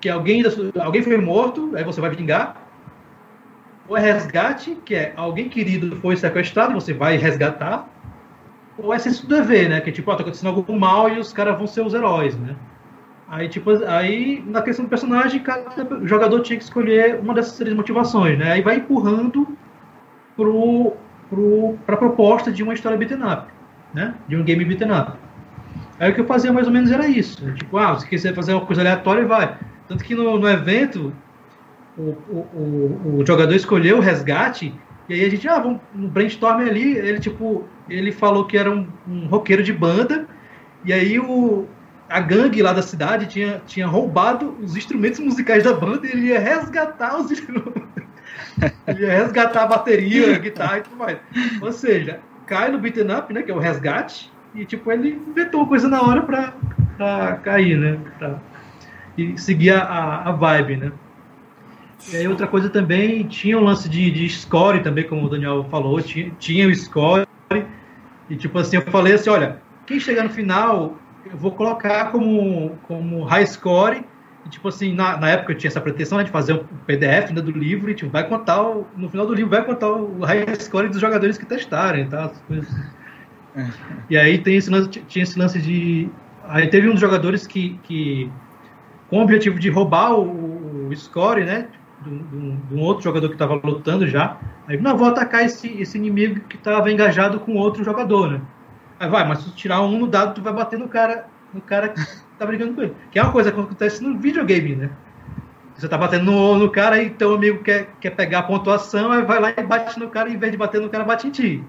que 0.00 0.08
alguém, 0.08 0.42
alguém 0.80 1.02
foi 1.02 1.16
morto, 1.16 1.72
aí 1.76 1.84
você 1.84 2.00
vai 2.00 2.10
vingar. 2.10 2.56
Ou 3.88 3.96
é 3.96 4.00
resgate, 4.00 4.76
que 4.84 4.94
é 4.94 5.12
alguém 5.16 5.48
querido 5.48 5.96
foi 5.96 6.16
sequestrado, 6.16 6.72
você 6.72 6.92
vai 6.92 7.16
resgatar. 7.16 7.88
Ou 8.78 8.92
é 8.92 8.98
senso 8.98 9.26
do 9.26 9.36
dever, 9.36 9.68
né? 9.68 9.80
Que 9.80 9.92
tipo, 9.92 10.10
ó, 10.10 10.14
tá 10.14 10.22
acontecendo 10.22 10.48
algo 10.48 10.78
mal 10.78 11.08
e 11.08 11.18
os 11.18 11.32
caras 11.32 11.56
vão 11.56 11.66
ser 11.66 11.82
os 11.82 11.94
heróis, 11.94 12.36
né? 12.36 12.56
Aí, 13.28 13.48
tipo, 13.48 13.70
aí, 13.86 14.44
na 14.46 14.60
questão 14.60 14.84
do 14.84 14.88
personagem, 14.88 15.40
cada 15.40 16.06
jogador 16.06 16.40
tinha 16.40 16.58
que 16.58 16.64
escolher 16.64 17.18
uma 17.18 17.32
dessas 17.32 17.56
três 17.56 17.74
motivações, 17.74 18.38
né? 18.38 18.52
Aí 18.52 18.62
vai 18.62 18.76
empurrando 18.76 19.56
pro, 20.36 20.92
pro, 21.30 21.78
pra 21.86 21.96
proposta 21.96 22.52
de 22.52 22.62
uma 22.62 22.74
história 22.74 22.98
beaten 22.98 23.22
up, 23.22 23.46
né? 23.94 24.14
De 24.28 24.36
um 24.36 24.42
game 24.42 24.64
beaten 24.64 24.90
up. 24.92 25.12
Aí 25.98 26.10
o 26.10 26.14
que 26.14 26.20
eu 26.20 26.26
fazia 26.26 26.52
mais 26.52 26.66
ou 26.66 26.72
menos 26.72 26.90
era 26.90 27.06
isso. 27.06 27.52
Tipo, 27.54 27.78
ah, 27.78 27.98
se 27.98 28.08
quiser 28.08 28.34
fazer 28.34 28.54
uma 28.54 28.66
coisa 28.66 28.82
aleatória, 28.82 29.26
vai. 29.26 29.56
Tanto 29.86 30.04
que 30.04 30.14
no, 30.14 30.38
no 30.38 30.48
evento, 30.48 31.12
o, 31.96 32.02
o, 32.02 32.48
o, 32.54 33.18
o, 33.18 33.26
jogador 33.26 33.54
escolheu 33.54 33.98
o 33.98 34.00
resgate, 34.00 34.74
e 35.08 35.14
aí 35.14 35.24
a 35.24 35.30
gente, 35.30 35.48
ah, 35.48 35.58
vamos 35.58 35.80
no 35.94 36.08
brainstorm 36.08 36.60
ali, 36.60 36.96
ele 36.96 37.20
tipo, 37.20 37.64
ele 37.88 38.10
falou 38.10 38.46
que 38.46 38.56
era 38.56 38.70
um, 38.70 38.86
um 39.06 39.26
roqueiro 39.26 39.62
de 39.62 39.72
banda, 39.72 40.26
e 40.84 40.92
aí 40.92 41.18
o, 41.18 41.66
a 42.08 42.20
gangue 42.20 42.62
lá 42.62 42.72
da 42.72 42.82
cidade 42.82 43.26
tinha, 43.26 43.62
tinha 43.66 43.86
roubado 43.86 44.56
os 44.62 44.76
instrumentos 44.76 45.20
musicais 45.20 45.64
da 45.64 45.74
banda 45.74 46.06
e 46.06 46.10
ele 46.10 46.26
ia 46.28 46.40
resgatar 46.40 47.18
os 47.18 47.30
ele 48.86 49.02
ia 49.02 49.12
resgatar 49.12 49.64
a 49.64 49.66
bateria, 49.66 50.36
a 50.36 50.38
guitarra 50.38 50.78
e 50.78 50.82
tudo 50.82 50.96
mais. 50.96 51.18
Ou 51.60 51.72
seja, 51.72 52.20
cai 52.46 52.70
no 52.70 52.78
beaten 52.78 53.14
up, 53.14 53.32
né, 53.32 53.42
que 53.42 53.50
é 53.50 53.54
o 53.54 53.58
resgate, 53.58 54.31
e 54.54 54.64
tipo, 54.64 54.90
ele 54.92 55.10
inventou 55.10 55.66
coisa 55.66 55.88
na 55.88 56.02
hora 56.02 56.22
pra, 56.22 56.54
pra 56.96 57.36
cair, 57.36 57.78
né? 57.78 57.98
Pra, 58.18 58.38
e 59.16 59.38
seguir 59.38 59.70
a, 59.70 60.22
a 60.24 60.32
vibe, 60.32 60.76
né? 60.76 60.92
E 62.12 62.16
aí 62.16 62.26
outra 62.26 62.46
coisa 62.46 62.68
também, 62.68 63.24
tinha 63.24 63.58
um 63.58 63.64
lance 63.64 63.88
de, 63.88 64.10
de 64.10 64.28
score 64.28 64.82
também, 64.82 65.04
como 65.04 65.26
o 65.26 65.28
Daniel 65.28 65.64
falou, 65.70 66.00
tinha, 66.02 66.30
tinha 66.38 66.66
o 66.66 66.74
score, 66.74 67.26
e 68.28 68.36
tipo 68.36 68.58
assim, 68.58 68.76
eu 68.76 68.82
falei 68.82 69.12
assim, 69.12 69.30
olha, 69.30 69.58
quem 69.86 70.00
chegar 70.00 70.24
no 70.24 70.30
final, 70.30 70.96
eu 71.24 71.36
vou 71.36 71.52
colocar 71.52 72.10
como, 72.10 72.76
como 72.82 73.22
high 73.24 73.46
score, 73.46 74.04
e, 74.44 74.48
tipo 74.48 74.68
assim, 74.68 74.92
na, 74.92 75.16
na 75.16 75.30
época 75.30 75.52
eu 75.52 75.58
tinha 75.58 75.68
essa 75.68 75.80
pretensão 75.80 76.18
né, 76.18 76.24
de 76.24 76.30
fazer 76.30 76.54
um 76.54 76.64
PDF 76.86 77.30
né, 77.30 77.40
do 77.40 77.52
livro, 77.52 77.90
e 77.90 77.94
tipo, 77.94 78.10
vai 78.10 78.26
contar, 78.26 78.60
o, 78.62 78.84
no 78.96 79.08
final 79.08 79.26
do 79.26 79.34
livro 79.34 79.50
vai 79.50 79.64
contar 79.64 79.92
o 79.92 80.24
high 80.24 80.44
score 80.58 80.88
dos 80.88 81.00
jogadores 81.00 81.38
que 81.38 81.46
testarem, 81.46 82.08
tá? 82.08 82.24
As 82.24 82.40
coisas. 82.40 83.01
E 84.10 84.16
aí 84.16 84.38
tem 84.38 84.56
esse 84.56 84.70
lance, 84.70 84.88
tinha 84.88 85.22
esse 85.22 85.38
lance 85.38 85.60
de. 85.60 86.08
Aí 86.44 86.68
teve 86.68 86.88
um 86.88 86.92
dos 86.92 87.00
jogadores 87.00 87.46
que, 87.46 87.78
que 87.82 88.30
com 89.08 89.18
o 89.18 89.22
objetivo 89.22 89.58
de 89.58 89.70
roubar 89.70 90.14
o, 90.14 90.88
o 90.88 90.96
score, 90.96 91.44
né? 91.44 91.68
De 92.04 92.74
um 92.74 92.80
outro 92.80 93.04
jogador 93.04 93.28
que 93.28 93.34
estava 93.34 93.54
lutando 93.54 94.06
já. 94.08 94.36
Aí, 94.66 94.76
não, 94.76 94.96
vou 94.96 95.08
atacar 95.08 95.44
esse, 95.44 95.68
esse 95.80 95.96
inimigo 95.96 96.40
que 96.48 96.56
estava 96.56 96.90
engajado 96.90 97.38
com 97.40 97.54
outro 97.54 97.84
jogador, 97.84 98.32
né? 98.32 98.40
Aí 98.98 99.08
vai, 99.08 99.26
mas 99.26 99.38
se 99.38 99.50
tu 99.50 99.56
tirar 99.56 99.80
um 99.82 99.98
no 99.98 100.06
dado, 100.06 100.34
tu 100.34 100.42
vai 100.42 100.52
bater 100.52 100.78
no 100.78 100.88
cara, 100.88 101.26
no 101.52 101.60
cara 101.60 101.90
que 101.90 102.00
tá 102.38 102.46
brigando 102.46 102.74
com 102.74 102.82
ele. 102.82 102.94
Que 103.10 103.18
é 103.18 103.22
uma 103.22 103.32
coisa 103.32 103.52
que 103.52 103.60
acontece 103.60 104.02
no 104.02 104.18
videogame, 104.18 104.76
né? 104.76 104.90
Você 105.76 105.88
tá 105.88 105.96
batendo 105.96 106.24
no, 106.24 106.58
no 106.58 106.70
cara 106.70 107.02
e 107.02 107.10
teu 107.10 107.34
amigo 107.34 107.62
quer, 107.62 107.88
quer 108.00 108.10
pegar 108.10 108.40
a 108.40 108.42
pontuação, 108.42 109.10
aí 109.10 109.22
vai 109.22 109.40
lá 109.40 109.50
e 109.56 109.62
bate 109.62 109.98
no 109.98 110.08
cara, 110.08 110.28
e 110.28 110.34
em 110.34 110.38
vez 110.38 110.52
de 110.52 110.58
bater 110.58 110.80
no 110.80 110.88
cara, 110.88 111.04
bate 111.04 111.26
em 111.26 111.30
ti. 111.30 111.64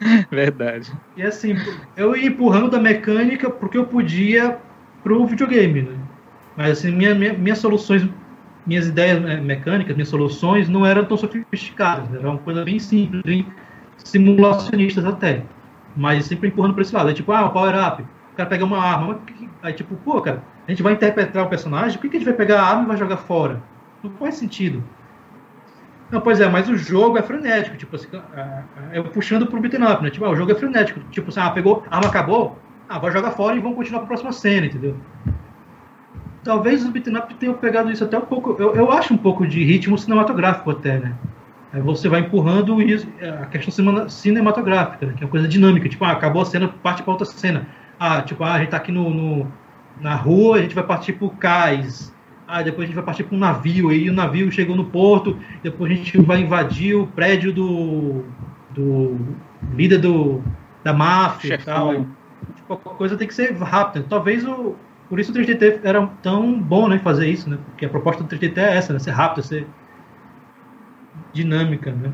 Verdade. 0.30 0.92
E 1.16 1.22
assim, 1.22 1.54
eu 1.96 2.16
ia 2.16 2.28
empurrando 2.28 2.70
da 2.70 2.80
mecânica 2.80 3.50
porque 3.50 3.76
eu 3.76 3.86
podia 3.86 4.58
pro 5.02 5.26
videogame, 5.26 5.82
né? 5.82 5.96
Mas 6.56 6.78
assim, 6.78 6.90
minha, 6.90 7.14
minha, 7.14 7.32
minhas 7.32 7.58
soluções, 7.58 8.08
minhas 8.66 8.86
ideias 8.86 9.20
né, 9.20 9.36
mecânicas, 9.36 9.94
minhas 9.94 10.08
soluções 10.08 10.68
não 10.68 10.84
eram 10.84 11.04
tão 11.04 11.16
sofisticadas, 11.16 12.12
era 12.14 12.28
uma 12.28 12.38
coisa 12.38 12.64
bem 12.64 12.78
simples, 12.78 13.22
bem 13.22 13.46
simulacionistas 13.98 15.04
até. 15.04 15.42
Mas 15.96 16.26
sempre 16.26 16.48
empurrando 16.48 16.74
para 16.74 16.82
esse 16.82 16.94
lado. 16.94 17.10
É 17.10 17.14
tipo, 17.14 17.32
ah, 17.32 17.46
o 17.46 17.50
power 17.50 17.74
up, 17.74 18.02
o 18.02 18.36
cara 18.36 18.48
pega 18.48 18.64
uma 18.64 18.78
arma, 18.78 19.20
aí 19.62 19.72
tipo, 19.72 19.94
pô, 19.96 20.20
cara, 20.20 20.42
a 20.66 20.70
gente 20.70 20.82
vai 20.82 20.92
interpretar 20.92 21.44
o 21.44 21.48
personagem, 21.48 21.98
por 21.98 22.08
que 22.08 22.16
a 22.16 22.20
gente 22.20 22.28
vai 22.28 22.36
pegar 22.36 22.62
a 22.62 22.66
arma 22.66 22.84
e 22.84 22.86
vai 22.86 22.96
jogar 22.96 23.16
fora? 23.16 23.62
Não 24.02 24.10
faz 24.12 24.36
sentido. 24.36 24.82
Não, 26.10 26.20
pois 26.20 26.40
é, 26.40 26.48
mas 26.48 26.68
o 26.68 26.76
jogo 26.76 27.18
é 27.18 27.22
frenético, 27.22 27.76
tipo 27.76 27.94
assim, 27.94 28.08
eu 28.92 29.04
puxando 29.04 29.46
pro 29.46 29.60
beat'em 29.60 29.82
up, 29.84 30.02
né? 30.02 30.10
Tipo, 30.10 30.24
ah, 30.24 30.30
o 30.30 30.36
jogo 30.36 30.50
é 30.50 30.54
frenético, 30.54 31.00
tipo 31.10 31.28
assim, 31.28 31.40
ah, 31.40 31.50
pegou, 31.50 31.84
a 31.88 31.96
arma 31.96 32.08
acabou, 32.08 32.58
ah, 32.88 32.98
vai 32.98 33.12
jogar 33.12 33.30
fora 33.30 33.56
e 33.56 33.60
vamos 33.60 33.76
continuar 33.76 34.00
pra 34.00 34.08
próxima 34.08 34.32
cena, 34.32 34.66
entendeu? 34.66 34.96
Talvez 36.42 36.82
os 36.82 36.90
beat'em 36.90 37.16
up 37.16 37.32
tenham 37.34 37.54
pegado 37.54 37.92
isso 37.92 38.02
até 38.02 38.18
um 38.18 38.22
pouco, 38.22 38.56
eu, 38.58 38.74
eu 38.74 38.90
acho 38.90 39.14
um 39.14 39.18
pouco 39.18 39.46
de 39.46 39.62
ritmo 39.62 39.96
cinematográfico 39.96 40.70
até, 40.70 40.98
né? 40.98 41.14
Aí 41.72 41.80
você 41.80 42.08
vai 42.08 42.20
empurrando 42.20 42.82
isso, 42.82 43.06
a 43.40 43.46
questão 43.46 44.08
cinematográfica, 44.08 45.06
né? 45.06 45.12
que 45.16 45.22
é 45.22 45.26
uma 45.26 45.30
coisa 45.30 45.46
dinâmica, 45.46 45.88
tipo, 45.88 46.04
ah, 46.04 46.10
acabou 46.10 46.42
a 46.42 46.44
cena, 46.44 46.66
parte 46.66 47.02
para 47.02 47.12
outra 47.12 47.26
cena. 47.26 47.68
Ah, 47.98 48.20
tipo, 48.22 48.42
ah, 48.42 48.54
a 48.54 48.58
gente 48.58 48.70
tá 48.70 48.78
aqui 48.78 48.90
no, 48.90 49.08
no, 49.10 49.52
na 50.00 50.16
rua, 50.16 50.56
a 50.56 50.62
gente 50.62 50.74
vai 50.74 50.82
partir 50.82 51.12
pro 51.12 51.30
cais, 51.30 52.12
ah, 52.50 52.62
depois 52.62 52.84
a 52.84 52.86
gente 52.86 52.96
vai 52.96 53.04
partir 53.04 53.22
para 53.22 53.36
um 53.36 53.38
navio, 53.38 53.90
aí 53.90 54.10
o 54.10 54.12
navio 54.12 54.50
chegou 54.50 54.74
no 54.74 54.84
porto, 54.84 55.38
depois 55.62 55.92
a 55.92 55.94
gente 55.94 56.20
vai 56.20 56.40
invadir 56.40 56.96
o 56.96 57.06
prédio 57.06 57.52
do, 57.52 58.24
do 58.70 59.16
líder 59.72 59.98
do, 59.98 60.42
da 60.82 60.92
máfia 60.92 61.54
e 61.54 61.58
tal. 61.58 62.04
Tipo, 62.56 62.74
a 62.74 62.76
coisa 62.76 63.16
tem 63.16 63.28
que 63.28 63.34
ser 63.34 63.56
rápida. 63.56 64.04
Talvez 64.08 64.44
o. 64.44 64.74
Por 65.08 65.18
isso 65.18 65.32
o 65.32 65.34
3DT 65.34 65.80
era 65.84 66.06
tão 66.22 66.60
bom 66.60 66.88
né, 66.88 66.98
fazer 66.98 67.28
isso, 67.28 67.48
né? 67.48 67.58
Porque 67.66 67.84
a 67.84 67.88
proposta 67.88 68.22
do 68.22 68.28
3DT 68.28 68.58
é 68.58 68.76
essa, 68.76 68.92
né? 68.92 68.98
Ser 68.98 69.10
rápido, 69.10 69.44
ser 69.44 69.66
dinâmica, 71.32 71.92
né? 71.92 72.12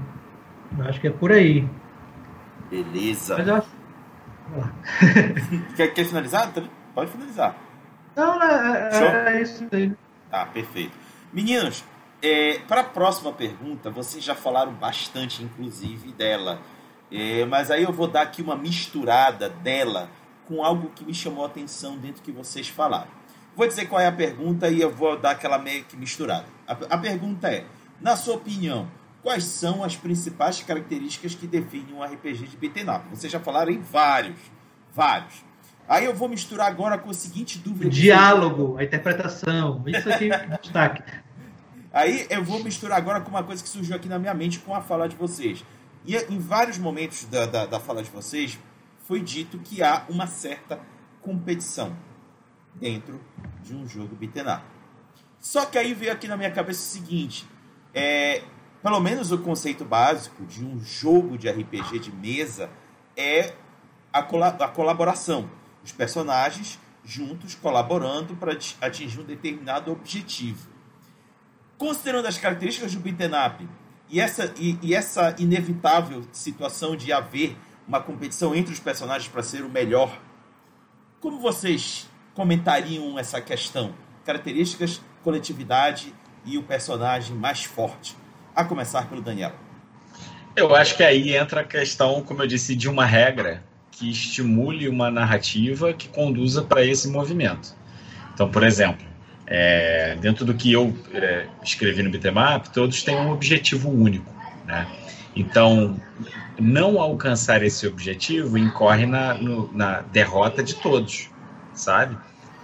Acho 0.81 1.01
que 1.01 1.09
é 1.09 1.11
por 1.11 1.33
aí. 1.33 1.69
Beleza. 2.71 3.37
Mas 3.39 3.49
eu 3.49 3.55
acho... 3.55 3.69
quer, 5.77 5.89
quer 5.89 6.05
finalizar? 6.05 6.53
Pode 6.95 7.11
finalizar. 7.11 7.55
Não, 8.15 8.43
é, 8.43 8.91
é, 8.93 9.37
é 9.37 9.43
isso 9.43 9.67
aí. 9.73 9.93
Tá, 10.37 10.45
perfeito. 10.45 10.93
Meninos, 11.33 11.83
é, 12.21 12.59
para 12.69 12.83
a 12.83 12.85
próxima 12.85 13.33
pergunta, 13.33 13.89
vocês 13.89 14.23
já 14.23 14.35
falaram 14.35 14.71
bastante, 14.75 15.43
inclusive, 15.43 16.13
dela. 16.13 16.61
É, 17.11 17.47
mas 17.47 17.71
aí 17.71 17.85
eu 17.85 17.91
vou 17.91 18.07
dar 18.07 18.21
aqui 18.21 18.43
uma 18.43 18.55
misturada 18.55 19.49
dela 19.49 20.11
com 20.47 20.63
algo 20.63 20.91
que 20.91 21.07
me 21.07 21.15
chamou 21.15 21.43
a 21.43 21.47
atenção 21.47 21.97
dentro 21.97 22.23
que 22.23 22.31
vocês 22.31 22.69
falaram. 22.69 23.09
Vou 23.57 23.67
dizer 23.67 23.87
qual 23.87 23.99
é 23.99 24.09
a 24.09 24.13
pergunta 24.13 24.69
e 24.69 24.79
eu 24.79 24.91
vou 24.91 25.17
dar 25.19 25.31
aquela 25.31 25.57
meio 25.57 25.85
que 25.85 25.97
misturada. 25.97 26.45
A, 26.69 26.73
a 26.73 26.99
pergunta 26.99 27.49
é: 27.49 27.65
na 27.99 28.15
sua 28.15 28.35
opinião, 28.35 28.91
quais 29.23 29.45
são 29.45 29.83
as 29.83 29.97
principais 29.97 30.63
características 30.63 31.35
que 31.35 31.47
definem 31.47 31.95
um 31.95 32.05
RPG 32.05 32.47
de 32.47 32.59
beat'em 32.59 32.91
up? 32.91 33.09
Vocês 33.09 33.33
já 33.33 33.41
falaram 33.41 33.73
em 33.73 33.81
vários, 33.81 34.39
vários. 34.93 35.43
Aí 35.89 36.05
eu 36.05 36.15
vou 36.15 36.29
misturar 36.29 36.67
agora 36.67 36.99
com 36.99 37.11
a 37.11 37.15
seguinte 37.15 37.59
dúvida. 37.59 37.87
O 37.87 37.91
diálogo, 37.91 38.77
a 38.77 38.85
interpretação, 38.85 39.83
isso 39.87 40.09
aqui 40.11 40.33
é 40.33 40.47
destaque. 40.61 41.03
Aí 41.93 42.27
eu 42.29 42.45
vou 42.45 42.63
misturar 42.63 42.99
agora 42.99 43.21
com 43.21 43.31
uma 43.31 43.43
coisa 43.43 43.63
que 43.63 43.69
surgiu 43.69 43.95
aqui 43.97 44.09
na 44.09 44.19
minha 44.19 44.35
mente 44.35 44.59
com 44.59 44.75
a 44.75 44.81
fala 44.81 45.09
de 45.09 45.17
vocês. 45.17 45.65
E 46.05 46.17
em 46.17 46.39
vários 46.39 46.77
momentos 46.79 47.25
da, 47.25 47.47
da, 47.47 47.67
da 47.67 47.81
fala 47.81 48.03
de 48.03 48.11
vocês, 48.11 48.59
foi 49.05 49.21
dito 49.21 49.59
que 49.59 49.83
há 49.83 50.05
uma 50.09 50.27
certa 50.27 50.81
competição 51.23 51.97
dentro 52.75 53.21
de 53.63 53.75
um 53.75 53.87
jogo 53.89 54.17
up. 54.17 54.63
Só 55.39 55.65
que 55.67 55.79
aí 55.79 55.95
veio 55.95 56.13
aqui 56.13 56.27
na 56.27 56.37
minha 56.37 56.51
cabeça 56.51 56.81
o 56.81 57.01
seguinte, 57.01 57.47
é, 57.95 58.43
pelo 58.83 59.01
menos 59.01 59.31
o 59.31 59.39
conceito 59.39 59.85
básico 59.85 60.45
de 60.45 60.65
um 60.65 60.81
jogo 60.81 61.39
de 61.39 61.49
RPG 61.49 62.01
de 62.01 62.13
mesa 62.13 62.69
é 63.17 63.55
a, 64.13 64.19
a 64.19 64.69
colaboração 64.69 65.49
os 65.87 65.93
personagens 65.93 66.79
juntos 67.05 67.55
colaborando 67.55 68.35
para 68.37 68.59
atingir 68.81 69.21
um 69.21 69.25
determinado 69.25 69.93
objetivo. 69.93 70.69
Considerando 71.79 72.27
as 72.27 72.37
características 72.37 72.95
do 72.95 73.01
beat'em 73.01 73.31
up 73.47 73.69
e 74.09 74.21
essa, 74.21 74.53
e, 74.59 74.79
e 74.83 74.95
essa 74.95 75.35
inevitável 75.39 76.25
situação 76.33 76.97
de 76.97 77.13
haver 77.13 77.57
uma 77.87 78.01
competição 78.01 78.55
entre 78.55 78.73
os 78.73 78.81
personagens 78.81 79.31
para 79.31 79.43
ser 79.43 79.63
o 79.63 79.69
melhor, 79.69 80.21
como 81.21 81.39
vocês 81.39 82.09
comentariam 82.35 83.19
essa 83.19 83.41
questão? 83.41 83.95
Características, 84.25 85.01
coletividade 85.23 86.13
e 86.45 86.59
o 86.59 86.63
personagem 86.63 87.37
mais 87.37 87.65
forte. 87.65 88.17
A 88.55 88.65
começar 88.65 89.09
pelo 89.09 89.21
Daniel. 89.21 89.55
Eu 90.57 90.75
acho 90.75 90.97
que 90.97 91.05
aí 91.05 91.37
entra 91.37 91.61
a 91.61 91.65
questão, 91.65 92.23
como 92.23 92.43
eu 92.43 92.47
disse, 92.47 92.75
de 92.75 92.89
uma 92.89 93.05
regra 93.05 93.63
que 93.99 94.11
estimule 94.11 94.89
uma 94.89 95.11
narrativa 95.11 95.93
que 95.93 96.09
conduza 96.09 96.63
para 96.63 96.85
esse 96.85 97.09
movimento. 97.09 97.75
Então, 98.35 98.51
por 98.51 98.63
exemplo, 98.63 99.05
é, 99.47 100.17
dentro 100.21 100.45
do 100.45 100.53
que 100.53 100.71
eu 100.71 100.95
é, 101.15 101.47
escrevi 101.63 102.03
no 102.03 102.11
Bitmap, 102.11 102.67
todos 102.69 103.03
têm 103.03 103.17
um 103.17 103.31
objetivo 103.31 103.91
único. 103.91 104.31
Né? 104.67 104.87
Então, 105.35 105.99
não 106.59 107.01
alcançar 107.01 107.63
esse 107.63 107.87
objetivo 107.87 108.59
incorre 108.59 109.07
na, 109.07 109.33
no, 109.35 109.73
na 109.73 110.03
derrota 110.03 110.63
de 110.63 110.75
todos, 110.75 111.31
sabe? 111.73 112.19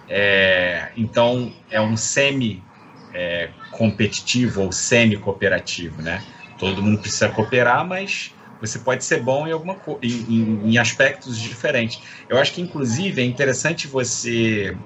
É, 0.08 0.90
então, 0.96 1.52
é 1.70 1.80
um 1.80 1.96
semi-competitivo 1.96 4.60
é, 4.60 4.64
ou 4.64 4.72
semi-cooperativo, 4.72 6.02
né? 6.02 6.22
Todo 6.58 6.82
mundo 6.82 7.00
precisa 7.00 7.30
cooperar, 7.30 7.86
mas 7.86 8.34
você 8.62 8.78
pode 8.78 9.04
ser 9.04 9.20
bom 9.20 9.46
em, 9.46 9.50
alguma 9.50 9.76
em, 10.00 10.60
em, 10.64 10.78
aspectos 10.78 11.36
diferentes. 11.36 12.00
Eu 12.28 12.38
acho 12.38 12.52
que, 12.52 12.60
inclusive, 12.60 13.20
é 13.20 13.24
interessante 13.24 13.88
você... 13.88 14.76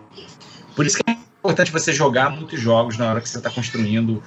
Por 0.75 0.87
isso 0.87 0.97
que 0.97 1.11
é 1.11 1.17
importante 1.39 1.71
você 1.71 1.93
jogar 1.93 2.31
muitos 2.31 2.59
jogos 2.59 2.97
na 2.97 3.11
hora 3.11 3.21
que 3.21 3.29
você 3.29 3.37
está 3.37 3.51
construindo 3.51 4.23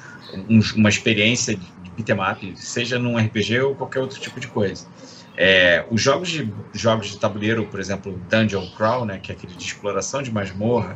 um, 0.48 0.60
uma 0.76 0.90
experiência 0.90 1.56
de 1.56 1.90
beatmap, 1.98 2.42
seja 2.56 3.00
num 3.00 3.18
RPG 3.18 3.60
ou 3.62 3.76
qualquer 3.76 4.00
outro 4.00 4.20
tipo 4.20 4.40
de 4.40 4.48
coisa. 4.48 4.86
É, 5.36 5.84
os 5.90 6.00
jogos 6.00 6.30
de, 6.30 6.54
jogos 6.74 7.08
de 7.08 7.18
tabuleiro, 7.18 7.66
por 7.66 7.80
exemplo, 7.80 8.22
Dungeon 8.30 8.70
Crawl, 8.76 9.06
né, 9.06 9.20
que 9.20 9.32
é 9.32 9.36
aquele 9.36 9.54
de 9.54 9.64
exploração 9.64 10.22
de 10.22 10.32
masmorra, 10.32 10.96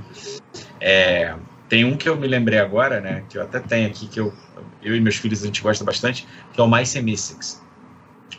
é, 0.79 1.35
tem 1.69 1.85
um 1.85 1.97
que 1.97 2.07
eu 2.07 2.15
me 2.15 2.27
lembrei 2.27 2.59
agora, 2.59 3.01
né, 3.01 3.23
que 3.29 3.37
eu 3.37 3.41
até 3.41 3.59
tenho 3.59 3.87
aqui, 3.87 4.05
que 4.05 4.19
eu, 4.19 4.31
eu 4.83 4.95
e 4.95 4.99
meus 4.99 5.15
filhos 5.15 5.41
a 5.41 5.45
gente 5.47 5.61
gosta 5.61 5.83
bastante, 5.83 6.27
que 6.53 6.61
é 6.61 6.63
o 6.63 6.69
Mice 6.69 6.99
and 6.99 7.03
Mystics. 7.03 7.62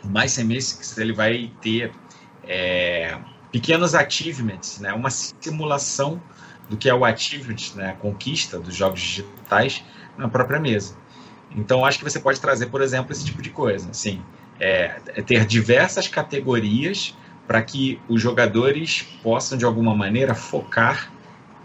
And 0.03 0.45
Mystics, 0.45 0.97
ele 0.97 1.13
vai 1.13 1.51
ter 1.61 1.91
é, 2.43 3.17
pequenos 3.51 3.95
achievements, 3.95 4.79
né, 4.79 4.93
uma 4.93 5.09
simulação 5.09 6.21
do 6.69 6.75
que 6.75 6.89
é 6.89 6.93
o 6.93 7.05
achievement, 7.05 7.75
né, 7.75 7.91
a 7.91 7.93
conquista 7.93 8.59
dos 8.59 8.75
jogos 8.75 8.99
digitais 8.99 9.83
na 10.17 10.27
própria 10.27 10.59
mesa. 10.59 10.97
Então, 11.55 11.85
acho 11.85 11.99
que 11.99 12.03
você 12.03 12.19
pode 12.19 12.39
trazer, 12.39 12.67
por 12.67 12.81
exemplo, 12.81 13.11
esse 13.11 13.23
tipo 13.23 13.41
de 13.41 13.49
coisa, 13.49 13.89
assim, 13.91 14.21
é, 14.59 14.99
é 15.07 15.21
ter 15.21 15.45
diversas 15.45 16.07
categorias 16.07 17.15
para 17.47 17.61
que 17.61 17.99
os 18.09 18.21
jogadores 18.21 19.03
possam, 19.21 19.57
de 19.57 19.65
alguma 19.65 19.95
maneira, 19.95 20.33
focar 20.33 21.11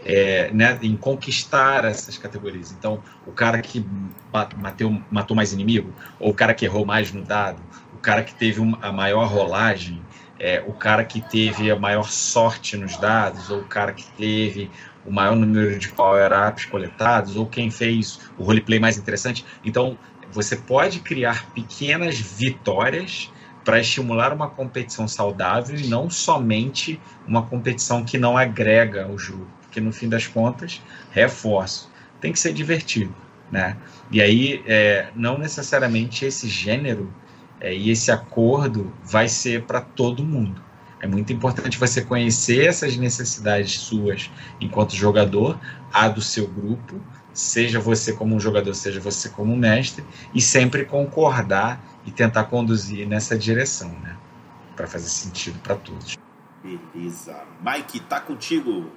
é, 0.04 0.50
né, 0.52 0.78
em 0.82 0.96
conquistar 0.96 1.84
essas 1.84 2.16
categorias. 2.16 2.72
Então, 2.72 3.02
o 3.26 3.32
cara 3.32 3.60
que 3.60 3.84
bateu, 4.32 5.02
matou 5.10 5.36
mais 5.36 5.52
inimigo, 5.52 5.92
ou 6.18 6.30
o 6.30 6.34
cara 6.34 6.54
que 6.54 6.64
errou 6.64 6.84
mais 6.84 7.12
no 7.12 7.22
dado, 7.22 7.60
cara 8.00 8.22
que 8.22 8.34
teve 8.34 8.60
a 8.80 8.92
maior 8.92 9.26
rolagem, 9.26 10.02
é, 10.38 10.62
o 10.66 10.72
cara 10.72 11.04
que 11.04 11.20
teve 11.20 11.70
a 11.70 11.76
maior 11.76 12.10
sorte 12.10 12.76
nos 12.76 12.96
dados, 12.96 13.50
ou 13.50 13.60
o 13.60 13.64
cara 13.64 13.92
que 13.92 14.06
teve 14.12 14.70
o 15.04 15.10
maior 15.10 15.36
número 15.36 15.78
de 15.78 15.88
power-ups 15.90 16.64
coletados, 16.64 17.36
ou 17.36 17.46
quem 17.46 17.70
fez 17.70 18.18
o 18.38 18.44
roleplay 18.44 18.78
mais 18.78 18.96
interessante. 18.96 19.44
Então, 19.64 19.98
você 20.32 20.56
pode 20.56 21.00
criar 21.00 21.50
pequenas 21.50 22.18
vitórias 22.18 23.30
para 23.64 23.80
estimular 23.80 24.32
uma 24.32 24.48
competição 24.48 25.06
saudável 25.06 25.76
e 25.76 25.86
não 25.86 26.08
somente 26.08 27.00
uma 27.26 27.42
competição 27.42 28.04
que 28.04 28.16
não 28.16 28.36
agrega 28.36 29.04
ao 29.04 29.18
jogo, 29.18 29.46
porque 29.62 29.80
no 29.80 29.92
fim 29.92 30.08
das 30.08 30.26
contas, 30.26 30.80
reforço, 31.10 31.90
tem 32.20 32.32
que 32.32 32.38
ser 32.38 32.52
divertido, 32.52 33.14
né? 33.50 33.76
E 34.10 34.20
aí, 34.22 34.62
é, 34.66 35.08
não 35.14 35.36
necessariamente 35.36 36.24
esse 36.24 36.48
gênero 36.48 37.12
é, 37.60 37.74
e 37.74 37.90
esse 37.90 38.10
acordo 38.10 38.92
vai 39.04 39.28
ser 39.28 39.64
para 39.64 39.80
todo 39.80 40.24
mundo. 40.24 40.62
É 41.00 41.06
muito 41.06 41.32
importante 41.32 41.78
você 41.78 42.02
conhecer 42.02 42.66
essas 42.66 42.96
necessidades 42.96 43.78
suas 43.78 44.30
enquanto 44.60 44.94
jogador, 44.94 45.58
a 45.92 46.08
do 46.08 46.20
seu 46.20 46.46
grupo, 46.46 47.00
seja 47.32 47.80
você 47.80 48.12
como 48.12 48.34
um 48.34 48.40
jogador, 48.40 48.74
seja 48.74 49.00
você 49.00 49.28
como 49.28 49.52
um 49.52 49.56
mestre, 49.56 50.04
e 50.34 50.40
sempre 50.40 50.84
concordar 50.84 51.80
e 52.04 52.10
tentar 52.10 52.44
conduzir 52.44 53.06
nessa 53.06 53.36
direção, 53.36 53.90
né? 54.00 54.16
Para 54.76 54.86
fazer 54.86 55.08
sentido 55.08 55.58
para 55.60 55.76
todos. 55.76 56.16
Beleza. 56.62 57.44
Mike, 57.64 58.00
tá 58.00 58.20
contigo. 58.20 58.90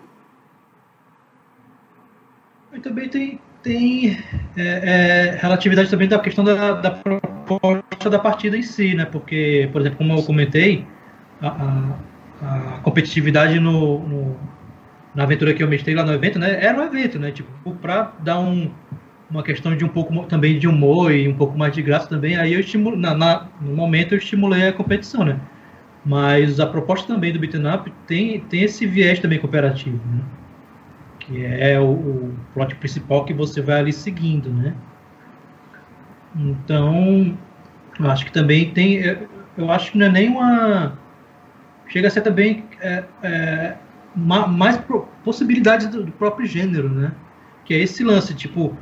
E 2.73 2.79
também 2.79 3.07
tem, 3.09 3.39
tem 3.63 4.17
é, 4.57 4.61
é, 4.61 5.39
relatividade 5.41 5.89
também 5.89 6.07
da 6.07 6.19
questão 6.19 6.43
da, 6.43 6.73
da 6.73 6.91
proposta 6.91 8.09
da 8.09 8.19
partida 8.19 8.57
em 8.57 8.61
si, 8.61 8.93
né? 8.93 9.05
Porque, 9.05 9.69
por 9.71 9.81
exemplo, 9.81 9.97
como 9.97 10.13
eu 10.13 10.23
comentei, 10.23 10.85
a, 11.41 11.95
a, 12.41 12.79
competitividade 12.83 13.59
no, 13.59 13.99
no, 13.99 14.37
na 15.15 15.23
aventura 15.23 15.53
que 15.53 15.63
eu 15.63 15.67
mestrei 15.67 15.95
lá 15.95 16.03
no 16.03 16.13
evento, 16.13 16.37
né? 16.37 16.63
Era 16.63 16.79
um 16.79 16.83
evento, 16.83 17.17
né? 17.17 17.31
Tipo, 17.31 17.71
para 17.75 18.13
dar 18.19 18.39
um, 18.39 18.69
uma 19.31 19.41
questão 19.41 19.75
de 19.75 19.85
um 19.85 19.89
pouco 19.89 20.25
também 20.25 20.59
de 20.59 20.67
humor 20.67 21.11
e 21.13 21.27
um 21.27 21.35
pouco 21.35 21.57
mais 21.57 21.73
de 21.73 21.81
graça 21.81 22.07
também, 22.07 22.35
aí 22.35 22.53
eu 22.53 22.59
estimulo, 22.59 22.97
na, 22.97 23.15
na, 23.15 23.47
no 23.61 23.75
momento 23.75 24.13
eu 24.13 24.17
estimulei 24.17 24.67
a 24.67 24.73
competição, 24.73 25.23
né? 25.23 25.39
Mas 26.05 26.59
a 26.59 26.67
proposta 26.67 27.07
também 27.07 27.31
do 27.31 27.39
beat'em 27.39 27.65
up 27.73 27.91
tem, 28.05 28.41
tem 28.41 28.63
esse 28.63 28.85
viés 28.85 29.19
também 29.19 29.39
cooperativo, 29.39 30.01
né? 30.11 30.21
Que 31.25 31.45
é 31.45 31.79
o, 31.79 31.91
o 31.91 32.35
plot 32.53 32.75
principal 32.75 33.25
que 33.25 33.33
você 33.33 33.61
vai 33.61 33.79
ali 33.79 33.93
seguindo, 33.93 34.49
né? 34.49 34.75
Então, 36.35 37.37
eu 37.99 38.09
acho 38.09 38.25
que 38.25 38.31
também 38.31 38.71
tem. 38.71 38.97
Eu 39.57 39.71
acho 39.71 39.91
que 39.91 39.97
não 39.97 40.07
é 40.07 40.09
nem 40.09 40.29
uma 40.29 40.97
chega 41.87 42.07
a 42.07 42.11
ser 42.11 42.21
também 42.21 42.65
é, 42.81 43.03
é, 43.21 43.75
mais 44.15 44.79
possibilidades 45.23 45.87
do, 45.87 46.03
do, 46.03 46.11
próprio 46.11 46.45
gênero, 46.45 46.89
né? 46.89 47.11
Que 47.65 47.75
é 47.75 47.77
esse 47.79 48.03
lance, 48.03 48.33
tipo, 48.33 48.75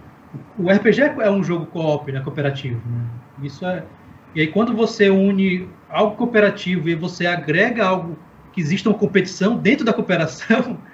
o 0.57 0.71
RPG 0.71 1.01
é 1.19 1.29
um 1.29 1.43
jogo 1.43 1.65
co-op, 1.65 2.11
né, 2.11 2.21
cooperativo, 2.21 2.81
né? 2.89 3.05
Isso 3.43 3.65
é 3.65 3.83
e 4.33 4.39
aí 4.39 4.47
quando 4.47 4.73
você 4.73 5.09
une 5.09 5.67
algo 5.89 6.15
cooperativo 6.15 6.87
e 6.87 6.95
você 6.95 7.27
agrega 7.27 7.85
algo 7.85 8.17
que 8.53 8.61
exista 8.61 8.87
uma 8.87 8.97
competição 8.97 9.57
dentro 9.57 9.85
da 9.85 9.91
cooperação, 9.91 10.77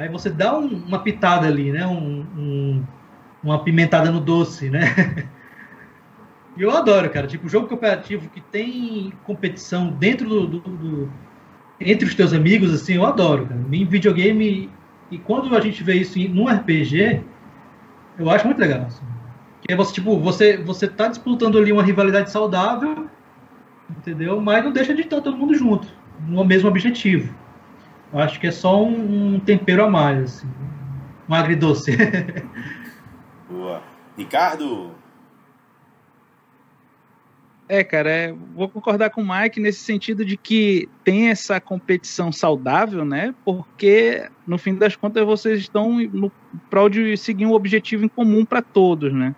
aí 0.00 0.08
você 0.08 0.30
dá 0.30 0.56
um, 0.56 0.66
uma 0.66 0.98
pitada 1.00 1.46
ali, 1.46 1.70
né? 1.70 1.86
Um, 1.86 2.26
um, 2.36 2.84
uma 3.42 3.62
pimentada 3.62 4.10
no 4.10 4.20
doce, 4.20 4.70
né? 4.70 5.28
E 6.56 6.62
eu 6.62 6.70
adoro, 6.72 7.08
cara. 7.08 7.28
Tipo, 7.28 7.48
jogo 7.48 7.68
cooperativo 7.68 8.28
que 8.28 8.40
tem 8.40 9.12
competição 9.24 9.88
dentro 9.92 10.28
do, 10.28 10.46
do, 10.46 10.58
do 10.58 11.12
entre 11.80 12.06
os 12.06 12.14
teus 12.14 12.32
amigos, 12.32 12.74
assim, 12.74 12.94
eu 12.94 13.06
adoro, 13.06 13.46
cara. 13.46 13.60
Em 13.72 13.84
videogame, 13.86 14.68
e 15.10 15.18
quando 15.18 15.56
a 15.56 15.60
gente 15.60 15.82
vê 15.82 15.94
isso 15.94 16.18
num 16.28 16.48
RPG, 16.48 17.22
eu 18.18 18.28
acho 18.28 18.46
muito 18.46 18.58
legal. 18.58 18.82
Assim. 18.82 19.02
Que 19.62 19.72
é 19.72 19.76
você, 19.76 19.94
tipo, 19.94 20.18
você, 20.18 20.56
você 20.58 20.88
tá 20.88 21.08
disputando 21.08 21.56
ali 21.56 21.72
uma 21.72 21.84
rivalidade 21.84 22.30
saudável, 22.30 23.08
entendeu? 23.88 24.40
Mas 24.40 24.64
não 24.64 24.72
deixa 24.72 24.92
de 24.92 25.02
estar 25.02 25.20
todo 25.20 25.36
mundo 25.36 25.54
junto, 25.54 25.88
no 26.26 26.44
mesmo 26.44 26.68
objetivo. 26.68 27.32
Eu 28.12 28.18
acho 28.18 28.40
que 28.40 28.46
é 28.46 28.50
só 28.50 28.82
um, 28.82 29.34
um 29.34 29.40
tempero 29.40 29.84
a 29.84 29.90
mais, 29.90 30.38
assim. 30.38 30.48
Um 31.28 31.34
agridoce. 31.34 31.96
Boa. 33.48 33.82
Ricardo, 34.16 34.92
é, 37.72 37.84
cara, 37.84 38.10
é, 38.10 38.34
vou 38.52 38.68
concordar 38.68 39.10
com 39.10 39.22
o 39.22 39.24
Mike 39.24 39.60
nesse 39.60 39.78
sentido 39.78 40.24
de 40.24 40.36
que 40.36 40.88
tem 41.04 41.28
essa 41.28 41.60
competição 41.60 42.32
saudável, 42.32 43.04
né? 43.04 43.32
Porque, 43.44 44.28
no 44.44 44.58
fim 44.58 44.74
das 44.74 44.96
contas, 44.96 45.24
vocês 45.24 45.60
estão 45.60 46.00
no 46.00 46.32
prol 46.68 46.88
de 46.88 47.16
seguir 47.16 47.46
um 47.46 47.52
objetivo 47.52 48.04
em 48.04 48.08
comum 48.08 48.44
para 48.44 48.60
todos, 48.60 49.12
né? 49.12 49.36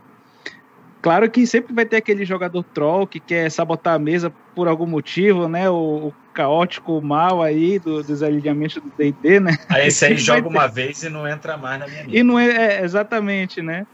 Claro 1.03 1.31
que 1.31 1.47
sempre 1.47 1.75
vai 1.75 1.85
ter 1.85 1.97
aquele 1.97 2.25
jogador 2.25 2.63
troll 2.63 3.07
que 3.07 3.21
quer 3.21 3.51
sabotar 3.51 3.97
a 3.97 3.99
mesa 3.99 4.33
por 4.55 4.67
algum 4.67 4.87
motivo, 4.87 5.47
né? 5.47 5.69
O, 5.69 6.07
o 6.07 6.15
caótico 6.33 7.01
mal 7.01 7.43
aí 7.43 7.79
do, 7.79 8.03
dos 8.03 8.23
alinhamentos 8.23 8.83
do 8.83 8.93
D&D, 8.97 9.41
né? 9.41 9.57
Aí 9.69 9.89
esse 9.89 10.05
aí 10.07 10.17
joga 10.17 10.49
uma 10.49 10.67
vez 10.67 11.03
e 11.03 11.09
não 11.09 11.29
entra 11.29 11.57
mais 11.57 11.81
na 11.81 11.87
minha. 11.87 12.07
E 12.09 12.23
não 12.23 12.39
é, 12.39 12.79
é 12.79 12.85
exatamente, 12.85 13.61
né? 13.61 13.87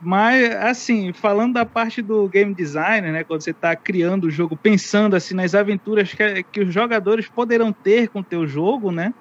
Mas, 0.00 0.54
assim, 0.56 1.12
falando 1.12 1.54
da 1.54 1.64
parte 1.64 2.02
do 2.02 2.28
game 2.28 2.54
design, 2.54 3.10
né, 3.10 3.24
quando 3.24 3.40
você 3.40 3.50
está 3.50 3.74
criando 3.74 4.24
o 4.24 4.30
jogo, 4.30 4.56
pensando 4.56 5.16
assim 5.16 5.34
nas 5.34 5.54
aventuras 5.54 6.12
que, 6.12 6.42
que 6.44 6.60
os 6.60 6.72
jogadores 6.72 7.28
poderão 7.28 7.72
ter 7.72 8.08
com 8.08 8.20
o 8.20 8.24
teu 8.24 8.46
jogo, 8.46 8.92
né, 8.92 9.14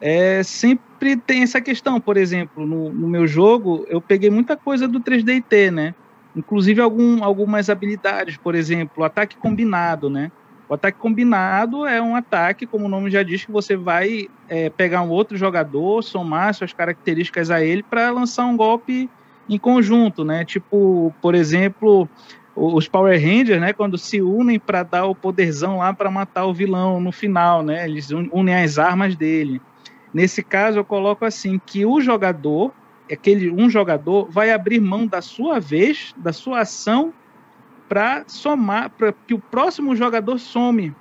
é, 0.00 0.42
sempre 0.42 1.16
tem 1.16 1.42
essa 1.42 1.60
questão. 1.60 2.00
Por 2.00 2.16
exemplo, 2.16 2.66
no, 2.66 2.92
no 2.92 3.08
meu 3.08 3.26
jogo, 3.26 3.86
eu 3.88 4.00
peguei 4.00 4.30
muita 4.30 4.56
coisa 4.56 4.86
do 4.86 5.00
3DT, 5.00 5.70
né, 5.70 5.94
inclusive 6.36 6.80
algum, 6.80 7.24
algumas 7.24 7.70
habilidades, 7.70 8.36
por 8.36 8.54
exemplo, 8.54 9.04
ataque 9.04 9.36
combinado, 9.36 10.10
né, 10.10 10.30
o 10.70 10.74
ataque 10.74 11.00
combinado 11.00 11.84
é 11.84 12.00
um 12.00 12.14
ataque, 12.14 12.64
como 12.64 12.84
o 12.84 12.88
nome 12.88 13.10
já 13.10 13.24
diz, 13.24 13.44
que 13.44 13.50
você 13.50 13.74
vai 13.74 14.28
é, 14.48 14.70
pegar 14.70 15.02
um 15.02 15.08
outro 15.08 15.36
jogador, 15.36 16.00
somar 16.00 16.54
suas 16.54 16.72
características 16.72 17.50
a 17.50 17.60
ele 17.60 17.82
para 17.82 18.08
lançar 18.12 18.46
um 18.46 18.56
golpe 18.56 19.10
em 19.48 19.58
conjunto, 19.58 20.24
né? 20.24 20.44
Tipo, 20.44 21.12
por 21.20 21.34
exemplo, 21.34 22.08
os 22.54 22.86
Power 22.86 23.20
Rangers, 23.20 23.60
né, 23.60 23.72
quando 23.72 23.98
se 23.98 24.22
unem 24.22 24.60
para 24.60 24.84
dar 24.84 25.06
o 25.06 25.14
poderzão 25.14 25.78
lá 25.78 25.92
para 25.92 26.08
matar 26.08 26.46
o 26.46 26.54
vilão 26.54 27.00
no 27.00 27.10
final, 27.10 27.64
né? 27.64 27.84
Eles 27.84 28.12
unem 28.12 28.54
as 28.54 28.78
armas 28.78 29.16
dele. 29.16 29.60
Nesse 30.14 30.40
caso, 30.40 30.78
eu 30.78 30.84
coloco 30.84 31.24
assim 31.24 31.60
que 31.66 31.84
o 31.84 32.00
jogador, 32.00 32.72
aquele 33.10 33.50
um 33.50 33.68
jogador, 33.68 34.30
vai 34.30 34.52
abrir 34.52 34.78
mão 34.78 35.04
da 35.04 35.20
sua 35.20 35.58
vez, 35.58 36.14
da 36.16 36.32
sua 36.32 36.60
ação, 36.60 37.12
para 37.90 38.24
somar, 38.28 38.88
para 38.90 39.12
que 39.12 39.34
o 39.34 39.38
próximo 39.38 39.96
jogador 39.96 40.38
some 40.38 40.94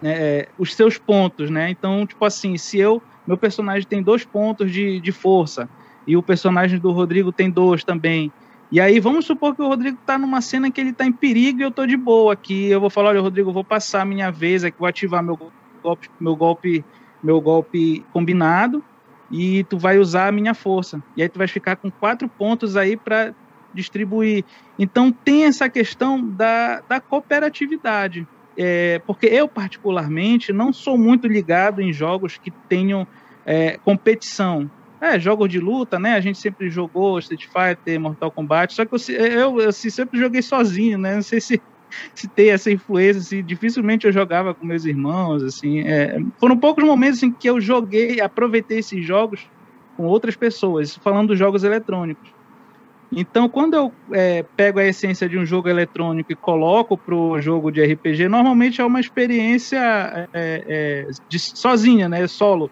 né, 0.00 0.46
os 0.58 0.74
seus 0.74 0.98
pontos, 0.98 1.50
né? 1.50 1.70
Então, 1.70 2.06
tipo 2.06 2.24
assim, 2.24 2.56
se 2.56 2.78
eu, 2.78 3.00
meu 3.26 3.36
personagem 3.36 3.86
tem 3.86 4.02
dois 4.02 4.24
pontos 4.24 4.72
de, 4.72 4.98
de 4.98 5.12
força 5.12 5.68
e 6.06 6.16
o 6.16 6.22
personagem 6.22 6.80
do 6.80 6.90
Rodrigo 6.90 7.30
tem 7.30 7.50
dois 7.50 7.84
também 7.84 8.32
e 8.74 8.80
aí 8.80 8.98
vamos 8.98 9.24
supor 9.24 9.54
que 9.54 9.62
o 9.62 9.68
Rodrigo 9.68 9.98
está 10.00 10.18
numa 10.18 10.40
cena 10.40 10.68
que 10.70 10.80
ele 10.80 10.90
está 10.90 11.04
em 11.04 11.12
perigo 11.12 11.60
e 11.60 11.62
eu 11.62 11.68
estou 11.68 11.86
de 11.86 11.96
boa 11.96 12.32
aqui. 12.32 12.66
Eu 12.66 12.80
vou 12.80 12.90
falar, 12.90 13.10
olha, 13.10 13.20
Rodrigo, 13.20 13.52
vou 13.52 13.62
passar 13.62 14.02
a 14.02 14.04
minha 14.04 14.32
vez 14.32 14.64
aqui, 14.64 14.76
vou 14.76 14.88
ativar 14.88 15.22
meu 15.22 15.38
golpe, 15.80 16.10
meu 16.18 16.34
golpe, 16.34 16.84
meu 17.22 17.40
golpe 17.40 18.04
combinado 18.12 18.82
e 19.30 19.62
tu 19.64 19.78
vai 19.78 19.98
usar 19.98 20.26
a 20.26 20.32
minha 20.32 20.54
força. 20.54 21.00
E 21.16 21.22
aí 21.22 21.28
tu 21.28 21.38
vai 21.38 21.46
ficar 21.46 21.76
com 21.76 21.88
quatro 21.88 22.28
pontos 22.28 22.76
aí 22.76 22.96
para 22.96 23.32
distribuir. 23.74 24.44
Então 24.78 25.10
tem 25.10 25.44
essa 25.44 25.68
questão 25.68 26.24
da, 26.24 26.80
da 26.88 27.00
cooperatividade. 27.00 28.26
É, 28.56 29.00
porque 29.06 29.26
eu, 29.26 29.48
particularmente, 29.48 30.52
não 30.52 30.72
sou 30.72 30.96
muito 30.96 31.26
ligado 31.26 31.82
em 31.82 31.92
jogos 31.92 32.38
que 32.38 32.50
tenham 32.50 33.06
é, 33.44 33.78
competição. 33.84 34.70
É, 35.00 35.18
jogos 35.18 35.50
de 35.50 35.60
luta, 35.60 35.98
né? 35.98 36.14
A 36.14 36.20
gente 36.20 36.38
sempre 36.38 36.70
jogou 36.70 37.18
Street 37.18 37.46
Fighter, 37.46 38.00
Mortal 38.00 38.30
Kombat, 38.30 38.72
só 38.72 38.86
que 38.86 38.94
eu, 38.94 39.60
eu 39.60 39.68
assim, 39.68 39.90
sempre 39.90 40.18
joguei 40.18 40.40
sozinho, 40.40 40.96
né? 40.96 41.16
Não 41.16 41.22
sei 41.22 41.40
se, 41.40 41.60
se 42.14 42.26
tem 42.26 42.50
essa 42.50 42.70
influência, 42.70 43.20
assim, 43.20 43.42
dificilmente 43.42 44.06
eu 44.06 44.12
jogava 44.12 44.54
com 44.54 44.64
meus 44.64 44.86
irmãos, 44.86 45.42
assim. 45.42 45.80
É, 45.80 46.18
foram 46.38 46.56
poucos 46.56 46.84
momentos 46.84 47.22
em 47.22 47.30
que 47.30 47.50
eu 47.50 47.60
joguei, 47.60 48.20
aproveitei 48.20 48.78
esses 48.78 49.04
jogos 49.04 49.46
com 49.96 50.04
outras 50.04 50.36
pessoas, 50.36 50.96
falando 50.96 51.28
dos 51.28 51.38
jogos 51.38 51.64
eletrônicos. 51.64 52.33
Então, 53.16 53.48
quando 53.48 53.74
eu 53.74 53.92
é, 54.12 54.44
pego 54.56 54.78
a 54.78 54.84
essência 54.84 55.28
de 55.28 55.38
um 55.38 55.46
jogo 55.46 55.68
eletrônico 55.68 56.32
e 56.32 56.34
coloco 56.34 56.96
para 56.96 57.14
o 57.14 57.40
jogo 57.40 57.70
de 57.70 57.84
RPG, 57.84 58.28
normalmente 58.28 58.80
é 58.80 58.84
uma 58.84 59.00
experiência 59.00 60.28
é, 60.32 60.64
é, 60.66 61.10
de, 61.28 61.38
sozinha, 61.38 62.08
né? 62.08 62.26
Solo 62.26 62.70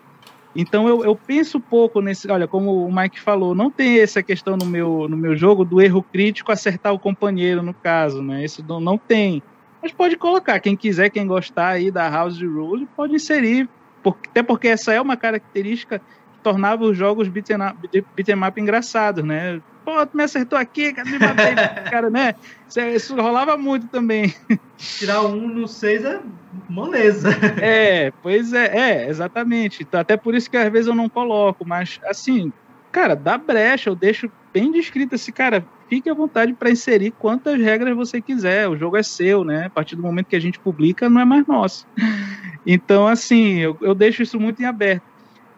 então 0.55 0.87
eu, 0.87 1.03
eu 1.05 1.17
penso 1.17 1.59
pouco 1.59 2.01
nesse. 2.01 2.31
Olha, 2.31 2.47
como 2.47 2.87
o 2.87 2.95
Mike 2.95 3.19
falou, 3.19 3.55
não 3.55 3.71
tem 3.71 4.01
essa 4.01 4.23
questão 4.23 4.57
no 4.57 4.67
meu, 4.67 5.09
no 5.09 5.17
meu 5.17 5.35
jogo 5.35 5.65
do 5.65 5.81
erro 5.81 6.03
crítico 6.03 6.53
acertar 6.53 6.93
o 6.93 6.99
companheiro, 6.99 7.63
no 7.63 7.73
caso, 7.73 8.23
né? 8.23 8.45
Isso 8.45 8.65
não, 8.67 8.79
não 8.79 8.99
tem. 8.99 9.43
Mas 9.83 9.93
pode 9.93 10.17
colocar, 10.17 10.61
quem 10.61 10.77
quiser, 10.77 11.11
quem 11.11 11.27
gostar 11.27 11.69
aí 11.69 11.91
da 11.91 12.09
House 12.09 12.41
Rule, 12.41 12.87
pode 12.95 13.15
inserir. 13.15 13.69
Porque, 14.03 14.29
até 14.29 14.43
porque 14.43 14.69
essa 14.69 14.93
é 14.93 15.01
uma 15.01 15.17
característica 15.17 16.01
tornava 16.43 16.85
os 16.85 16.97
jogos 16.97 17.29
beat'em 17.29 17.57
up, 17.57 17.77
beat 18.17 18.29
up 18.29 18.61
engraçados, 18.61 19.25
né? 19.25 19.61
Pô, 19.85 20.07
tu 20.07 20.17
me 20.17 20.23
acertou 20.23 20.59
aqui, 20.59 20.93
me 21.05 21.19
matei, 21.19 21.55
cara, 21.91 22.09
né? 22.09 22.35
Isso, 22.69 22.81
isso, 22.81 23.17
rolava 23.17 23.57
muito 23.57 23.89
também. 23.89 24.33
Tirar 24.77 25.23
um 25.23 25.49
no 25.49 25.67
seis 25.67 26.05
é 26.05 26.21
moleza. 26.69 27.31
É, 27.61 28.13
pois 28.23 28.53
é, 28.53 28.79
é, 28.79 29.09
exatamente. 29.09 29.83
Então, 29.83 30.01
até 30.01 30.17
por 30.17 30.35
isso 30.35 30.51
que 30.51 30.57
às 30.57 30.71
vezes 30.71 30.87
eu 30.87 30.95
não 30.95 31.09
coloco, 31.09 31.67
mas 31.67 31.99
assim, 32.05 32.53
cara, 32.91 33.15
dá 33.15 33.37
brecha, 33.37 33.91
eu 33.91 33.95
deixo 33.95 34.31
bem 34.53 34.71
descrito 34.71 35.15
assim, 35.15 35.33
cara, 35.33 35.65
fique 35.89 36.09
à 36.09 36.15
vontade 36.15 36.55
para 36.55 36.71
inserir 36.71 37.11
quantas 37.13 37.61
regras 37.61 37.97
você 37.97 38.21
quiser, 38.21 38.69
o 38.69 38.77
jogo 38.77 38.97
é 38.97 39.03
seu, 39.03 39.45
né? 39.45 39.67
A 39.67 39.71
partir 39.71 39.97
do 39.97 40.03
momento 40.03 40.27
que 40.27 40.37
a 40.37 40.41
gente 40.41 40.59
publica, 40.59 41.11
não 41.11 41.21
é 41.21 41.25
mais 41.25 41.47
nosso. 41.47 41.87
Então, 42.65 43.09
assim, 43.09 43.59
eu, 43.59 43.77
eu 43.81 43.93
deixo 43.93 44.23
isso 44.23 44.39
muito 44.39 44.63
em 44.63 44.67
aberto. 44.67 45.03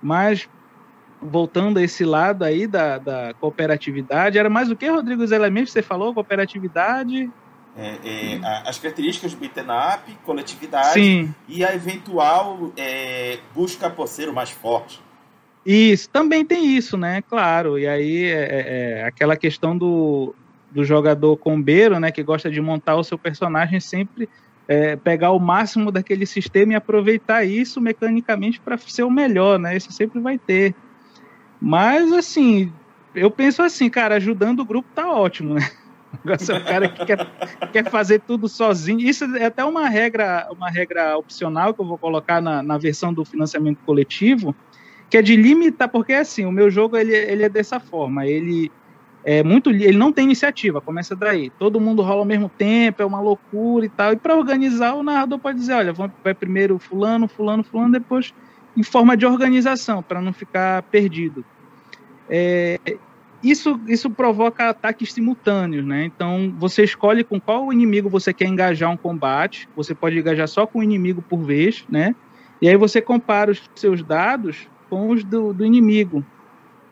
Mas 0.01 0.49
voltando 1.25 1.79
a 1.79 1.83
esse 1.83 2.05
lado 2.05 2.45
aí 2.45 2.67
da, 2.67 2.99
da 2.99 3.35
cooperatividade, 3.41 4.39
era 4.39 4.51
mais 4.51 4.71
o 4.71 4.77
que, 4.77 4.87
Rodrigo, 4.89 5.23
os 5.23 5.33
elementos 5.33 5.73
que 5.73 5.81
você 5.81 5.83
falou? 5.83 6.13
Cooperatividade? 6.13 7.31
É, 7.77 7.99
é, 8.05 8.41
as 8.65 8.79
características 8.79 9.33
do 9.33 9.41
beat'em 9.41 9.65
up, 9.65 10.17
coletividade 10.25 10.93
Sim. 10.93 11.35
e 11.49 11.65
a 11.65 11.75
eventual 11.75 12.73
é, 12.77 13.39
busca 13.53 13.91
por 13.91 14.07
ser 14.07 14.29
o 14.29 14.33
mais 14.33 14.51
forte. 14.51 15.01
Isso, 15.67 16.09
também 16.11 16.45
tem 16.45 16.77
isso, 16.77 16.97
né? 16.97 17.23
Claro. 17.23 17.79
E 17.79 17.87
aí 17.89 18.25
é, 18.25 18.43
é, 18.43 19.01
é 19.01 19.05
aquela 19.05 19.35
questão 19.35 19.77
do, 19.77 20.35
do 20.71 20.85
jogador 20.85 21.37
combeiro, 21.39 21.99
né? 21.99 22.13
Que 22.13 22.23
gosta 22.23 22.51
de 22.51 22.61
montar 22.61 22.97
o 22.97 23.03
seu 23.03 23.19
personagem 23.19 23.81
sempre 23.81 24.29
é, 24.69 24.95
pegar 24.95 25.33
o 25.33 25.39
máximo 25.39 25.91
daquele 25.91 26.27
sistema 26.27 26.75
e 26.75 26.77
aproveitar 26.77 27.45
isso 27.45 27.81
mecanicamente 27.81 28.61
para 28.61 28.77
ser 28.79 29.05
o 29.05 29.11
melhor, 29.11 29.59
né? 29.59 29.77
Isso 29.77 29.91
sempre 29.91 30.21
vai 30.21 30.39
ter. 30.39 30.75
Mas, 31.65 32.13
assim, 32.13 32.71
eu 33.15 33.31
penso 33.31 33.63
assim, 33.63 33.89
cara, 33.89 34.17
ajudando 34.17 34.61
o 34.61 34.67
grupo 34.67 34.87
tá 34.95 35.11
ótimo, 35.11 35.55
né? 35.55 35.67
Agora, 36.23 36.39
é 36.39 36.53
o 36.53 36.65
cara 36.65 36.89
que 36.91 37.07
quer, 37.07 37.27
quer 37.73 37.91
fazer 37.91 38.21
tudo 38.21 38.51
sozinho. 38.51 39.01
Isso 39.01 39.25
é 39.37 39.47
até 39.47 39.65
uma 39.65 39.89
regra, 39.89 40.47
uma 40.51 40.69
regra 40.69 41.17
opcional 41.17 41.73
que 41.73 41.81
eu 41.81 41.87
vou 41.87 41.97
colocar 41.97 42.43
na, 42.43 42.63
na 42.63 42.77
versão 42.77 43.15
do 43.15 43.25
financiamento 43.25 43.79
coletivo, 43.87 44.55
que 45.09 45.17
é 45.17 45.23
de 45.23 45.37
limitar, 45.37 45.89
porque 45.89 46.13
assim, 46.13 46.45
o 46.45 46.53
meu 46.53 46.71
jogo 46.71 46.99
ele, 46.99 47.15
ele 47.15 47.43
é 47.43 47.49
dessa 47.49 47.81
forma, 47.81 48.27
ele 48.27 48.71
é 49.25 49.43
muito, 49.43 49.71
ele 49.71 49.97
não 49.97 50.13
tem 50.13 50.27
iniciativa, 50.27 50.83
começa 50.83 51.17
daí. 51.17 51.49
Todo 51.59 51.81
mundo 51.81 52.03
rola 52.03 52.21
ao 52.21 52.27
mesmo 52.27 52.51
tempo, 52.51 53.01
é 53.01 53.07
uma 53.07 53.23
loucura 53.23 53.87
e 53.87 53.89
tal. 53.89 54.13
E 54.13 54.17
para 54.17 54.37
organizar, 54.37 54.95
o 54.95 55.03
narrador 55.03 55.39
pode 55.39 55.59
dizer, 55.59 55.73
olha, 55.73 55.95
vai 55.95 56.35
primeiro 56.35 56.79
fulano, 56.79 57.27
fulano, 57.27 57.65
fulano, 57.65 57.93
depois 57.93 58.35
em 58.77 58.83
forma 58.83 59.17
de 59.17 59.25
organização, 59.25 60.03
para 60.03 60.21
não 60.21 60.33
ficar 60.33 60.83
perdido. 60.85 61.45
É, 62.29 62.79
isso, 63.43 63.79
isso 63.87 64.09
provoca 64.09 64.71
ataques 64.71 65.13
simultâneos, 65.13 65.85
né? 65.85 66.05
Então, 66.05 66.55
você 66.59 66.83
escolhe 66.83 67.23
com 67.23 67.39
qual 67.39 67.73
inimigo 67.73 68.09
você 68.09 68.33
quer 68.33 68.47
engajar 68.47 68.91
um 68.91 68.97
combate. 68.97 69.69
Você 69.77 69.95
pode 69.95 70.19
engajar 70.19 70.49
só 70.49 70.67
com 70.67 70.79
um 70.79 70.83
inimigo 70.83 71.21
por 71.21 71.43
vez, 71.43 71.85
né? 71.89 72.15
E 72.61 72.69
aí 72.69 72.77
você 72.77 73.03
compara 73.03 73.51
os 73.51 73.63
seus 73.75 74.03
dados 74.03 74.67
com 74.89 75.11
os 75.11 75.23
do, 75.23 75.53
do 75.53 75.67
inimigo. 75.67 76.25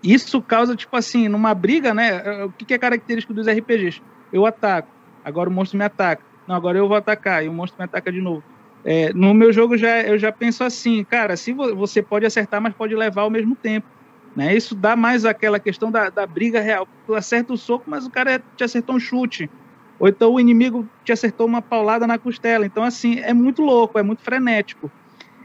Isso 0.02 0.42
causa, 0.42 0.76
tipo 0.76 0.94
assim, 0.96 1.28
numa 1.28 1.54
briga, 1.54 1.94
né? 1.94 2.44
O 2.44 2.50
que 2.50 2.74
é 2.74 2.78
característico 2.78 3.32
dos 3.32 3.46
RPGs? 3.46 4.02
Eu 4.32 4.44
ataco, 4.44 4.88
agora 5.24 5.48
o 5.48 5.52
monstro 5.52 5.78
me 5.78 5.84
ataca. 5.84 6.22
Não, 6.46 6.56
agora 6.56 6.76
eu 6.76 6.88
vou 6.88 6.96
atacar 6.96 7.44
e 7.44 7.48
o 7.48 7.52
monstro 7.52 7.78
me 7.78 7.84
ataca 7.84 8.10
de 8.10 8.20
novo. 8.20 8.42
É, 8.84 9.12
no 9.12 9.32
meu 9.32 9.52
jogo 9.52 9.76
já, 9.76 10.02
eu 10.02 10.18
já 10.18 10.32
penso 10.32 10.64
assim, 10.64 11.04
cara, 11.04 11.36
se 11.36 11.52
você 11.52 12.02
pode 12.02 12.26
acertar, 12.26 12.60
mas 12.60 12.74
pode 12.74 12.94
levar 12.94 13.22
ao 13.22 13.30
mesmo 13.30 13.54
tempo. 13.54 13.86
Né? 14.34 14.56
Isso 14.56 14.74
dá 14.74 14.96
mais 14.96 15.24
aquela 15.24 15.60
questão 15.60 15.90
da, 15.90 16.08
da 16.08 16.26
briga 16.26 16.60
real. 16.60 16.88
Tu 17.06 17.14
acerta 17.14 17.52
o 17.52 17.58
soco, 17.58 17.84
mas 17.86 18.06
o 18.06 18.10
cara 18.10 18.42
te 18.56 18.64
acertou 18.64 18.96
um 18.96 19.00
chute. 19.00 19.50
Ou 19.98 20.08
então 20.08 20.32
o 20.32 20.40
inimigo 20.40 20.88
te 21.04 21.12
acertou 21.12 21.46
uma 21.46 21.62
paulada 21.62 22.06
na 22.06 22.18
costela. 22.18 22.66
Então, 22.66 22.82
assim, 22.82 23.20
é 23.20 23.32
muito 23.32 23.62
louco, 23.62 23.98
é 23.98 24.02
muito 24.02 24.22
frenético. 24.22 24.90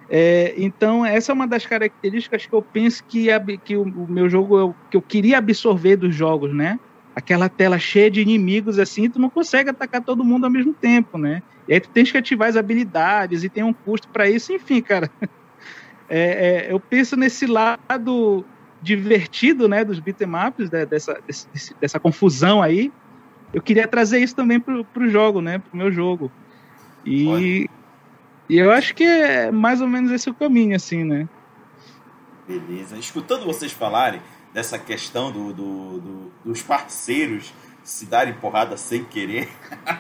É, 0.10 0.54
então, 0.58 1.06
essa 1.06 1.32
é 1.32 1.36
uma 1.36 1.48
das 1.48 1.66
características 1.66 2.46
que 2.46 2.54
eu 2.54 2.62
penso 2.62 3.04
que, 3.04 3.28
que 3.64 3.76
o, 3.76 3.84
o, 3.84 4.08
meu 4.10 4.30
jogo, 4.30 4.58
eu, 4.58 4.76
que 4.90 4.96
eu 4.96 5.02
queria 5.02 5.38
absorver 5.38 5.98
dos 5.98 6.16
jogos, 6.16 6.56
né? 6.56 6.80
Aquela 7.14 7.50
tela 7.50 7.78
cheia 7.78 8.10
de 8.10 8.22
inimigos, 8.22 8.80
assim, 8.80 9.10
tu 9.10 9.20
não 9.20 9.30
consegue 9.30 9.70
atacar 9.70 10.02
todo 10.02 10.24
mundo 10.24 10.46
ao 10.46 10.52
mesmo 10.52 10.74
tempo, 10.74 11.18
né? 11.18 11.42
E 11.68 11.74
aí 11.74 11.80
tu 11.80 11.90
tens 11.90 12.12
que 12.12 12.18
ativar 12.18 12.48
as 12.48 12.56
habilidades 12.56 13.44
e 13.44 13.50
tem 13.50 13.64
um 13.64 13.74
custo 13.74 14.08
para 14.08 14.30
isso, 14.30 14.54
enfim, 14.54 14.82
cara. 14.82 15.12
É, 16.10 16.68
é, 16.70 16.72
eu 16.72 16.80
penso 16.80 17.18
nesse 17.18 17.46
lado 17.46 18.46
divertido, 18.82 19.67
né, 19.67 19.84
dos 19.84 19.99
beat'em 19.99 20.28
ups, 20.47 20.69
né, 20.69 20.86
dessa, 20.86 21.19
desse, 21.25 21.75
dessa 21.80 21.99
confusão 21.99 22.61
aí, 22.61 22.91
eu 23.53 23.61
queria 23.61 23.88
trazer 23.88 24.19
isso 24.19 24.36
também 24.36 24.59
pro, 24.59 24.84
pro 24.86 25.09
jogo, 25.09 25.41
né, 25.41 25.59
pro 25.59 25.78
meu 25.78 25.91
jogo. 25.91 26.32
E, 27.05 27.69
e 28.49 28.57
eu 28.57 28.71
acho 28.71 28.93
que 28.93 29.03
é 29.03 29.51
mais 29.51 29.82
ou 29.82 29.88
menos 29.88 30.11
esse 30.11 30.30
o 30.30 30.34
caminho, 30.34 30.75
assim, 30.75 31.03
né. 31.03 31.28
Beleza. 32.47 32.97
Escutando 32.97 33.45
vocês 33.45 33.71
falarem 33.71 34.21
dessa 34.53 34.78
questão 34.80 35.32
do, 35.32 35.53
do, 35.53 35.99
do 35.99 36.32
dos 36.45 36.61
parceiros 36.61 37.53
se 37.84 38.05
darem 38.05 38.34
porrada 38.34 38.75
sem 38.75 39.03
querer. 39.03 39.47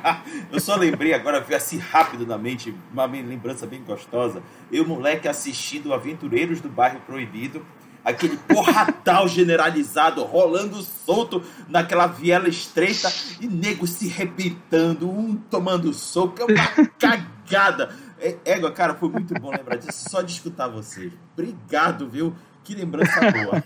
eu 0.51 0.59
só 0.59 0.75
lembrei 0.75 1.13
agora, 1.13 1.39
vi 1.39 1.55
assim 1.55 1.77
rápido 1.77 2.25
na 2.25 2.37
mente, 2.37 2.75
uma 2.91 3.05
lembrança 3.05 3.65
bem 3.65 3.81
gostosa. 3.81 4.43
Eu, 4.71 4.85
moleque, 4.85 5.27
assistindo 5.27 5.93
Aventureiros 5.93 6.59
do 6.59 6.67
Bairro 6.67 6.99
Proibido 7.01 7.65
aquele 8.07 8.37
porradal 8.37 9.27
generalizado 9.27 10.23
rolando 10.23 10.81
solto 10.81 11.43
naquela 11.67 12.07
viela 12.07 12.47
estreita 12.47 13.11
e 13.41 13.47
nego 13.47 13.85
se 13.85 14.07
rebentando, 14.07 15.09
um 15.09 15.35
tomando 15.35 15.93
soco, 15.93 16.41
é 16.41 16.45
uma 16.45 16.87
cagada. 16.97 17.89
É, 18.19 18.37
égua, 18.45 18.71
cara, 18.71 18.95
foi 18.95 19.09
muito 19.09 19.33
bom 19.33 19.51
lembrar 19.51 19.75
disso, 19.75 20.09
só 20.09 20.21
de 20.21 20.31
escutar 20.31 20.69
vocês. 20.69 21.11
Obrigado, 21.33 22.09
viu? 22.09 22.33
Que 22.63 22.73
lembrança 22.73 23.19
boa. 23.29 23.61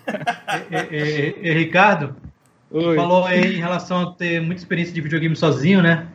é, 0.71 0.87
é, 0.91 1.49
é 1.49 1.53
Ricardo, 1.53 2.15
Oi. 2.71 2.95
falou 2.95 3.25
aí 3.25 3.57
em 3.57 3.59
relação 3.59 4.01
a 4.01 4.11
ter 4.13 4.41
muita 4.41 4.59
experiência 4.59 4.93
de 4.93 5.01
videogame 5.01 5.35
sozinho, 5.35 5.83
né? 5.83 6.07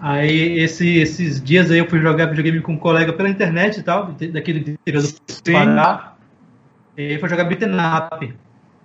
Aí 0.00 0.58
esse, 0.58 0.98
esses 0.98 1.40
dias 1.40 1.70
aí 1.70 1.78
eu 1.78 1.88
fui 1.88 2.00
jogar 2.00 2.26
videogame 2.26 2.60
com 2.60 2.72
um 2.72 2.76
colega 2.76 3.12
pela 3.12 3.28
internet 3.28 3.78
e 3.78 3.82
tal, 3.84 4.12
daqui 4.32 4.52
do 4.52 4.70
interior 4.70 5.02
do 5.02 5.52
Pará. 5.52 6.11
E 6.96 7.12
aí 7.12 7.18
foi 7.18 7.28
jogar 7.28 7.44
beat'em 7.44 7.70
up. 7.74 8.34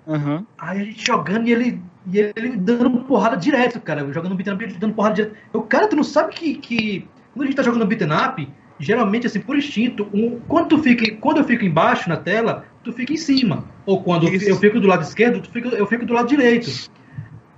Uhum. 0.06 0.46
Aí 0.58 0.82
a 0.82 0.84
gente 0.86 1.06
jogando 1.06 1.48
e 1.48 1.52
ele, 1.52 1.82
e 2.12 2.20
ele 2.20 2.56
dando 2.58 2.90
porrada 3.02 3.36
direto, 3.36 3.80
cara. 3.82 4.12
Jogando 4.14 4.36
beat'em 4.36 4.54
up, 4.54 4.74
dando 4.80 4.94
porrada 4.94 5.16
direto. 5.16 5.36
Eu, 5.54 5.62
cara, 5.64 5.88
tu 5.88 5.96
não 5.96 6.04
sabe 6.04 6.34
que, 6.34 6.56
que 6.56 7.08
quando 7.34 7.44
a 7.44 7.46
gente 7.46 7.56
tá 7.56 7.64
jogando 7.64 7.86
beat'em 7.86 8.08
up, 8.12 8.50
geralmente, 8.80 9.28
assim, 9.28 9.40
por 9.40 9.58
instinto, 9.58 10.08
um, 10.14 10.40
quando, 10.48 10.70
tu 10.70 10.80
fica, 10.80 11.10
quando 11.18 11.38
eu 11.38 11.44
fico 11.44 11.66
embaixo 11.66 12.08
na 12.10 12.18
tela, 12.18 12.66
tu 12.84 12.94
fica 12.94 13.14
em 13.14 13.18
cima. 13.18 13.66
Ou 13.86 14.02
quando 14.02 14.28
Isso. 14.30 14.50
eu 14.50 14.56
fico 14.58 14.80
do 14.80 14.88
lado 14.88 15.04
esquerdo, 15.04 15.42
tu 15.42 15.50
fica, 15.50 15.70
eu 15.70 15.86
fico 15.86 16.06
do 16.06 16.14
lado 16.14 16.28
direito. 16.28 16.90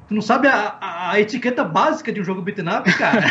Tu 0.07 0.15
não 0.15 0.21
sabe 0.21 0.47
a, 0.47 0.75
a, 0.81 1.11
a, 1.11 1.19
etiqueta 1.19 1.63
básica 1.63 2.11
de 2.11 2.19
um 2.19 2.23
jogo 2.23 2.41
beat'em 2.41 2.67
up, 2.67 2.91
cara? 2.97 3.21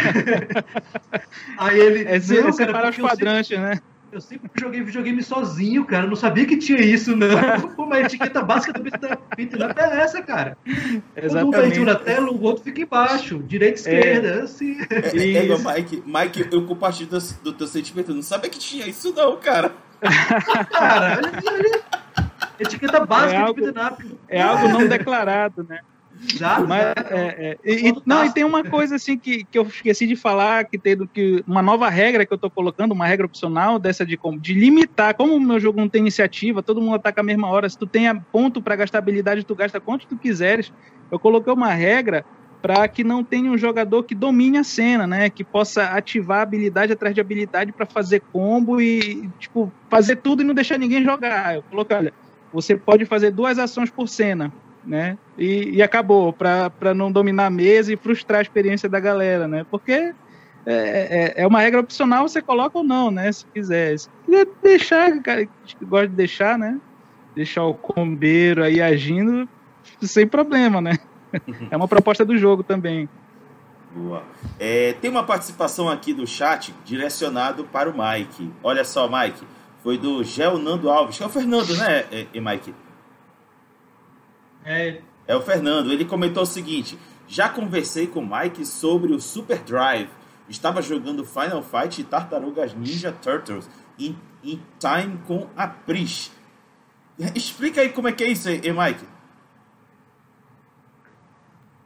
Aí 1.59 1.79
ele... 1.81 2.03
É, 2.03 2.21
não, 2.21 2.49
é 2.49 2.53
separar 2.53 2.91
os 2.91 2.97
quadrantes, 2.97 3.59
né? 3.59 3.81
Eu 4.11 4.21
sempre 4.23 4.51
joguei 4.55 4.83
videogame 4.83 5.23
sozinho, 5.23 5.85
cara. 5.85 6.05
Eu 6.05 6.09
não 6.09 6.17
sabia 6.17 6.47
que 6.47 6.57
tinha 6.57 6.81
isso, 6.81 7.15
não. 7.15 7.29
Pô, 7.77 7.85
mas 7.85 8.05
a 8.05 8.07
etiqueta 8.07 8.43
básica 8.43 8.73
do 8.73 8.83
beat'em 8.83 9.13
up 9.13 9.81
é 9.81 10.01
essa, 10.01 10.23
cara. 10.23 10.57
Exatamente. 10.65 11.31
Quando 11.31 11.47
um 11.47 11.51
tá 11.51 11.67
em 11.67 11.75
cima 11.75 11.87
da 11.87 11.95
tela, 11.97 12.31
o 12.31 12.43
outro 12.43 12.65
fica 12.65 12.81
embaixo. 12.81 13.39
Direita, 13.41 13.81
esquerda, 13.81 14.29
é. 14.29 14.41
assim. 14.43 14.79
É, 14.91 15.39
é, 15.39 15.75
Mike, 15.77 16.03
Mike, 16.07 16.49
eu 16.51 16.65
compartilho 16.65 17.11
do, 17.11 17.19
do 17.43 17.53
teu 17.53 17.67
sentimento. 17.67 18.11
Eu 18.11 18.15
não 18.15 18.23
sabia 18.23 18.49
que 18.49 18.59
tinha 18.59 18.87
isso, 18.87 19.13
não, 19.15 19.37
cara. 19.37 19.73
cara, 20.71 21.21
etiqueta 22.59 23.05
básica 23.05 23.35
é 23.35 23.37
algo, 23.37 23.61
de 23.61 23.73
beat'em 23.73 23.87
up. 23.87 24.19
É 24.29 24.41
algo 24.41 24.69
não 24.69 24.87
declarado, 24.87 25.67
né? 25.69 25.81
Já, 26.27 26.61
Mas, 26.61 26.95
é, 27.11 27.59
é, 27.63 27.73
e, 27.73 27.93
não, 28.05 28.25
e 28.25 28.33
tem 28.33 28.45
uma 28.45 28.65
coisa 28.65 28.97
assim 28.97 29.17
que, 29.17 29.45
que 29.45 29.59
eu 29.59 29.63
esqueci 29.63 30.07
de 30.07 30.17
falar, 30.17 30.65
que 30.65 30.77
tem 30.77 30.97
do 30.97 31.07
que 31.07 31.45
uma 31.47 31.63
nova 31.63 31.89
regra 31.89 32.27
que 32.27 32.33
eu 32.33 32.39
tô 32.39 32.51
colocando, 32.51 32.93
uma 32.93 33.07
regra 33.07 33.27
opcional 33.27 33.79
dessa 33.79 34.05
de, 34.05 34.19
de 34.41 34.55
limitar, 34.55 35.15
como 35.15 35.35
o 35.35 35.41
meu 35.41 35.61
jogo 35.61 35.79
não 35.79 35.89
tem 35.89 36.01
iniciativa, 36.01 36.63
todo 36.63 36.81
mundo 36.81 36.97
ataca 36.97 37.21
a 37.21 37.25
mesma 37.25 37.49
hora, 37.49 37.69
se 37.69 37.79
tu 37.79 37.87
tem 37.87 38.13
ponto 38.33 38.61
para 38.61 38.77
gastar 38.77 38.99
habilidade, 38.99 39.45
tu 39.45 39.55
gasta 39.55 39.81
quanto 39.81 40.07
tu 40.07 40.17
quiseres. 40.17 40.73
Eu 41.11 41.19
coloquei 41.19 41.53
uma 41.53 41.73
regra 41.73 42.25
para 42.61 42.89
que 42.89 43.05
não 43.05 43.23
tenha 43.23 43.51
um 43.51 43.57
jogador 43.57 44.03
que 44.03 44.15
domine 44.15 44.59
a 44.59 44.65
cena, 44.65 45.07
né? 45.07 45.31
Que 45.31 45.45
possa 45.45 45.85
ativar 45.85 46.41
habilidade 46.41 46.93
atrás 46.93 47.15
de 47.15 47.21
habilidade 47.21 47.71
para 47.71 47.87
fazer 47.87 48.21
combo 48.33 48.81
e 48.81 49.31
tipo 49.39 49.73
fazer 49.89 50.17
tudo 50.17 50.43
e 50.43 50.45
não 50.45 50.55
deixar 50.55 50.77
ninguém 50.79 51.05
jogar. 51.05 51.55
Eu 51.55 51.63
coloquei, 51.63 51.97
olha, 51.97 52.13
você 52.53 52.77
pode 52.77 53.05
fazer 53.05 53.31
duas 53.31 53.59
ações 53.59 53.91
por 53.91 54.09
cena 54.09 54.53
né? 54.89 55.19
E, 55.39 55.77
e 55.77 55.83
acabou, 55.83 56.33
para 56.33 56.93
não 56.95 57.13
dominar 57.13 57.47
a 57.47 57.51
mesa 57.51 57.93
e 57.93 57.97
frustrar 57.97 58.41
a 58.41 58.43
experiência 58.43 58.89
da 58.89 58.99
galera, 58.99 59.47
né? 59.47 59.65
Porque 59.71 59.93
é, 59.93 60.15
é, 60.67 61.35
é, 61.37 61.47
uma 61.47 61.61
regra 61.61 61.81
opcional, 61.81 62.29
você 62.29 62.43
coloca 62.43 62.77
ou 62.77 62.85
não, 62.85 63.11
né? 63.11 63.31
Se 63.31 63.47
quiser. 63.47 63.99
Se 63.99 64.11
quiser 64.27 64.47
deixar, 64.63 65.23
cara, 65.23 65.47
que 65.47 65.85
gosta 65.85 66.09
de 66.09 66.15
deixar, 66.15 66.59
né? 66.59 66.81
Deixar 67.35 67.65
o 67.65 67.75
combeiro 67.75 68.65
aí 68.65 68.83
agindo 68.83 69.49
sem 70.03 70.27
problema, 70.27 70.81
né? 70.81 70.99
É 71.71 71.77
uma 71.77 71.89
proposta 71.89 72.25
do 72.25 72.37
jogo 72.37 72.63
também. 72.63 73.09
Boa. 73.95 74.23
É, 74.59 74.93
tem 74.95 75.11
uma 75.11 75.25
participação 75.25 75.89
aqui 75.89 76.13
do 76.13 76.27
chat 76.27 76.75
direcionado 76.85 77.65
para 77.65 77.89
o 77.89 77.95
Mike. 77.97 78.53
Olha 78.63 78.85
só, 78.85 79.09
Mike. 79.09 79.47
Foi 79.83 79.97
do 79.97 80.23
Gel 80.25 80.59
Nando 80.59 80.91
Alves, 80.91 81.17
que 81.17 81.23
é 81.23 81.27
o 81.27 81.31
Fernando, 81.31 81.75
né, 81.77 82.05
e 82.35 82.41
Mike? 82.41 82.75
É. 84.65 85.01
é 85.29 85.37
o 85.37 85.43
Fernando. 85.43 85.93
Ele 85.93 86.07
comentou 86.07 86.43
o 86.43 86.47
seguinte: 86.47 86.99
já 87.29 87.49
conversei 87.49 88.07
com 88.07 88.21
o 88.21 88.39
Mike 88.39 88.65
sobre 88.65 89.13
o 89.13 89.21
Super 89.21 89.59
Drive. 89.59 90.09
Estava 90.49 90.81
jogando 90.81 91.27
Final 91.27 91.63
Fight 91.63 92.01
e 92.01 92.05
Tartarugas 92.05 92.75
Ninja 92.75 93.13
Turtles 93.13 93.69
em, 93.99 94.17
em 94.43 94.61
Time 94.79 95.19
com 95.27 95.47
a 95.55 95.69
Pris. 95.69 96.33
Explica 97.35 97.83
aí 97.83 97.91
como 97.91 98.09
é 98.09 98.13
que 98.13 98.25
é 98.25 98.29
isso 98.29 98.49
aí, 98.49 98.61
Mike. 98.73 99.05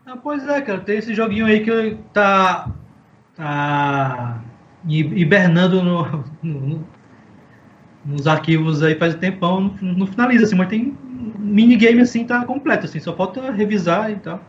Ah, 0.07 0.17
pois 0.17 0.47
é, 0.47 0.61
cara. 0.61 0.81
Tem 0.81 0.99
esse 0.99 1.13
joguinho 1.13 1.47
aí 1.47 1.65
que 1.65 1.99
tá, 2.13 2.71
tá 3.35 4.45
hibernando 4.87 5.83
no, 5.83 6.25
no, 6.43 6.87
nos 8.05 8.27
arquivos 8.29 8.83
aí 8.83 8.95
faz 8.95 9.17
um 9.17 9.19
tempão. 9.19 9.77
Não, 9.81 9.93
não 9.95 10.07
finaliza, 10.07 10.45
assim, 10.45 10.55
mas 10.55 10.69
tem 10.69 10.97
minigame 11.53 12.01
assim 12.01 12.25
tá 12.25 12.45
completo, 12.45 12.87
assim, 12.87 12.99
só 12.99 13.15
falta 13.15 13.53
revisar 13.53 14.11
e 14.11 14.17
tal. 14.17 14.41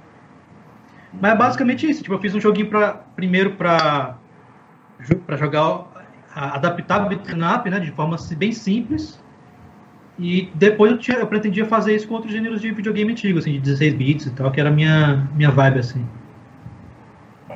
Mas 1.22 1.34
é 1.34 1.36
basicamente 1.36 1.90
isso. 1.90 2.02
Tipo, 2.02 2.16
eu 2.16 2.20
fiz 2.20 2.34
um 2.34 2.40
joguinho 2.40 2.68
pra, 2.68 2.94
primeiro 3.16 3.52
para 3.52 4.18
para 5.26 5.36
jogar 5.36 5.86
adaptar 6.34 7.06
o 7.06 7.10
beat'em 7.10 7.44
up, 7.44 7.70
né, 7.70 7.80
de 7.80 7.92
forma 7.92 8.16
bem 8.38 8.52
simples. 8.52 9.22
E 10.18 10.50
depois 10.56 10.92
eu, 10.92 10.98
tinha, 10.98 11.18
eu 11.18 11.28
pretendia 11.28 11.66
fazer 11.66 11.96
isso 11.96 12.08
com 12.08 12.14
outros 12.14 12.32
gêneros 12.32 12.62
de 12.62 12.72
videogame 12.72 13.12
antigo, 13.12 13.40
assim, 13.40 13.54
de 13.54 13.60
16 13.60 13.94
bits 13.96 14.26
e 14.28 14.32
tal, 14.32 14.52
que 14.52 14.60
era 14.60 14.70
a 14.70 14.72
minha 14.72 15.28
minha 15.36 15.52
vibe 15.52 15.80
assim. 15.80 16.06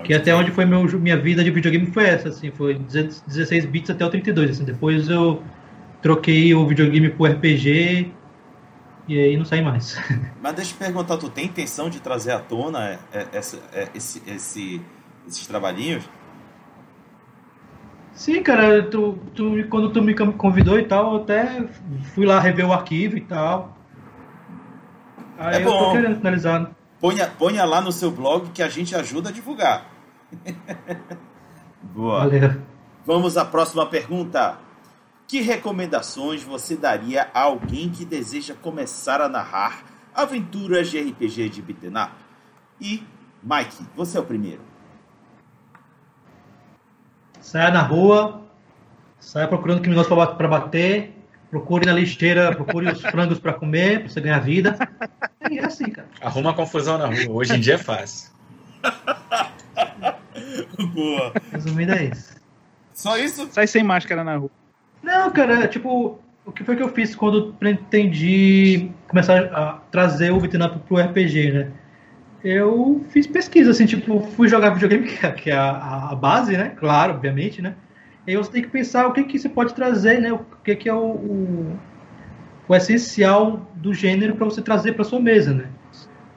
Que 0.04 0.14
até 0.14 0.36
onde 0.36 0.52
foi 0.52 0.66
meu, 0.66 0.84
minha 1.00 1.18
vida 1.18 1.44
de 1.44 1.52
videogame 1.52 1.88
foi 1.88 2.06
essa, 2.06 2.30
assim, 2.30 2.52
foi 2.52 2.76
16 2.76 3.66
bits 3.66 3.90
até 3.90 4.06
o 4.06 4.10
32, 4.10 4.52
assim. 4.52 4.66
Depois 4.66 5.08
eu 5.08 5.42
troquei 6.02 6.54
o 6.54 6.68
videogame 6.68 7.10
pro 7.10 7.26
RPG 7.26 8.12
e 9.08 9.20
aí 9.20 9.38
não 9.38 9.46
sai 9.46 9.62
mais. 9.62 9.98
Mas 10.42 10.56
deixa 10.56 10.74
eu 10.74 10.78
perguntar, 10.78 11.18
tu 11.18 11.30
tem 11.30 11.46
intenção 11.46 11.90
de 11.90 12.00
trazer 12.00 12.32
à 12.32 12.40
tona 12.40 13.00
essa, 13.32 13.60
esse, 13.94 14.22
esse, 14.28 14.82
esses 15.28 15.48
trabalhinhos? 15.48 16.04
Sim, 18.14 18.42
cara, 18.42 18.82
tu, 18.84 19.18
tu, 19.36 19.54
quando 19.70 19.92
tu 19.92 20.02
me 20.02 20.14
convidou 20.14 20.80
e 20.80 20.84
tal, 20.84 21.14
eu 21.14 21.22
até 21.22 21.68
fui 22.16 22.26
lá 22.26 22.40
rever 22.40 22.68
o 22.68 22.74
arquivo 22.74 23.16
e 23.16 23.22
tal. 23.22 23.78
Aí 25.38 25.62
é 25.62 25.64
bom. 25.64 25.70
eu 25.70 25.86
tô 25.86 25.92
querendo 25.92 26.16
finalizar. 26.18 26.72
Ponha, 27.00 27.28
ponha 27.28 27.64
lá 27.64 27.80
no 27.80 27.92
seu 27.92 28.10
blog 28.10 28.50
que 28.50 28.64
a 28.64 28.70
gente 28.70 28.96
ajuda 28.96 29.30
a 29.30 29.32
divulgar. 29.32 29.86
Boa. 31.94 32.22
Valeu. 32.22 32.62
Vamos 33.06 33.38
à 33.38 33.46
próxima 33.46 33.86
pergunta. 33.86 34.58
Que 35.28 35.42
recomendações 35.42 36.42
você 36.42 36.78
daria 36.78 37.30
a 37.34 37.42
alguém 37.42 37.90
que 37.90 38.06
deseja 38.06 38.54
começar 38.54 39.20
a 39.20 39.28
narrar 39.28 39.84
aventuras 40.16 40.90
de 40.90 41.00
RPG 41.00 41.50
de 41.50 41.62
beat'em 41.62 42.02
up? 42.02 42.14
E, 42.80 43.04
Mike, 43.44 43.86
você 43.94 44.18
é 44.18 44.22
o 44.22 44.24
primeiro. 44.24 44.62
Saia 47.42 47.72
na 47.72 47.82
rua, 47.82 48.42
saia 49.20 49.50
procurando 49.50 49.82
criminosos 49.82 50.10
para 50.10 50.48
bater, 50.48 51.14
procure 51.50 51.86
na 51.86 51.94
lixeira, 51.94 52.56
procure 52.56 52.90
os 52.90 53.02
frangos 53.02 53.38
para 53.38 53.54
comer, 53.54 54.00
para 54.00 54.10
você 54.10 54.22
ganhar 54.22 54.40
vida. 54.40 54.78
É 55.42 55.60
assim, 55.60 55.92
cara. 55.92 56.08
Arruma 56.22 56.54
confusão 56.54 56.98
na 56.98 57.08
rua. 57.08 57.30
Hoje 57.30 57.54
em 57.54 57.60
dia 57.60 57.76
é 57.76 57.78
fácil. 57.78 58.32
Boa. 60.94 61.34
Resumindo 61.52 61.92
é 61.92 62.06
isso. 62.06 62.38
Só 62.94 63.18
isso? 63.18 63.50
Sai 63.52 63.68
sem 63.68 63.84
máscara 63.84 64.24
na 64.24 64.38
rua. 64.38 64.52
Não, 65.02 65.32
cara, 65.32 65.68
tipo, 65.68 66.20
o 66.48 66.52
que 66.52 66.64
foi 66.64 66.78
que 66.78 66.82
eu 66.82 66.90
fiz 66.90 67.14
quando 67.14 67.54
pretendi 67.60 68.90
começar 69.08 69.46
a 69.54 69.74
trazer 69.92 70.32
o 70.32 70.40
Vietnã 70.40 70.70
pro 70.70 70.98
RPG, 70.98 71.52
né? 71.52 71.72
Eu 72.44 73.04
fiz 73.10 73.28
pesquisa, 73.28 73.72
assim, 73.72 73.86
tipo, 73.86 74.22
fui 74.22 74.48
jogar 74.48 74.70
videogame, 74.70 75.08
que 75.08 75.26
é, 75.26 75.32
que 75.32 75.50
é 75.52 75.58
a, 75.58 76.10
a, 76.12 76.16
base, 76.16 76.56
né? 76.56 76.72
Claro, 76.78 77.14
obviamente, 77.14 77.62
né? 77.62 77.76
E 78.26 78.36
você 78.38 78.52
tem 78.52 78.62
que 78.62 78.70
pensar 78.70 79.08
o 79.08 79.14
que 79.14 79.24
que 79.24 79.38
você 79.38 79.50
pode 79.50 79.74
trazer, 79.74 80.22
né? 80.22 80.32
O 80.32 80.40
que 80.64 80.76
que 80.76 80.88
é 80.88 80.94
o, 80.94 80.98
o, 80.98 81.80
o 82.68 82.76
essencial 82.76 83.70
do 83.76 83.94
gênero 83.94 84.36
para 84.36 84.46
você 84.46 84.62
trazer 84.62 84.94
para 84.94 85.04
sua 85.04 85.20
mesa, 85.20 85.54
né? 85.54 85.66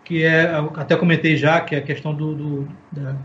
Que 0.05 0.25
é, 0.25 0.53
até 0.75 0.97
comentei 0.97 1.37
já, 1.37 1.61
que 1.61 1.77
é 1.77 1.79
a 1.79 1.83
questão 1.83 2.13
do, 2.13 2.35
do, 2.35 2.69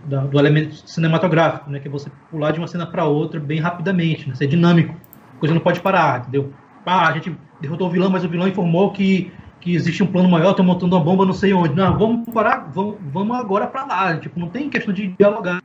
da, 0.05 0.19
do 0.19 0.37
elemento 0.37 0.87
cinematográfico, 0.87 1.71
né? 1.71 1.79
Que 1.79 1.87
é 1.87 1.91
você 1.91 2.11
pular 2.29 2.51
de 2.51 2.59
uma 2.59 2.67
cena 2.67 2.85
para 2.85 3.05
outra 3.05 3.39
bem 3.39 3.59
rapidamente, 3.59 4.29
né? 4.29 4.35
Ser 4.35 4.47
dinâmico 4.47 4.95
coisa 5.39 5.53
não 5.53 5.61
pode 5.61 5.79
parar, 5.79 6.21
entendeu? 6.21 6.53
Ah, 6.85 7.07
a 7.07 7.13
gente 7.13 7.35
derrotou 7.59 7.87
o 7.87 7.91
vilão, 7.91 8.09
mas 8.09 8.23
o 8.23 8.29
vilão 8.29 8.47
informou 8.47 8.91
que, 8.91 9.31
que 9.59 9.73
existe 9.73 10.03
um 10.03 10.07
plano 10.07 10.29
maior, 10.29 10.51
estão 10.51 10.65
montando 10.65 10.95
uma 10.95 11.03
bomba 11.03 11.25
não 11.25 11.33
sei 11.33 11.53
onde. 11.53 11.73
Não, 11.75 11.97
vamos 11.97 12.29
parar, 12.29 12.69
vamos, 12.71 12.97
vamos 13.11 13.37
agora 13.37 13.67
para 13.67 13.85
lá. 13.85 14.17
Tipo, 14.17 14.39
não 14.39 14.49
tem 14.49 14.69
questão 14.69 14.93
de 14.93 15.07
dialogar. 15.07 15.61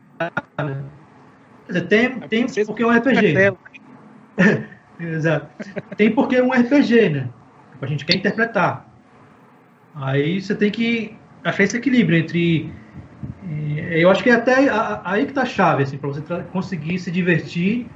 Né? 0.58 0.82
Quer 1.66 1.72
dizer, 1.72 1.86
tem, 1.86 2.20
tem 2.20 2.64
porque 2.66 2.82
é 2.82 2.86
um 2.86 2.90
RPG. 2.90 3.34
Exato. 5.00 5.48
Tem 5.96 6.10
porque 6.10 6.36
é 6.36 6.42
um 6.42 6.50
RPG, 6.50 7.08
né? 7.10 7.28
A 7.80 7.86
gente 7.86 8.04
quer 8.04 8.16
interpretar. 8.16 8.86
Aí 9.94 10.40
você 10.40 10.54
tem 10.54 10.70
que 10.70 11.16
achar 11.42 11.62
esse 11.62 11.76
equilíbrio 11.76 12.18
entre. 12.18 12.72
Eh, 13.48 14.02
eu 14.02 14.10
acho 14.10 14.22
que 14.22 14.30
é 14.30 14.34
até 14.34 14.68
aí 15.04 15.26
que 15.26 15.32
tá 15.32 15.42
a 15.42 15.46
chave, 15.46 15.82
assim, 15.82 15.96
para 15.96 16.08
você 16.08 16.22
conseguir 16.52 16.98
se 16.98 17.10
divertir 17.10 17.86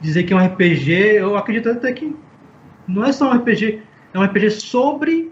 dizer 0.00 0.24
que 0.24 0.32
é 0.32 0.36
um 0.36 0.44
RPG, 0.44 0.92
eu 1.18 1.36
acredito 1.36 1.68
até 1.68 1.92
que 1.92 2.14
não 2.86 3.04
é 3.04 3.12
só 3.12 3.30
um 3.30 3.36
RPG, 3.36 3.82
é 4.14 4.18
um 4.18 4.22
RPG 4.22 4.50
sobre 4.50 5.30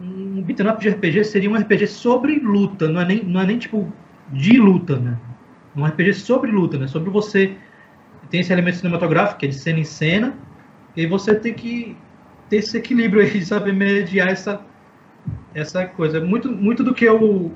um 0.00 0.42
beat'em 0.42 0.66
up 0.66 0.80
de 0.80 0.88
RPG 0.88 1.24
seria 1.24 1.50
um 1.50 1.54
RPG 1.54 1.86
sobre 1.86 2.38
luta, 2.38 2.88
não 2.88 3.02
é 3.02 3.04
nem, 3.04 3.22
não 3.22 3.40
é 3.40 3.46
nem 3.46 3.58
tipo 3.58 3.92
de 4.32 4.58
luta, 4.58 4.96
né? 4.96 5.18
um 5.76 5.84
RPG 5.84 6.14
sobre 6.14 6.50
luta, 6.50 6.78
né? 6.78 6.86
Sobre 6.86 7.10
você 7.10 7.56
tem 8.28 8.40
esse 8.40 8.52
elemento 8.52 8.78
cinematográfico, 8.78 9.40
que 9.40 9.46
é 9.46 9.48
de 9.48 9.54
cena 9.54 9.78
em 9.78 9.84
cena, 9.84 10.34
e 10.96 11.06
você 11.06 11.34
tem 11.34 11.54
que 11.54 11.96
ter 12.48 12.56
esse 12.56 12.76
equilíbrio 12.76 13.22
aí 13.22 13.42
saber 13.44 13.72
mediar 13.72 14.28
essa, 14.28 14.60
essa 15.54 15.86
coisa. 15.86 16.20
Muito, 16.20 16.50
muito 16.50 16.82
do 16.82 16.94
que 16.94 17.04
eu 17.04 17.54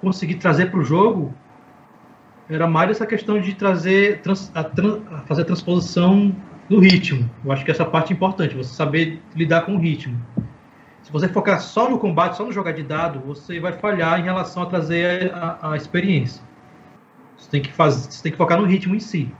consegui 0.00 0.34
trazer 0.34 0.70
para 0.70 0.80
o 0.80 0.84
jogo 0.84 1.34
era 2.50 2.66
mais 2.66 2.90
essa 2.90 3.06
questão 3.06 3.40
de 3.40 3.54
trazer 3.54 4.20
trans, 4.22 4.50
a, 4.54 4.60
a 4.60 5.20
fazer 5.22 5.42
a 5.42 5.44
transposição 5.44 6.34
do 6.68 6.80
ritmo. 6.80 7.28
Eu 7.44 7.52
acho 7.52 7.64
que 7.64 7.70
essa 7.70 7.84
parte 7.84 8.12
é 8.12 8.16
importante, 8.16 8.56
você 8.56 8.74
saber 8.74 9.20
lidar 9.34 9.62
com 9.62 9.76
o 9.76 9.78
ritmo. 9.78 10.20
Se 11.02 11.10
você 11.10 11.28
focar 11.28 11.60
só 11.60 11.88
no 11.88 11.98
combate, 11.98 12.36
só 12.36 12.44
no 12.44 12.52
jogar 12.52 12.72
de 12.72 12.82
dado, 12.82 13.20
você 13.20 13.58
vai 13.58 13.72
falhar 13.72 14.20
em 14.20 14.22
relação 14.22 14.62
a 14.62 14.66
trazer 14.66 15.32
a, 15.34 15.72
a 15.72 15.76
experiência. 15.76 16.42
Você 17.36 17.50
tem 17.50 17.62
que 17.62 17.72
fazer, 17.72 18.10
você 18.10 18.22
tem 18.22 18.32
que 18.32 18.38
focar 18.38 18.60
no 18.60 18.66
ritmo 18.66 18.94
em 18.94 19.00
si. 19.00 19.32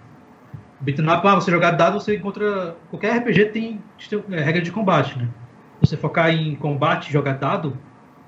Up, 0.83 1.29
ah, 1.29 1.35
você 1.35 1.51
jogar 1.51 1.73
dado, 1.73 2.01
você 2.01 2.17
encontra. 2.17 2.75
Qualquer 2.89 3.19
RPG 3.19 3.47
tem, 3.47 3.83
tem 4.09 4.25
é, 4.31 4.41
regra 4.41 4.63
de 4.63 4.73
combate, 4.73 5.19
né? 5.19 5.29
Você 5.83 5.97
focar 5.97 6.31
em 6.31 6.55
combate, 6.55 7.13
jogar 7.13 7.35
dado, 7.35 7.77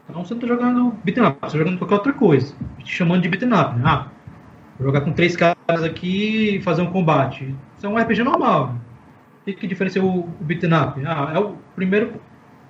então 0.09 0.23
você 0.23 0.35
não 0.35 0.41
tá 0.41 0.47
jogando 0.47 0.89
up, 0.89 1.13
você 1.13 1.51
tá 1.51 1.59
jogando 1.59 1.79
qualquer 1.79 1.95
outra 1.95 2.13
coisa. 2.13 2.55
Te 2.85 2.95
chamando 2.95 3.23
de 3.23 3.29
beat'em 3.31 3.53
up, 3.53 3.75
né? 3.77 3.83
Ah, 3.87 4.07
vou 4.79 4.87
jogar 4.87 5.03
com 5.03 5.13
três 5.13 5.37
caras 5.37 5.83
aqui 5.85 6.57
e 6.57 6.63
fazer 6.63 6.83
um 6.83 6.91
combate. 6.91 7.55
Isso 7.77 7.87
é 7.87 7.89
um 7.89 7.97
RPG 7.97 8.23
normal. 8.23 8.77
O 9.41 9.45
que, 9.45 9.55
que 9.55 9.67
diferencia 9.67 10.03
o, 10.03 10.21
o 10.21 10.45
beat'em 10.45 10.73
up? 10.73 11.01
Ah, 11.07 11.33
é 11.35 11.39
o 11.39 11.57
primeiro. 11.75 12.21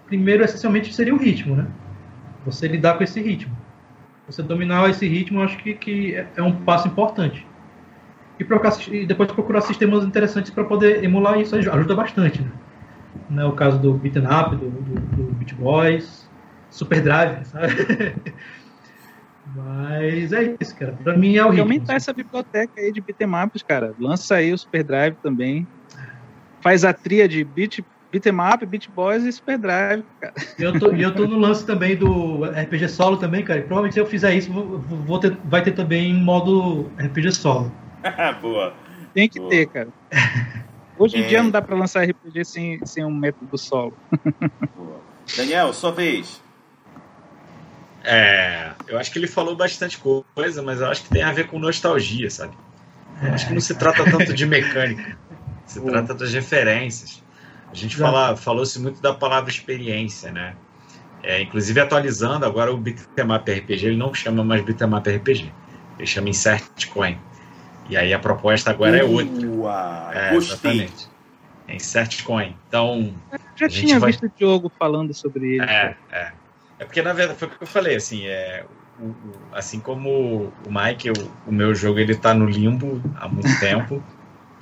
Primeiro, 0.07 0.45
essencialmente, 0.45 0.93
seria 0.93 1.15
o 1.15 1.19
ritmo, 1.19 1.57
né? 1.57 1.67
Você 2.45 2.69
lidar 2.69 2.99
com 2.99 3.05
esse 3.05 3.21
ritmo. 3.21 3.57
Você 4.27 4.43
dominar 4.43 4.89
esse 4.91 5.07
ritmo, 5.07 5.43
acho 5.43 5.57
que, 5.59 5.75
que 5.75 6.15
é, 6.15 6.27
é 6.37 6.43
um 6.43 6.53
passo 6.53 6.87
importante 6.87 7.47
e, 8.39 8.45
procurar, 8.45 8.77
e 8.89 9.07
depois 9.07 9.31
procurar 9.33 9.61
sistemas 9.63 10.05
interessantes 10.05 10.51
para 10.51 10.65
poder 10.65 11.03
emular 11.03 11.41
isso 11.41 11.57
ajuda 11.57 11.95
bastante. 11.95 12.43
Né? 12.43 12.51
né? 13.31 13.45
O 13.45 13.53
caso 13.53 13.79
do 13.79 13.95
Beaten 13.95 14.25
Up, 14.25 14.57
do, 14.57 14.71
do, 14.71 15.01
do 15.17 15.35
Beat 15.35 15.55
Boys, 15.55 16.29
Super 16.71 17.01
Drive, 17.03 17.45
sabe? 17.45 17.75
Mas 19.57 20.33
é 20.33 20.57
isso, 20.61 20.75
cara. 20.77 20.93
Pra 20.93 21.17
mim 21.17 21.37
é 21.37 21.45
o 21.45 21.49
ritmo. 21.51 21.63
Aumentar 21.63 21.95
essa 21.95 22.13
biblioteca 22.13 22.73
aí 22.81 22.93
de 22.93 23.01
beatemaps, 23.01 23.63
cara. 23.63 23.95
Lança 23.99 24.37
aí 24.37 24.53
o 24.53 24.59
Super 24.59 24.85
Drive 24.85 25.17
também. 25.23 25.67
Faz 26.61 26.85
a 26.85 26.93
tria 26.93 27.29
de 27.29 27.43
beat, 27.43 27.81
beatmap, 28.13 28.63
Beat 28.65 28.89
Boys 28.91 29.25
e 29.25 29.33
Super 29.33 29.59
Drive, 29.59 30.05
cara. 30.21 30.35
E 30.59 30.63
eu 30.63 30.79
tô, 30.79 30.93
eu 30.93 31.13
tô 31.15 31.27
no 31.27 31.39
lance 31.39 31.67
também 31.67 31.97
do 31.97 32.45
RPG 32.45 32.89
solo 32.89 33.17
também, 33.17 33.45
cara. 33.45 33.59
E 33.59 33.63
provavelmente 33.63 33.95
se 33.95 34.01
eu 34.01 34.07
fizer 34.07 34.33
isso, 34.35 34.53
vou, 34.53 34.79
vou 34.79 35.19
ter, 35.19 35.37
vai 35.45 35.63
ter 35.63 35.73
também 35.73 36.15
modo 36.15 36.89
RPG 36.99 37.33
solo. 37.33 37.73
Boa. 38.41 38.75
Tem 39.13 39.29
que 39.29 39.39
Boa. 39.39 39.51
ter, 39.51 39.67
cara. 39.67 39.89
Hoje 40.99 41.17
em 41.17 41.23
É. 41.23 41.27
dia 41.27 41.43
não 41.43 41.51
dá 41.51 41.61
pra 41.61 41.75
lançar 41.77 42.05
RPG 42.05 42.45
sem, 42.45 42.79
sem 42.87 43.05
um 43.05 43.13
método 43.13 43.59
solo. 43.59 43.97
Boa. 44.77 45.01
Daniel, 45.37 45.73
sua 45.73 45.91
vez. 45.91 46.42
É, 48.05 48.73
eu 48.89 48.99
acho 48.99 49.13
que 49.13 49.19
ele 49.19 49.27
falou 49.29 49.55
bastante 49.57 49.99
coisa, 49.99 50.63
mas 50.63 50.81
eu 50.81 50.89
acho 50.89 51.03
que 51.05 51.11
tem 51.11 51.23
a 51.23 51.33
ver 51.33 51.47
com 51.47 51.59
nostalgia, 51.59 52.31
sabe? 52.31 52.57
Eu 53.23 53.33
acho 53.33 53.47
que 53.47 53.55
não 53.55 53.61
se 53.61 53.75
trata 53.75 54.05
tanto 54.05 54.35
de 54.35 54.45
mecânica, 54.47 55.17
se 55.67 55.81
trata 55.85 56.13
das 56.15 56.33
referências. 56.33 57.23
A 57.71 57.75
gente 57.75 57.97
fala, 57.97 58.37
falou-se 58.37 58.79
muito 58.81 59.01
da 59.01 59.15
palavra 59.15 59.51
experiência, 59.51 60.31
né? 60.33 60.55
É, 61.23 61.41
inclusive 61.41 61.79
atualizando 61.81 62.45
agora 62.45 62.73
o 62.73 62.77
Bitmap 62.77 63.49
RPG, 63.49 63.87
ele 63.87 63.97
não 63.97 64.13
chama 64.13 64.43
mais 64.43 64.63
Bitmap 64.63 65.07
RPG, 65.07 65.49
ele 65.99 66.07
chama 66.07 66.29
Insert 66.29 66.89
Coin. 66.93 67.17
E 67.89 67.97
aí 67.97 68.13
a 68.13 68.19
proposta 68.19 68.71
agora 68.71 68.97
é 68.97 69.05
outra. 69.05 69.47
Boa. 69.47 70.11
É, 70.13 70.31
Gostei. 70.33 70.53
exatamente. 70.73 71.09
É 71.69 71.77
Insert 71.77 72.25
Coin. 72.25 72.57
Então, 72.67 73.15
Já 73.57 73.67
A 73.67 73.69
gente 73.69 73.87
tinha 73.87 74.01
vai- 74.01 74.11
visto 74.11 74.27
o 74.27 74.31
Diogo 74.37 74.73
falando 74.77 75.15
sobre 75.15 75.55
ele. 75.57 75.65
é, 75.65 75.97
é. 76.11 76.33
É 76.83 76.85
porque, 76.85 77.01
na 77.01 77.13
verdade, 77.13 77.39
foi 77.39 77.47
o 77.47 77.51
que 77.53 77.63
eu 77.63 77.67
falei, 77.67 77.95
assim, 77.95 78.27
é, 78.27 78.65
o- 78.99 79.05
o- 79.05 79.41
assim 79.53 79.79
como 79.79 80.53
o 80.67 80.69
Mike, 80.69 81.11
o, 81.11 81.15
o 81.47 81.53
meu 81.53 81.73
jogo, 81.77 82.01
ele 82.01 82.17
tá 82.17 82.35
no 82.35 82.45
limbo 82.45 83.01
há 83.15 83.29
muito 83.29 83.49
tempo. 83.61 84.03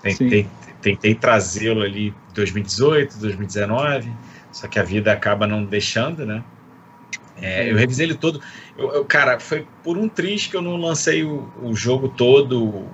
Tentei, 0.02 0.46
tentei 0.82 1.14
trazê-lo 1.14 1.80
ali 1.82 2.08
em 2.08 2.34
2018, 2.34 3.18
2019, 3.18 4.12
só 4.52 4.68
que 4.68 4.78
a 4.78 4.82
vida 4.82 5.12
acaba 5.12 5.46
não 5.46 5.64
deixando, 5.64 6.26
né? 6.26 6.42
É, 7.40 7.70
eu 7.70 7.76
revisei 7.76 8.06
ele 8.06 8.14
todo. 8.14 8.40
Eu, 8.76 8.92
eu- 8.96 9.04
cara, 9.06 9.40
foi 9.40 9.66
por 9.82 9.96
um 9.96 10.08
triz 10.08 10.46
que 10.46 10.56
eu 10.56 10.62
não 10.62 10.76
lancei 10.76 11.24
o, 11.24 11.48
o 11.62 11.74
jogo 11.74 12.08
todo, 12.08 12.62
o 12.66 12.90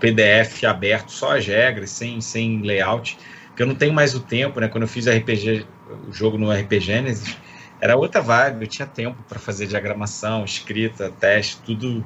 PDF 0.00 0.64
aberto, 0.64 1.12
só 1.12 1.36
as 1.36 1.46
regras, 1.46 1.90
sem, 1.90 2.18
sem 2.22 2.62
layout, 2.62 3.18
porque 3.48 3.62
eu 3.62 3.66
não 3.66 3.74
tenho 3.74 3.92
mais 3.92 4.14
o 4.14 4.20
tempo, 4.20 4.58
né? 4.58 4.68
Quando 4.68 4.84
eu 4.84 4.88
fiz 4.88 5.06
RPG, 5.06 5.66
o 6.08 6.12
jogo 6.12 6.38
no 6.38 6.50
RPG 6.50 6.80
Genesis, 6.80 7.36
era 7.80 7.96
outra 7.96 8.20
vibe, 8.20 8.62
eu 8.62 8.68
tinha 8.68 8.86
tempo 8.86 9.22
para 9.28 9.38
fazer 9.38 9.66
diagramação, 9.66 10.44
escrita, 10.44 11.10
teste, 11.18 11.58
tudo 11.64 12.04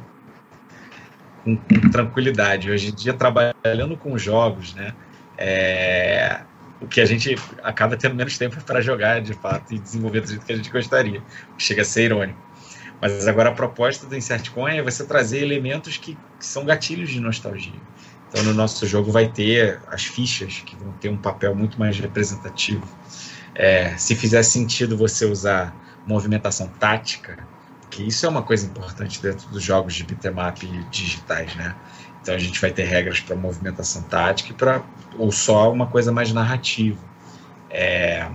com, 1.42 1.56
com 1.56 1.90
tranquilidade. 1.90 2.70
Hoje 2.70 2.90
em 2.90 2.94
dia, 2.94 3.12
trabalhando 3.12 3.96
com 3.96 4.16
jogos, 4.16 4.74
né? 4.74 4.94
é, 5.38 6.40
o 6.80 6.86
que 6.86 7.00
a 7.00 7.04
gente 7.04 7.36
acaba 7.62 7.96
tendo 7.96 8.14
menos 8.14 8.36
tempo 8.38 8.62
para 8.64 8.80
jogar, 8.80 9.20
de 9.20 9.34
fato, 9.34 9.74
e 9.74 9.78
desenvolver 9.78 10.20
do 10.20 10.28
jeito 10.28 10.44
que 10.44 10.52
a 10.52 10.56
gente 10.56 10.70
gostaria. 10.70 11.22
Chega 11.58 11.82
a 11.82 11.84
ser 11.84 12.04
irônico. 12.04 12.38
Mas 13.00 13.26
agora 13.26 13.50
a 13.50 13.52
proposta 13.52 14.06
do 14.06 14.16
Insert 14.16 14.50
Coin 14.50 14.76
é 14.76 14.82
você 14.82 15.04
trazer 15.04 15.42
elementos 15.42 15.96
que, 15.96 16.16
que 16.38 16.46
são 16.46 16.64
gatilhos 16.64 17.10
de 17.10 17.20
nostalgia. 17.20 17.72
Então, 18.28 18.42
no 18.44 18.54
nosso 18.54 18.86
jogo 18.86 19.12
vai 19.12 19.28
ter 19.28 19.80
as 19.88 20.04
fichas, 20.04 20.62
que 20.64 20.74
vão 20.76 20.92
ter 20.92 21.08
um 21.08 21.16
papel 21.16 21.54
muito 21.54 21.78
mais 21.78 21.98
representativo. 21.98 22.86
É, 23.55 23.96
se 23.96 24.14
fizer 24.14 24.42
sentido 24.42 24.96
você 24.96 25.24
usar 25.24 25.74
movimentação 26.07 26.68
tática, 26.68 27.38
que 27.90 28.02
isso 28.02 28.26
é 28.26 28.28
uma 28.28 28.42
coisa 28.42 28.66
importante 28.66 29.22
dentro 29.22 29.48
dos 29.48 29.62
jogos 29.62 29.94
de 29.94 30.05
beat'em 30.05 30.32
up 30.32 30.66
digitais, 30.90 31.55
né? 31.55 31.74
Então 32.20 32.34
a 32.34 32.38
gente 32.38 32.61
vai 32.61 32.70
ter 32.70 32.84
regras 32.84 33.20
para 33.20 33.36
movimentação 33.36 34.02
tática 34.02 34.50
e 34.50 34.55
para 34.55 34.82
ou 35.18 35.30
só 35.30 35.70
uma 35.70 35.86
coisa 35.86 36.11
mais 36.11 36.32
narrativa. 36.32 36.98
É, 37.70 38.28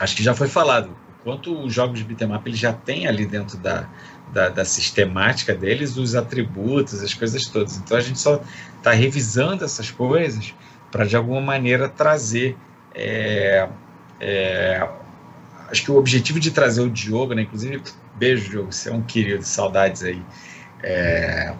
acho 0.00 0.16
que 0.16 0.22
já 0.22 0.34
foi 0.34 0.48
falado 0.48 0.90
o 0.90 1.24
quanto 1.24 1.58
os 1.64 1.72
jogos 1.72 1.98
de 1.98 2.04
beat'em 2.04 2.34
up 2.34 2.48
eles 2.48 2.58
já 2.58 2.72
têm 2.72 3.06
ali 3.06 3.24
dentro 3.24 3.56
da, 3.56 3.88
da, 4.32 4.48
da 4.48 4.64
sistemática 4.64 5.54
deles 5.54 5.96
os 5.96 6.14
atributos, 6.14 7.02
as 7.02 7.14
coisas 7.14 7.46
todas. 7.46 7.76
Então 7.76 7.96
a 7.96 8.00
gente 8.00 8.18
só 8.18 8.42
está 8.76 8.90
revisando 8.90 9.64
essas 9.64 9.90
coisas 9.90 10.54
para 10.90 11.04
de 11.04 11.16
alguma 11.16 11.40
maneira 11.40 11.88
trazer 11.88 12.56
é, 12.94 13.68
é, 14.20 14.88
acho 15.70 15.82
que 15.82 15.90
o 15.90 15.96
objetivo 15.96 16.40
de 16.40 16.50
trazer 16.50 16.80
o 16.80 16.90
Diogo, 16.90 17.34
né? 17.34 17.42
Inclusive, 17.42 17.82
beijo, 18.14 18.50
Diogo, 18.50 18.72
você 18.72 18.88
é 18.88 18.92
um 18.92 19.02
querido, 19.02 19.42
saudades 19.42 20.02
aí. 20.02 20.22
É, 20.82 21.54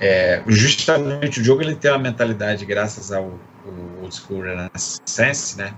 é, 0.00 0.42
justamente 0.46 1.40
o 1.40 1.42
Diogo 1.42 1.62
ele 1.62 1.74
tem 1.74 1.90
uma 1.90 1.98
mentalidade, 1.98 2.64
graças 2.64 3.12
ao, 3.12 3.38
ao 3.64 4.02
Old 4.02 4.14
School 4.14 4.42
Renaissance, 4.42 5.56
né? 5.56 5.74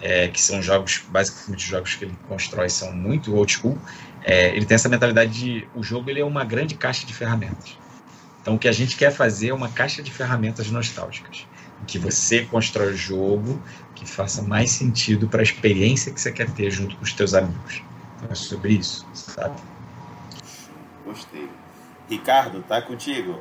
É, 0.00 0.28
que 0.28 0.40
são 0.40 0.60
jogos, 0.60 1.02
basicamente 1.08 1.64
os 1.64 1.70
jogos 1.70 1.94
que 1.94 2.04
ele 2.04 2.18
constrói 2.28 2.68
são 2.68 2.92
muito 2.92 3.34
old 3.34 3.50
school. 3.50 3.78
É, 4.22 4.54
ele 4.54 4.66
tem 4.66 4.74
essa 4.74 4.88
mentalidade 4.88 5.32
de 5.32 5.68
o 5.74 5.82
jogo 5.82 6.10
ele 6.10 6.20
é 6.20 6.24
uma 6.24 6.44
grande 6.44 6.74
caixa 6.74 7.06
de 7.06 7.14
ferramentas. 7.14 7.78
Então 8.42 8.56
o 8.56 8.58
que 8.58 8.68
a 8.68 8.72
gente 8.72 8.96
quer 8.96 9.10
fazer 9.10 9.48
é 9.48 9.54
uma 9.54 9.70
caixa 9.70 10.02
de 10.02 10.10
ferramentas 10.10 10.70
nostálgicas, 10.70 11.46
que 11.86 11.98
você 11.98 12.44
constrói 12.46 12.92
o 12.92 12.96
jogo 12.96 13.60
que 13.94 14.06
faça 14.06 14.42
mais 14.42 14.70
sentido 14.70 15.28
para 15.28 15.40
a 15.40 15.42
experiência 15.42 16.12
que 16.12 16.20
você 16.20 16.32
quer 16.32 16.50
ter 16.50 16.70
junto 16.70 16.96
com 16.96 17.04
os 17.04 17.12
teus 17.12 17.34
amigos. 17.34 17.82
Então 18.16 18.28
é 18.30 18.34
sobre 18.34 18.74
isso, 18.74 19.06
sabe? 19.12 19.54
Gostei. 21.04 21.48
Ricardo, 22.08 22.62
tá 22.62 22.80
contigo? 22.82 23.38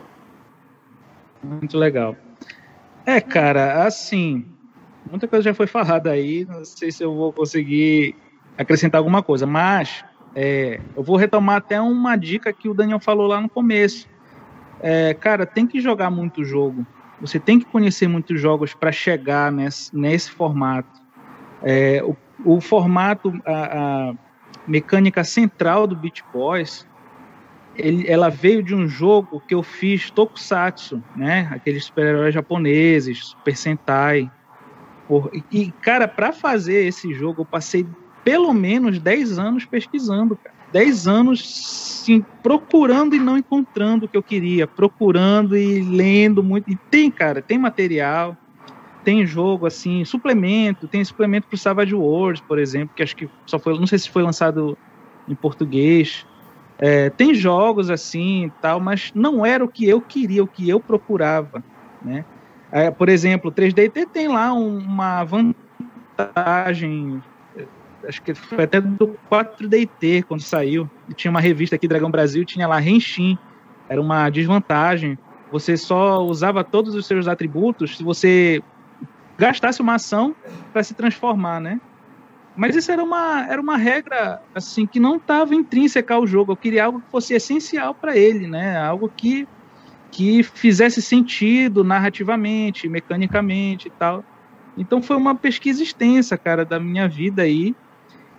Muito 1.43 1.77
legal. 1.77 2.15
É, 3.05 3.19
cara, 3.19 3.85
assim, 3.85 4.45
muita 5.09 5.27
coisa 5.27 5.43
já 5.43 5.53
foi 5.53 5.67
falada 5.67 6.11
aí, 6.11 6.45
não 6.45 6.63
sei 6.63 6.91
se 6.91 7.03
eu 7.03 7.13
vou 7.13 7.33
conseguir 7.33 8.15
acrescentar 8.57 8.99
alguma 8.99 9.21
coisa, 9.21 9.45
mas 9.45 10.03
é, 10.35 10.79
eu 10.95 11.03
vou 11.03 11.17
retomar 11.17 11.57
até 11.57 11.79
uma 11.81 12.15
dica 12.15 12.53
que 12.53 12.69
o 12.69 12.73
Daniel 12.73 12.99
falou 12.99 13.27
lá 13.27 13.41
no 13.41 13.49
começo. 13.49 14.07
É, 14.79 15.13
cara, 15.13 15.45
tem 15.45 15.67
que 15.67 15.79
jogar 15.81 16.09
muito 16.09 16.43
jogo. 16.43 16.85
Você 17.21 17.39
tem 17.39 17.59
que 17.59 17.65
conhecer 17.65 18.07
muitos 18.07 18.39
jogos 18.39 18.73
para 18.73 18.91
chegar 18.91 19.51
nesse, 19.51 19.95
nesse 19.95 20.31
formato. 20.31 21.01
É, 21.61 22.03
o, 22.03 22.15
o 22.45 22.59
formato, 22.59 23.33
a, 23.45 24.09
a 24.09 24.13
mecânica 24.67 25.23
central 25.23 25.87
do 25.87 25.95
Beat 25.95 26.21
Boys, 26.33 26.87
ele, 27.75 28.07
ela 28.07 28.29
veio 28.29 28.61
de 28.61 28.75
um 28.75 28.87
jogo 28.87 29.41
que 29.47 29.55
eu 29.55 29.63
fiz 29.63 30.09
Tokusatsu, 30.11 31.03
né? 31.15 31.49
Aqueles 31.51 31.85
super-heróis 31.85 32.33
japoneses, 32.33 33.27
Super 33.27 33.55
Sentai. 33.55 34.31
Por, 35.07 35.31
e, 35.51 35.71
cara, 35.81 36.07
para 36.07 36.31
fazer 36.31 36.85
esse 36.85 37.13
jogo, 37.13 37.41
eu 37.41 37.45
passei 37.45 37.85
pelo 38.23 38.53
menos 38.53 38.99
10 38.99 39.39
anos 39.39 39.65
pesquisando, 39.65 40.35
cara. 40.35 40.52
10 40.73 41.07
anos 41.07 42.03
sim, 42.03 42.25
procurando 42.41 43.15
e 43.15 43.19
não 43.19 43.37
encontrando 43.37 44.05
o 44.05 44.09
que 44.09 44.17
eu 44.17 44.23
queria, 44.23 44.67
procurando 44.67 45.55
e 45.55 45.81
lendo 45.81 46.43
muito. 46.43 46.69
E 46.69 46.75
tem, 46.89 47.09
cara, 47.11 47.41
tem 47.41 47.57
material, 47.57 48.35
tem 49.05 49.25
jogo 49.25 49.67
assim, 49.67 50.03
suplemento, 50.03 50.87
tem 50.87 51.05
suplemento 51.05 51.47
pro 51.47 51.57
Savage 51.57 51.93
Worlds, 51.93 52.43
por 52.47 52.57
exemplo, 52.57 52.91
que 52.95 53.03
acho 53.03 53.15
que 53.15 53.29
só 53.45 53.59
foi, 53.59 53.77
não 53.77 53.87
sei 53.87 53.99
se 53.99 54.09
foi 54.09 54.23
lançado 54.23 54.77
em 55.29 55.35
português. 55.35 56.25
É, 56.79 57.09
tem 57.11 57.35
jogos 57.35 57.91
assim 57.91 58.51
tal, 58.59 58.79
mas 58.79 59.11
não 59.13 59.45
era 59.45 59.63
o 59.63 59.69
que 59.69 59.87
eu 59.87 60.01
queria, 60.01 60.43
o 60.43 60.47
que 60.47 60.67
eu 60.67 60.79
procurava, 60.79 61.63
né? 62.03 62.25
É, 62.71 62.89
por 62.89 63.07
exemplo, 63.07 63.51
o 63.51 63.53
3DT 63.53 64.07
tem 64.11 64.27
lá 64.27 64.51
um, 64.51 64.79
uma 64.79 65.23
vantagem, 65.23 65.53
acho 68.07 68.21
que 68.21 68.33
foi 68.33 68.63
até 68.63 68.79
do 68.81 69.17
4DT 69.31 70.23
quando 70.23 70.41
saiu, 70.41 70.89
e 71.09 71.13
tinha 71.13 71.31
uma 71.31 71.39
revista 71.39 71.75
aqui, 71.75 71.87
Dragão 71.87 72.11
Brasil, 72.11 72.45
tinha 72.45 72.67
lá 72.67 72.79
Renshin, 72.79 73.37
era 73.89 74.01
uma 74.01 74.29
desvantagem. 74.29 75.17
Você 75.51 75.77
só 75.77 76.19
usava 76.23 76.63
todos 76.63 76.95
os 76.95 77.05
seus 77.05 77.27
atributos 77.27 77.97
se 77.97 78.03
você 78.03 78.61
gastasse 79.37 79.81
uma 79.81 79.95
ação 79.95 80.35
para 80.71 80.83
se 80.83 80.93
transformar, 80.93 81.59
né? 81.59 81.79
Mas 82.55 82.75
isso 82.75 82.91
era 82.91 83.03
uma, 83.03 83.45
era 83.47 83.61
uma 83.61 83.77
regra 83.77 84.41
assim 84.53 84.85
que 84.85 84.99
não 84.99 85.17
estava 85.17 85.55
intrínseca 85.55 86.13
ao 86.13 86.25
jogo. 86.25 86.51
Eu 86.51 86.57
queria 86.57 86.85
algo 86.85 87.01
que 87.01 87.09
fosse 87.09 87.33
essencial 87.33 87.93
para 87.93 88.15
ele, 88.15 88.47
né? 88.47 88.77
Algo 88.77 89.09
que 89.09 89.47
que 90.11 90.43
fizesse 90.43 91.01
sentido 91.01 91.83
narrativamente, 91.83 92.87
mecanicamente 92.87 93.87
e 93.87 93.91
tal. 93.91 94.23
Então 94.77 95.01
foi 95.01 95.17
uma 95.17 95.33
pesquisa 95.33 95.81
extensa, 95.81 96.37
cara, 96.37 96.63
da 96.63 96.79
minha 96.79 97.07
vida 97.07 97.41
aí. 97.41 97.75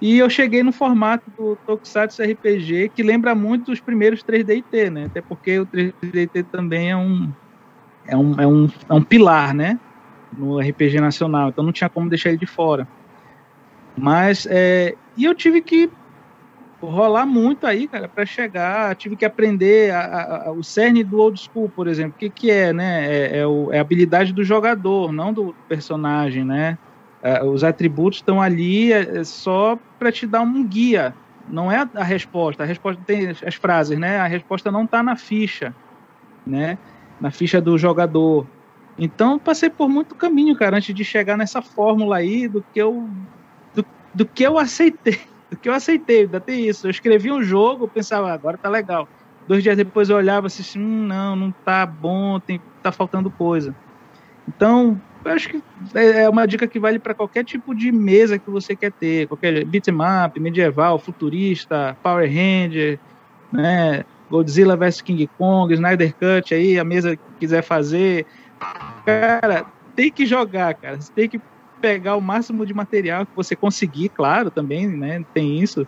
E 0.04 0.18
eu 0.18 0.28
cheguei 0.28 0.62
no 0.62 0.70
formato 0.70 1.24
do 1.30 1.56
Tokusatsu 1.66 2.22
RPG, 2.22 2.90
que 2.94 3.02
lembra 3.02 3.34
muito 3.34 3.72
os 3.72 3.80
primeiros 3.80 4.22
3DT, 4.22 4.90
né? 4.90 5.06
Até 5.06 5.22
porque 5.22 5.58
o 5.58 5.66
3DT 5.66 6.44
também 6.52 6.90
é 6.90 6.96
um, 6.96 7.32
é 8.06 8.14
um, 8.14 8.38
é 8.38 8.46
um, 8.46 8.68
é 8.90 8.92
um 8.92 9.02
pilar, 9.02 9.54
né? 9.54 9.80
No 10.36 10.58
RPG 10.60 11.00
nacional. 11.00 11.48
Então 11.48 11.64
não 11.64 11.72
tinha 11.72 11.88
como 11.88 12.10
deixar 12.10 12.28
ele 12.28 12.36
de 12.36 12.44
fora. 12.44 12.86
Mas, 13.96 14.46
é, 14.50 14.94
e 15.16 15.24
eu 15.24 15.34
tive 15.34 15.62
que 15.62 15.90
rolar 16.82 17.24
muito 17.24 17.66
aí, 17.66 17.88
cara, 17.88 18.06
para 18.06 18.26
chegar. 18.26 18.94
Tive 18.96 19.16
que 19.16 19.24
aprender 19.24 19.90
a, 19.90 20.48
a, 20.48 20.52
o 20.52 20.62
cerne 20.62 21.02
do 21.02 21.18
old 21.18 21.40
school, 21.40 21.70
por 21.70 21.88
exemplo. 21.88 22.12
O 22.14 22.18
que, 22.18 22.28
que 22.28 22.50
é, 22.50 22.74
né? 22.74 23.06
É, 23.06 23.38
é, 23.38 23.46
o, 23.46 23.72
é, 23.72 23.78
a 23.78 23.80
habilidade 23.80 24.34
do 24.34 24.44
jogador, 24.44 25.10
não 25.12 25.32
do 25.32 25.54
personagem, 25.66 26.44
né? 26.44 26.76
É, 27.24 27.42
os 27.42 27.64
atributos 27.64 28.18
estão 28.18 28.40
ali 28.40 28.92
é, 28.92 29.20
é 29.20 29.24
só 29.24 29.78
para 29.98 30.12
te 30.12 30.26
dar 30.26 30.42
um 30.42 30.62
guia. 30.62 31.14
Não 31.48 31.72
é 31.72 31.88
a 31.94 32.04
resposta. 32.04 32.62
A 32.62 32.66
resposta 32.66 33.02
tem 33.06 33.28
as 33.28 33.54
frases, 33.54 33.98
né? 33.98 34.18
A 34.18 34.26
resposta 34.26 34.70
não 34.70 34.84
está 34.84 35.02
na 35.02 35.16
ficha, 35.16 35.74
né? 36.46 36.78
Na 37.20 37.30
ficha 37.30 37.60
do 37.60 37.78
jogador. 37.78 38.46
Então, 38.98 39.38
passei 39.38 39.70
por 39.70 39.88
muito 39.88 40.14
caminho, 40.14 40.54
cara, 40.54 40.76
antes 40.76 40.94
de 40.94 41.04
chegar 41.04 41.36
nessa 41.36 41.60
fórmula 41.60 42.16
aí 42.16 42.46
do 42.46 42.62
que 42.72 42.80
eu 42.80 43.08
do, 43.74 43.84
do 44.14 44.26
que 44.26 44.44
eu 44.44 44.58
aceitei 44.58 45.18
que 45.62 45.68
eu 45.68 45.72
aceitei, 45.72 46.22
ainda 46.22 46.40
tem 46.40 46.68
isso. 46.68 46.86
Eu 46.86 46.90
escrevi 46.90 47.30
um 47.30 47.42
jogo, 47.42 47.88
pensava, 47.88 48.30
ah, 48.30 48.34
agora 48.34 48.58
tá 48.58 48.68
legal. 48.68 49.08
Dois 49.46 49.62
dias 49.62 49.76
depois 49.76 50.08
eu 50.08 50.16
olhava 50.16 50.46
assim, 50.46 50.78
hum, 50.78 51.06
não, 51.06 51.36
não 51.36 51.52
tá 51.64 51.86
bom, 51.86 52.40
tem, 52.40 52.60
tá 52.82 52.90
faltando 52.90 53.30
coisa. 53.30 53.74
Então, 54.48 55.00
eu 55.24 55.32
acho 55.32 55.48
que 55.48 55.62
é, 55.94 56.24
é 56.24 56.28
uma 56.28 56.46
dica 56.46 56.66
que 56.66 56.78
vale 56.78 56.98
para 56.98 57.14
qualquer 57.14 57.44
tipo 57.44 57.74
de 57.74 57.90
mesa 57.90 58.38
que 58.38 58.50
você 58.50 58.76
quer 58.76 58.92
ter, 58.92 59.26
qualquer 59.26 59.64
beatmap, 59.64 60.36
medieval, 60.38 60.98
futurista, 60.98 61.96
Power 62.02 62.28
Ranger, 62.28 62.98
né, 63.52 64.04
Godzilla 64.30 64.76
vs 64.76 65.00
King 65.00 65.28
Kong, 65.38 65.72
Snyder 65.72 66.14
Cut 66.14 66.54
aí, 66.54 66.78
a 66.78 66.84
mesa 66.84 67.16
que 67.16 67.22
quiser 67.40 67.62
fazer. 67.62 68.26
Cara, 69.04 69.66
tem 69.94 70.10
que 70.10 70.26
jogar, 70.26 70.74
cara. 70.74 71.00
Você 71.00 71.12
tem 71.12 71.28
que 71.28 71.40
pegar 71.80 72.16
o 72.16 72.20
máximo 72.20 72.64
de 72.64 72.74
material 72.74 73.26
que 73.26 73.36
você 73.36 73.54
conseguir, 73.54 74.08
claro, 74.08 74.50
também, 74.50 74.86
né? 74.88 75.24
Tem 75.34 75.60
isso. 75.60 75.86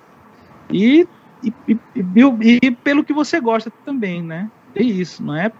E, 0.70 1.08
e, 1.42 1.52
e, 1.68 2.58
e, 2.62 2.70
pelo 2.70 3.04
que 3.04 3.12
você 3.12 3.40
gosta 3.40 3.70
também, 3.84 4.22
né? 4.22 4.50
É 4.74 4.82
isso, 4.82 5.22
não 5.22 5.34
é 5.34 5.50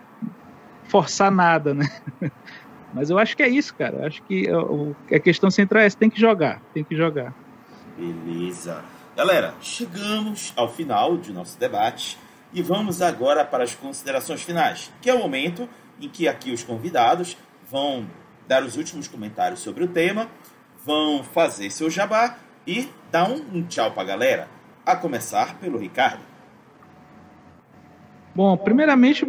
forçar 0.84 1.30
nada, 1.30 1.74
né? 1.74 1.86
Mas 2.94 3.10
eu 3.10 3.18
acho 3.18 3.36
que 3.36 3.42
é 3.42 3.48
isso, 3.48 3.74
cara. 3.74 3.98
Eu 3.98 4.06
acho 4.06 4.22
que 4.22 4.48
a 5.12 5.18
questão 5.18 5.50
central 5.50 5.82
é 5.82 5.90
tem 5.90 6.08
que 6.08 6.20
jogar, 6.20 6.60
tem 6.72 6.84
que 6.84 6.96
jogar. 6.96 7.34
Beleza. 7.96 8.84
Galera, 9.16 9.54
chegamos 9.60 10.52
ao 10.56 10.68
final 10.68 11.16
de 11.16 11.32
nosso 11.32 11.58
debate 11.58 12.18
e 12.52 12.62
vamos 12.62 13.00
agora 13.02 13.44
para 13.44 13.64
as 13.64 13.74
considerações 13.74 14.42
finais, 14.42 14.92
que 15.00 15.08
é 15.08 15.14
o 15.14 15.18
momento 15.18 15.68
em 16.00 16.08
que 16.08 16.28
aqui 16.28 16.52
os 16.52 16.62
convidados 16.62 17.36
vão 17.70 18.06
dar 18.46 18.62
os 18.62 18.76
últimos 18.76 19.08
comentários 19.08 19.60
sobre 19.60 19.84
o 19.84 19.88
tema, 19.88 20.28
vão 20.84 21.24
fazer 21.24 21.70
seu 21.70 21.90
jabá 21.90 22.36
e 22.66 22.88
dar 23.10 23.28
um, 23.28 23.42
um 23.54 23.62
tchau 23.62 23.90
para 23.92 24.02
a 24.02 24.06
galera, 24.06 24.48
a 24.84 24.94
começar 24.94 25.58
pelo 25.58 25.78
Ricardo. 25.78 26.22
Bom, 28.34 28.56
primeiramente, 28.56 29.24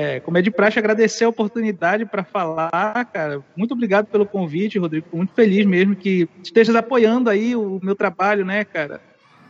é, 0.00 0.18
como 0.18 0.38
é 0.38 0.42
de 0.42 0.50
praxe, 0.50 0.78
agradecer 0.78 1.24
a 1.24 1.28
oportunidade 1.28 2.06
para 2.06 2.24
falar, 2.24 3.04
cara. 3.12 3.42
Muito 3.54 3.72
obrigado 3.72 4.06
pelo 4.06 4.24
convite, 4.24 4.78
Rodrigo. 4.78 5.06
Muito 5.12 5.34
feliz 5.34 5.66
mesmo 5.66 5.94
que 5.94 6.26
estejas 6.42 6.74
apoiando 6.74 7.28
aí 7.28 7.54
o 7.54 7.78
meu 7.82 7.94
trabalho, 7.94 8.42
né, 8.42 8.64
cara? 8.64 9.02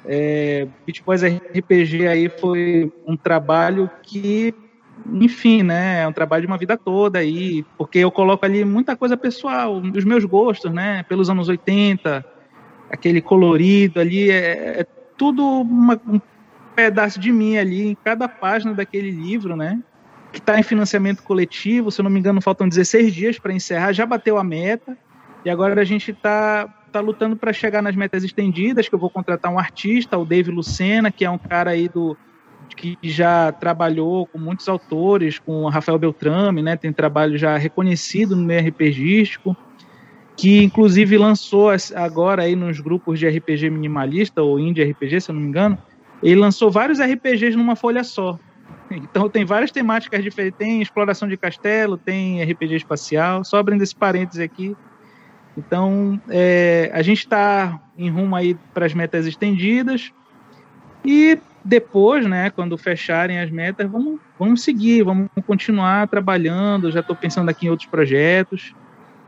É, 0.05 0.66
Boys 1.07 1.22
RPG 1.22 2.09
aí 2.09 2.28
foi 2.28 2.92
um 3.07 3.16
trabalho 3.16 3.88
que 4.03 4.53
enfim, 5.12 5.62
né, 5.62 6.03
é 6.03 6.09
um 6.09 6.12
trabalho 6.12 6.42
de 6.42 6.46
uma 6.46 6.59
vida 6.59 6.76
toda 6.76 7.20
aí, 7.20 7.64
porque 7.78 8.01
eu 8.01 8.11
coloco 8.11 8.44
ali 8.44 8.66
muita 8.66 8.94
coisa 8.94 9.16
pessoal, 9.16 9.76
os 9.76 10.05
meus 10.05 10.26
gostos, 10.26 10.70
né, 10.70 11.03
pelos 11.05 11.30
anos 11.30 11.48
80, 11.48 12.22
aquele 12.90 13.22
colorido 13.22 13.98
ali, 13.98 14.30
é, 14.30 14.80
é 14.80 14.86
tudo 15.16 15.42
uma, 15.42 15.98
um 16.07 16.20
pedaço 16.76 17.18
de 17.18 17.32
mim 17.32 17.57
ali 17.57 17.88
em 17.88 17.94
cada 17.94 18.28
página 18.28 18.74
daquele 18.74 19.11
livro, 19.11 19.57
né, 19.57 19.80
que 20.32 20.38
está 20.38 20.58
em 20.58 20.62
financiamento 20.62 21.22
coletivo, 21.22 21.90
se 21.90 22.00
eu 22.00 22.04
não 22.04 22.10
me 22.10 22.18
engano, 22.18 22.40
faltam 22.40 22.68
16 22.68 23.14
dias 23.14 23.38
para 23.38 23.52
encerrar, 23.52 23.92
já 23.92 24.06
bateu 24.06 24.38
a 24.38 24.44
meta, 24.44 24.96
e 25.44 25.50
agora 25.50 25.80
a 25.80 25.84
gente 25.84 26.10
está 26.10 26.68
tá 26.92 27.00
lutando 27.00 27.36
para 27.36 27.52
chegar 27.52 27.82
nas 27.82 27.96
metas 27.96 28.22
estendidas, 28.24 28.88
que 28.88 28.94
eu 28.94 28.98
vou 28.98 29.10
contratar 29.10 29.52
um 29.52 29.58
artista, 29.58 30.18
o 30.18 30.24
Dave 30.24 30.50
Lucena, 30.50 31.10
que 31.10 31.24
é 31.24 31.30
um 31.30 31.38
cara 31.38 31.70
aí 31.70 31.88
do 31.88 32.16
que 32.76 32.96
já 33.02 33.50
trabalhou 33.52 34.26
com 34.26 34.38
muitos 34.38 34.68
autores, 34.68 35.38
com 35.38 35.68
Rafael 35.68 35.98
Beltrame, 35.98 36.62
né, 36.62 36.76
tem 36.76 36.92
trabalho 36.92 37.36
já 37.36 37.56
reconhecido 37.56 38.36
no 38.36 38.42
meio 38.42 38.66
RPGístico, 38.68 39.56
que 40.36 40.62
inclusive 40.62 41.18
lançou 41.18 41.70
agora 41.94 42.44
aí 42.44 42.54
nos 42.56 42.80
grupos 42.80 43.18
de 43.18 43.28
RPG 43.28 43.68
minimalista 43.70 44.40
ou 44.42 44.58
indie 44.58 44.82
RPG, 44.82 45.20
se 45.20 45.30
eu 45.30 45.34
não 45.34 45.42
me 45.42 45.48
engano, 45.48 45.76
ele 46.22 46.40
lançou 46.40 46.70
vários 46.70 47.00
RPGs 47.00 47.56
numa 47.56 47.76
folha 47.76 48.04
só. 48.04 48.38
Então 49.11 49.28
tem 49.28 49.45
várias 49.45 49.70
temáticas 49.70 50.22
diferentes, 50.22 50.59
tem 50.59 50.82
exploração 50.82 51.28
de 51.28 51.36
castelo, 51.36 51.97
tem 51.97 52.43
RPG 52.43 52.76
espacial, 52.76 53.45
só 53.45 53.59
abrindo 53.59 53.82
esse 53.82 53.95
parênteses 53.95 54.41
aqui. 54.41 54.76
Então 55.57 56.20
é, 56.28 56.91
a 56.93 57.03
gente 57.03 57.18
está 57.18 57.80
em 57.97 58.11
rumo 58.11 58.34
aí 58.34 58.57
para 58.74 58.86
as 58.86 58.95
metas 58.95 59.26
estendidas 59.26 60.12
e 61.05 61.38
depois, 61.64 62.26
né, 62.26 62.51
quando 62.51 62.76
fecharem 62.78 63.38
as 63.38 63.51
metas, 63.51 63.91
vamos, 63.91 64.18
vamos 64.38 64.62
seguir, 64.62 65.03
vamos 65.03 65.28
continuar 65.47 66.09
trabalhando. 66.09 66.91
Já 66.91 67.01
estou 67.01 67.14
pensando 67.14 67.49
aqui 67.49 67.66
em 67.66 67.70
outros 67.70 67.88
projetos. 67.88 68.74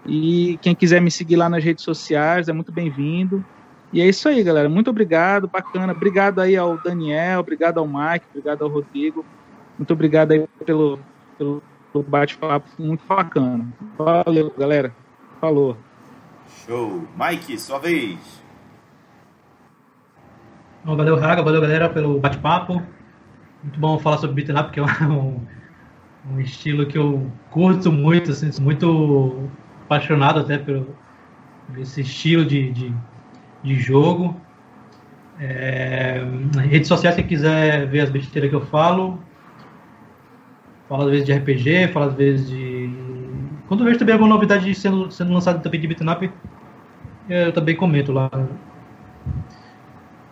E 0.06 0.58
quem 0.60 0.74
quiser 0.74 1.00
me 1.00 1.10
seguir 1.10 1.36
lá 1.36 1.48
nas 1.48 1.62
redes 1.62 1.84
sociais 1.84 2.48
é 2.48 2.52
muito 2.52 2.72
bem-vindo. 2.72 3.44
E 3.92 4.00
é 4.00 4.06
isso 4.06 4.28
aí, 4.28 4.42
galera. 4.42 4.68
Muito 4.68 4.88
obrigado, 4.90 5.46
bacana. 5.46 5.92
Obrigado 5.92 6.40
aí 6.40 6.56
ao 6.56 6.78
Daniel, 6.78 7.40
obrigado 7.40 7.78
ao 7.78 7.86
Mike, 7.86 8.26
obrigado 8.30 8.62
ao 8.62 8.70
Rodrigo. 8.70 9.24
Muito 9.82 9.94
obrigado 9.94 10.30
aí 10.30 10.46
pelo, 10.64 11.00
pelo, 11.36 11.60
pelo 11.92 12.04
bate-papo, 12.04 12.68
muito 12.78 13.04
bacana. 13.04 13.66
Valeu, 13.98 14.54
galera. 14.56 14.94
Falou. 15.40 15.76
Show. 16.64 17.02
Mike, 17.18 17.58
sua 17.58 17.80
vez. 17.80 18.16
Bom, 20.84 20.96
valeu, 20.96 21.16
Raga, 21.16 21.42
valeu, 21.42 21.60
galera, 21.60 21.88
pelo 21.88 22.20
bate-papo. 22.20 22.80
Muito 23.60 23.80
bom 23.80 23.98
falar 23.98 24.18
sobre 24.18 24.36
beat'em 24.36 24.54
up, 24.54 24.66
porque 24.66 24.78
é 24.78 25.04
um, 25.04 25.40
um, 26.30 26.38
estilo 26.38 26.86
que 26.86 26.96
eu 26.96 27.28
curto 27.50 27.90
muito, 27.90 28.30
assim, 28.30 28.50
muito 28.62 29.50
apaixonado 29.86 30.38
até 30.38 30.58
pelo, 30.58 30.96
por 31.66 31.76
esse 31.80 32.02
estilo 32.02 32.44
de, 32.44 32.70
de, 32.70 32.94
de 33.64 33.74
jogo. 33.80 34.40
É, 35.40 36.22
redes 36.68 36.86
sociais, 36.86 37.16
se 37.16 37.24
quiser 37.24 37.88
ver 37.88 38.02
as 38.02 38.10
besteiras 38.10 38.48
que 38.48 38.54
eu 38.54 38.64
falo, 38.66 39.18
falo 40.92 41.04
às 41.04 41.10
vezes 41.10 41.24
de 41.24 41.32
RPG, 41.32 41.88
falo 41.88 42.10
às 42.10 42.14
vezes 42.14 42.50
de. 42.50 42.90
Quando 43.66 43.80
eu 43.80 43.86
vejo 43.86 43.98
também 43.98 44.12
alguma 44.12 44.28
novidade 44.28 44.74
sendo, 44.74 45.10
sendo 45.10 45.32
lançada 45.32 45.58
também 45.60 45.80
de 45.80 45.86
beat'em 45.86 46.10
up, 46.10 46.30
eu 47.30 47.50
também 47.52 47.74
comento 47.74 48.12
lá 48.12 48.28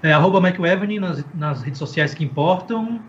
É 0.02 0.12
arroba 0.12 0.38
McWevany 0.38 1.00
nas, 1.00 1.24
nas 1.34 1.62
redes 1.62 1.78
sociais 1.78 2.12
que 2.12 2.22
importam. 2.22 3.00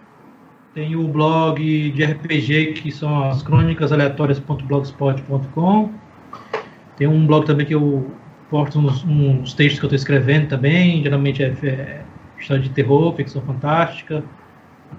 Tem 0.73 0.95
o 0.95 1.05
blog 1.09 1.91
de 1.91 2.05
RPG, 2.05 2.71
que 2.73 2.89
são 2.89 3.29
as 3.29 3.43
crônicas 3.43 3.91
aleatórias.blogspot.com. 3.91 5.91
Tem 6.95 7.07
um 7.07 7.27
blog 7.27 7.45
também 7.45 7.65
que 7.65 7.75
eu 7.75 8.09
posto 8.49 8.79
uns, 8.79 9.03
uns 9.03 9.53
textos 9.53 9.79
que 9.79 9.85
eu 9.85 9.87
estou 9.87 9.97
escrevendo 9.97 10.47
também. 10.47 11.03
Geralmente 11.03 11.43
é, 11.43 11.53
é, 11.63 12.05
história 12.39 12.63
de 12.63 12.69
terror, 12.69 13.13
ficção 13.13 13.41
fantástica. 13.41 14.23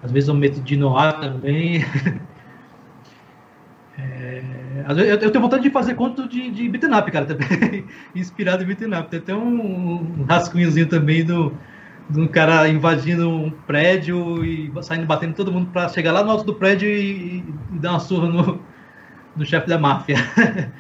Às 0.03 0.13
vezes 0.13 0.29
eu 0.29 0.35
meto 0.35 0.61
de 0.61 0.77
noir 0.77 1.19
também. 1.19 1.83
é, 4.89 5.13
eu, 5.13 5.31
tenho 5.31 5.43
vontade 5.43 5.63
de 5.63 5.71
fazer 5.71 5.95
conto 5.95 6.29
de, 6.29 6.51
de 6.51 6.69
beat'em 6.69 6.95
up, 6.95 7.11
cara, 7.11 7.27
também. 7.27 7.85
Inspirado 8.15 8.63
em 8.63 8.67
beat'em 8.67 8.95
up. 8.99 9.09
Tem 9.09 9.21
até 9.21 9.35
um, 9.35 10.21
um 10.21 10.25
rascunhozinho 10.25 10.89
também 10.89 11.25
do 11.25 11.53
de 12.09 12.21
um 12.21 12.27
cara 12.27 12.69
invadindo 12.69 13.29
um 13.29 13.51
prédio 13.51 14.45
e 14.45 14.71
saindo 14.83 15.07
batendo 15.07 15.35
todo 15.35 15.53
mundo 15.53 15.71
para 15.71 15.89
chegar 15.89 16.13
lá 16.13 16.23
no 16.23 16.31
alto 16.31 16.45
do 16.45 16.55
prédio 16.55 16.89
e, 16.89 17.39
e 17.39 17.79
dar 17.79 17.93
uma 17.93 18.01
surra 18.01 18.29
no, 18.29 18.61
no 19.37 19.47
chefe 19.47 19.69
da 19.69 19.79
máfia. 19.79 20.17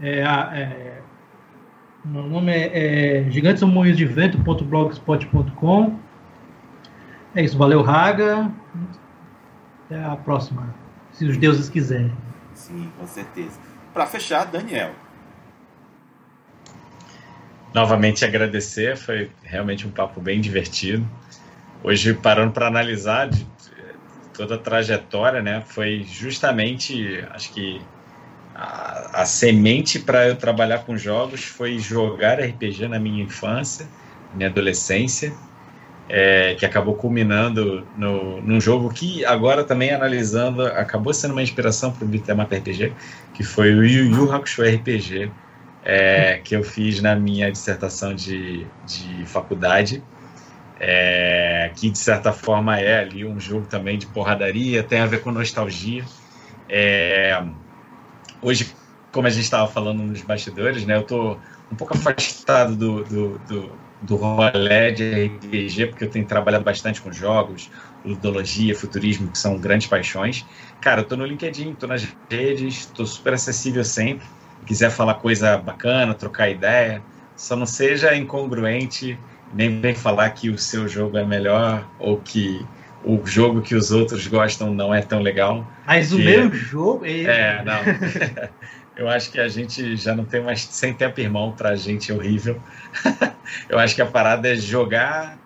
é, 0.00 0.20
é, 0.20 1.02
meu 2.04 2.22
nome 2.22 2.52
é, 2.52 3.24
é 3.24 3.30
Gigantes 3.30 3.62
Moinhos 3.62 3.96
de 3.96 4.04
Vento.blogspot.com. 4.04 5.98
É 7.34 7.42
isso, 7.44 7.58
valeu, 7.58 7.82
Raga. 7.82 8.50
Até 9.86 10.04
a 10.04 10.16
próxima, 10.16 10.74
se 11.12 11.24
os 11.24 11.36
deuses 11.36 11.68
quiserem. 11.68 12.12
Sim, 12.70 12.92
com 12.98 13.06
certeza. 13.06 13.58
Para 13.92 14.06
fechar, 14.06 14.44
Daniel 14.44 14.92
novamente 17.72 18.24
agradecer, 18.24 18.96
foi 18.96 19.30
realmente 19.42 19.86
um 19.86 19.90
papo 19.90 20.20
bem 20.20 20.40
divertido. 20.40 21.06
Hoje, 21.82 22.12
parando 22.14 22.52
para 22.52 22.66
analisar 22.66 23.28
de, 23.28 23.46
toda 24.34 24.56
a 24.56 24.58
trajetória, 24.58 25.42
né, 25.42 25.62
foi 25.66 26.04
justamente, 26.04 27.24
acho 27.30 27.52
que 27.52 27.80
a, 28.54 29.22
a 29.22 29.24
semente 29.24 29.98
para 29.98 30.28
eu 30.28 30.36
trabalhar 30.36 30.80
com 30.80 30.96
jogos 30.96 31.44
foi 31.44 31.78
jogar 31.78 32.40
RPG 32.40 32.88
na 32.88 32.98
minha 32.98 33.22
infância, 33.22 33.86
minha 34.34 34.48
adolescência, 34.48 35.32
é, 36.12 36.56
que 36.56 36.66
acabou 36.66 36.94
culminando 36.94 37.86
no, 37.96 38.42
num 38.42 38.60
jogo 38.60 38.92
que 38.92 39.24
agora 39.24 39.62
também 39.62 39.92
analisando 39.92 40.66
acabou 40.66 41.14
sendo 41.14 41.30
uma 41.30 41.42
inspiração 41.42 41.92
para 41.92 42.04
o 42.04 42.08
Bitmap 42.08 42.52
RPG, 42.52 42.92
que 43.32 43.44
foi 43.44 43.72
o 43.72 43.84
Yu 43.84 44.10
Yu 44.10 44.32
Hakusho 44.32 44.62
RPG, 44.64 45.30
é, 45.84 46.40
que 46.42 46.56
eu 46.56 46.64
fiz 46.64 47.00
na 47.00 47.14
minha 47.14 47.50
dissertação 47.50 48.12
de, 48.12 48.66
de 48.84 49.24
faculdade, 49.24 50.02
é, 50.80 51.70
que 51.76 51.88
de 51.88 51.98
certa 51.98 52.32
forma 52.32 52.78
é 52.80 52.98
ali 52.98 53.24
um 53.24 53.38
jogo 53.38 53.66
também 53.66 53.96
de 53.96 54.06
porradaria, 54.06 54.82
tem 54.82 54.98
a 54.98 55.06
ver 55.06 55.22
com 55.22 55.30
nostalgia. 55.30 56.04
É, 56.68 57.40
hoje, 58.42 58.74
como 59.12 59.28
a 59.28 59.30
gente 59.30 59.44
estava 59.44 59.68
falando 59.68 60.02
nos 60.02 60.22
bastidores, 60.22 60.84
né, 60.84 60.96
eu 60.96 61.02
estou 61.02 61.40
um 61.70 61.76
pouco 61.76 61.94
afastado 61.94 62.74
do, 62.74 63.04
do, 63.04 63.38
do, 63.46 63.72
do 64.02 64.16
rolê 64.16 64.92
de 64.92 65.26
RPG, 65.26 65.86
porque 65.86 66.04
eu 66.04 66.10
tenho 66.10 66.26
trabalhado 66.26 66.64
bastante 66.64 67.00
com 67.00 67.12
jogos, 67.12 67.70
ludologia, 68.04 68.74
futurismo, 68.74 69.30
que 69.30 69.38
são 69.38 69.58
grandes 69.58 69.86
paixões. 69.86 70.46
Cara, 70.80 71.00
eu 71.00 71.02
estou 71.02 71.18
no 71.18 71.26
LinkedIn, 71.26 71.72
estou 71.72 71.88
nas 71.88 72.06
redes, 72.30 72.78
estou 72.78 73.06
super 73.06 73.34
acessível 73.34 73.84
sempre 73.84 74.26
quiser 74.66 74.90
falar 74.90 75.14
coisa 75.14 75.56
bacana, 75.56 76.14
trocar 76.14 76.50
ideia, 76.50 77.02
só 77.36 77.56
não 77.56 77.66
seja 77.66 78.14
incongruente, 78.14 79.18
nem 79.54 79.80
vem 79.80 79.94
falar 79.94 80.30
que 80.30 80.48
o 80.50 80.58
seu 80.58 80.86
jogo 80.86 81.16
é 81.18 81.24
melhor 81.24 81.84
ou 81.98 82.18
que 82.18 82.64
o 83.02 83.20
jogo 83.26 83.62
que 83.62 83.74
os 83.74 83.90
outros 83.90 84.26
gostam 84.26 84.74
não 84.74 84.94
é 84.94 85.00
tão 85.00 85.20
legal. 85.20 85.66
Mas 85.86 86.10
que... 86.10 86.14
o 86.14 86.18
meu 86.18 86.52
jogo 86.52 87.04
é. 87.04 87.22
É, 87.22 87.64
não. 87.64 87.80
Eu 88.96 89.08
acho 89.08 89.30
que 89.30 89.40
a 89.40 89.48
gente 89.48 89.96
já 89.96 90.14
não 90.14 90.24
tem 90.24 90.42
mais 90.42 90.62
sem 90.62 90.92
tempo 90.92 91.20
irmão 91.20 91.52
pra 91.52 91.74
gente 91.76 92.12
horrível. 92.12 92.60
Eu 93.68 93.78
acho 93.78 93.94
que 93.94 94.02
a 94.02 94.06
parada 94.06 94.48
é 94.48 94.54
jogar 94.54 95.38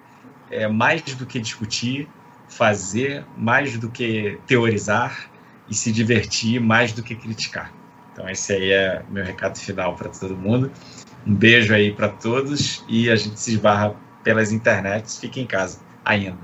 é, 0.50 0.66
mais 0.66 1.02
do 1.02 1.26
que 1.26 1.38
discutir, 1.40 2.08
fazer 2.48 3.24
mais 3.36 3.78
do 3.78 3.90
que 3.90 4.38
teorizar 4.46 5.30
e 5.68 5.74
se 5.74 5.92
divertir 5.92 6.60
mais 6.60 6.92
do 6.92 7.02
que 7.02 7.14
criticar. 7.14 7.72
Então 8.12 8.28
esse 8.28 8.52
aí 8.52 8.70
é 8.70 9.02
meu 9.10 9.24
recado 9.24 9.58
final 9.58 9.94
para 9.94 10.08
todo 10.08 10.36
mundo. 10.36 10.70
Um 11.26 11.34
beijo 11.34 11.74
aí 11.74 11.92
para 11.92 12.08
todos 12.08 12.84
e 12.88 13.10
a 13.10 13.16
gente 13.16 13.38
se 13.40 13.52
esbarra 13.52 13.94
pelas 14.22 14.52
internets. 14.52 15.18
Fique 15.18 15.40
em 15.40 15.46
casa 15.46 15.80
ainda. 16.04 16.38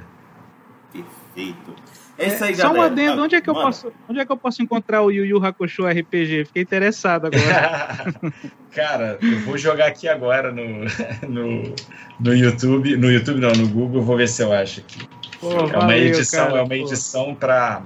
Perfeito. 0.92 1.89
É 2.20 2.26
isso 2.26 2.44
aí, 2.44 2.52
é, 2.52 2.54
Só 2.54 2.70
um 2.70 2.82
adendo, 2.82 3.22
onde 3.22 3.34
é, 3.34 3.40
que 3.40 3.48
eu 3.48 3.54
posso, 3.54 3.90
onde 4.06 4.20
é 4.20 4.26
que 4.26 4.30
eu 4.30 4.36
posso 4.36 4.62
encontrar 4.62 5.02
o 5.02 5.10
Yu 5.10 5.24
Yu 5.24 5.42
Hakusho 5.42 5.86
RPG? 5.86 6.44
Fiquei 6.44 6.62
interessado 6.62 7.26
agora. 7.26 8.12
Cara, 8.72 9.18
eu 9.22 9.40
vou 9.40 9.56
jogar 9.56 9.86
aqui 9.86 10.06
agora 10.06 10.52
no, 10.52 10.84
no, 11.26 11.74
no 12.20 12.34
YouTube, 12.34 12.94
no 12.98 13.10
YouTube 13.10 13.40
não, 13.40 13.52
no 13.52 13.66
Google, 13.66 14.02
vou 14.02 14.18
ver 14.18 14.28
se 14.28 14.42
eu 14.42 14.52
acho 14.52 14.80
aqui. 14.80 15.08
Pô, 15.40 15.50
é 15.50 15.62
uma 15.62 15.68
valeu, 15.68 15.96
edição, 15.96 16.46
cara, 16.46 16.58
é 16.58 16.62
uma 16.62 16.76
edição 16.76 17.34
para 17.34 17.82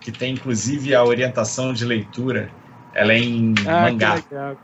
que 0.00 0.12
tem 0.12 0.34
inclusive 0.34 0.94
a 0.94 1.02
orientação 1.02 1.72
de 1.72 1.84
leitura 1.84 2.48
ela 2.94 3.12
é 3.12 3.18
em 3.18 3.54
ah, 3.66 3.90
mangá. 3.90 4.22
Que 4.22 4.34
legal, 4.34 4.56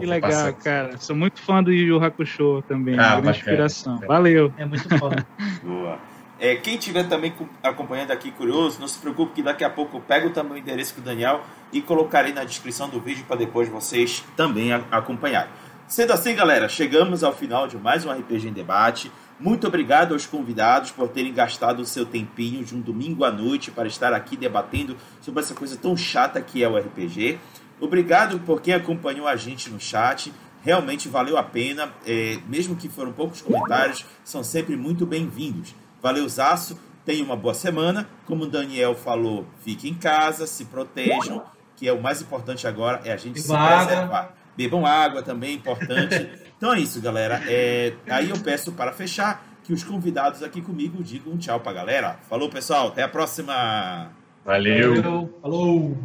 que 0.00 0.06
legal 0.06 0.54
cara. 0.54 0.96
Sou 0.96 1.14
muito 1.14 1.42
fã 1.42 1.62
do 1.62 1.70
Yu 1.70 1.88
Yu 1.88 2.02
Hakusho 2.02 2.62
também. 2.62 2.98
Ah, 2.98 3.18
uma 3.18 3.32
inspiração. 3.32 4.00
Valeu. 4.08 4.50
É 4.56 4.64
muito 4.64 4.88
foda. 4.98 5.26
Boa. 5.62 6.09
É, 6.40 6.56
quem 6.56 6.76
estiver 6.76 7.06
também 7.06 7.34
acompanhando 7.62 8.12
aqui 8.12 8.30
curioso, 8.30 8.80
não 8.80 8.88
se 8.88 8.98
preocupe 8.98 9.34
que 9.34 9.42
daqui 9.42 9.62
a 9.62 9.68
pouco 9.68 9.98
eu 9.98 10.00
pego 10.00 10.30
também 10.30 10.54
o 10.54 10.56
endereço 10.56 10.94
do 10.94 11.02
Daniel 11.02 11.44
e 11.70 11.82
colocarei 11.82 12.32
na 12.32 12.44
descrição 12.44 12.88
do 12.88 12.98
vídeo 12.98 13.26
para 13.26 13.36
depois 13.36 13.68
vocês 13.68 14.24
também 14.34 14.72
acompanharem. 14.72 15.50
Sendo 15.86 16.14
assim, 16.14 16.34
galera, 16.34 16.66
chegamos 16.66 17.22
ao 17.22 17.34
final 17.34 17.68
de 17.68 17.76
mais 17.76 18.06
um 18.06 18.10
RPG 18.10 18.48
em 18.48 18.52
Debate. 18.54 19.12
Muito 19.38 19.66
obrigado 19.66 20.14
aos 20.14 20.24
convidados 20.24 20.90
por 20.90 21.08
terem 21.08 21.34
gastado 21.34 21.80
o 21.80 21.84
seu 21.84 22.06
tempinho 22.06 22.64
de 22.64 22.74
um 22.74 22.80
domingo 22.80 23.22
à 23.22 23.30
noite 23.30 23.70
para 23.70 23.86
estar 23.86 24.14
aqui 24.14 24.34
debatendo 24.34 24.96
sobre 25.20 25.42
essa 25.42 25.52
coisa 25.54 25.76
tão 25.76 25.94
chata 25.94 26.40
que 26.40 26.64
é 26.64 26.68
o 26.68 26.78
RPG. 26.78 27.38
Obrigado 27.78 28.38
por 28.40 28.62
quem 28.62 28.72
acompanhou 28.72 29.28
a 29.28 29.36
gente 29.36 29.68
no 29.68 29.78
chat. 29.78 30.32
Realmente 30.62 31.06
valeu 31.06 31.36
a 31.36 31.42
pena, 31.42 31.92
é, 32.06 32.38
mesmo 32.48 32.76
que 32.76 32.88
foram 32.88 33.12
poucos 33.12 33.42
comentários, 33.42 34.06
são 34.24 34.42
sempre 34.42 34.74
muito 34.74 35.04
bem-vindos. 35.04 35.74
Valeu, 36.02 36.28
Zaço. 36.28 36.78
Tenha 37.04 37.24
uma 37.24 37.36
boa 37.36 37.54
semana. 37.54 38.08
Como 38.26 38.44
o 38.44 38.46
Daniel 38.46 38.94
falou, 38.94 39.46
fiquem 39.62 39.92
em 39.92 39.94
casa, 39.94 40.46
se 40.46 40.66
protejam, 40.66 41.42
que 41.76 41.88
é 41.88 41.92
o 41.92 42.00
mais 42.00 42.20
importante 42.22 42.66
agora, 42.66 43.00
é 43.04 43.12
a 43.12 43.16
gente 43.16 43.40
se 43.40 43.48
preservar. 43.48 44.34
Bebam 44.56 44.84
água 44.84 45.22
também, 45.22 45.54
importante. 45.54 46.28
Então 46.60 46.74
é 46.74 46.78
isso, 46.78 47.00
galera. 47.00 47.40
É, 47.46 47.94
aí 48.06 48.28
eu 48.28 48.38
peço 48.38 48.72
para 48.72 48.92
fechar 48.92 49.42
que 49.64 49.72
os 49.72 49.82
convidados 49.82 50.42
aqui 50.42 50.60
comigo 50.60 51.02
digam 51.02 51.32
um 51.32 51.38
tchau 51.38 51.58
pra 51.58 51.72
galera. 51.72 52.18
Falou, 52.28 52.50
pessoal. 52.50 52.88
Até 52.88 53.02
a 53.02 53.08
próxima. 53.08 54.12
Valeu. 54.44 54.96
Valeu. 54.96 55.38
Falou. 55.40 55.96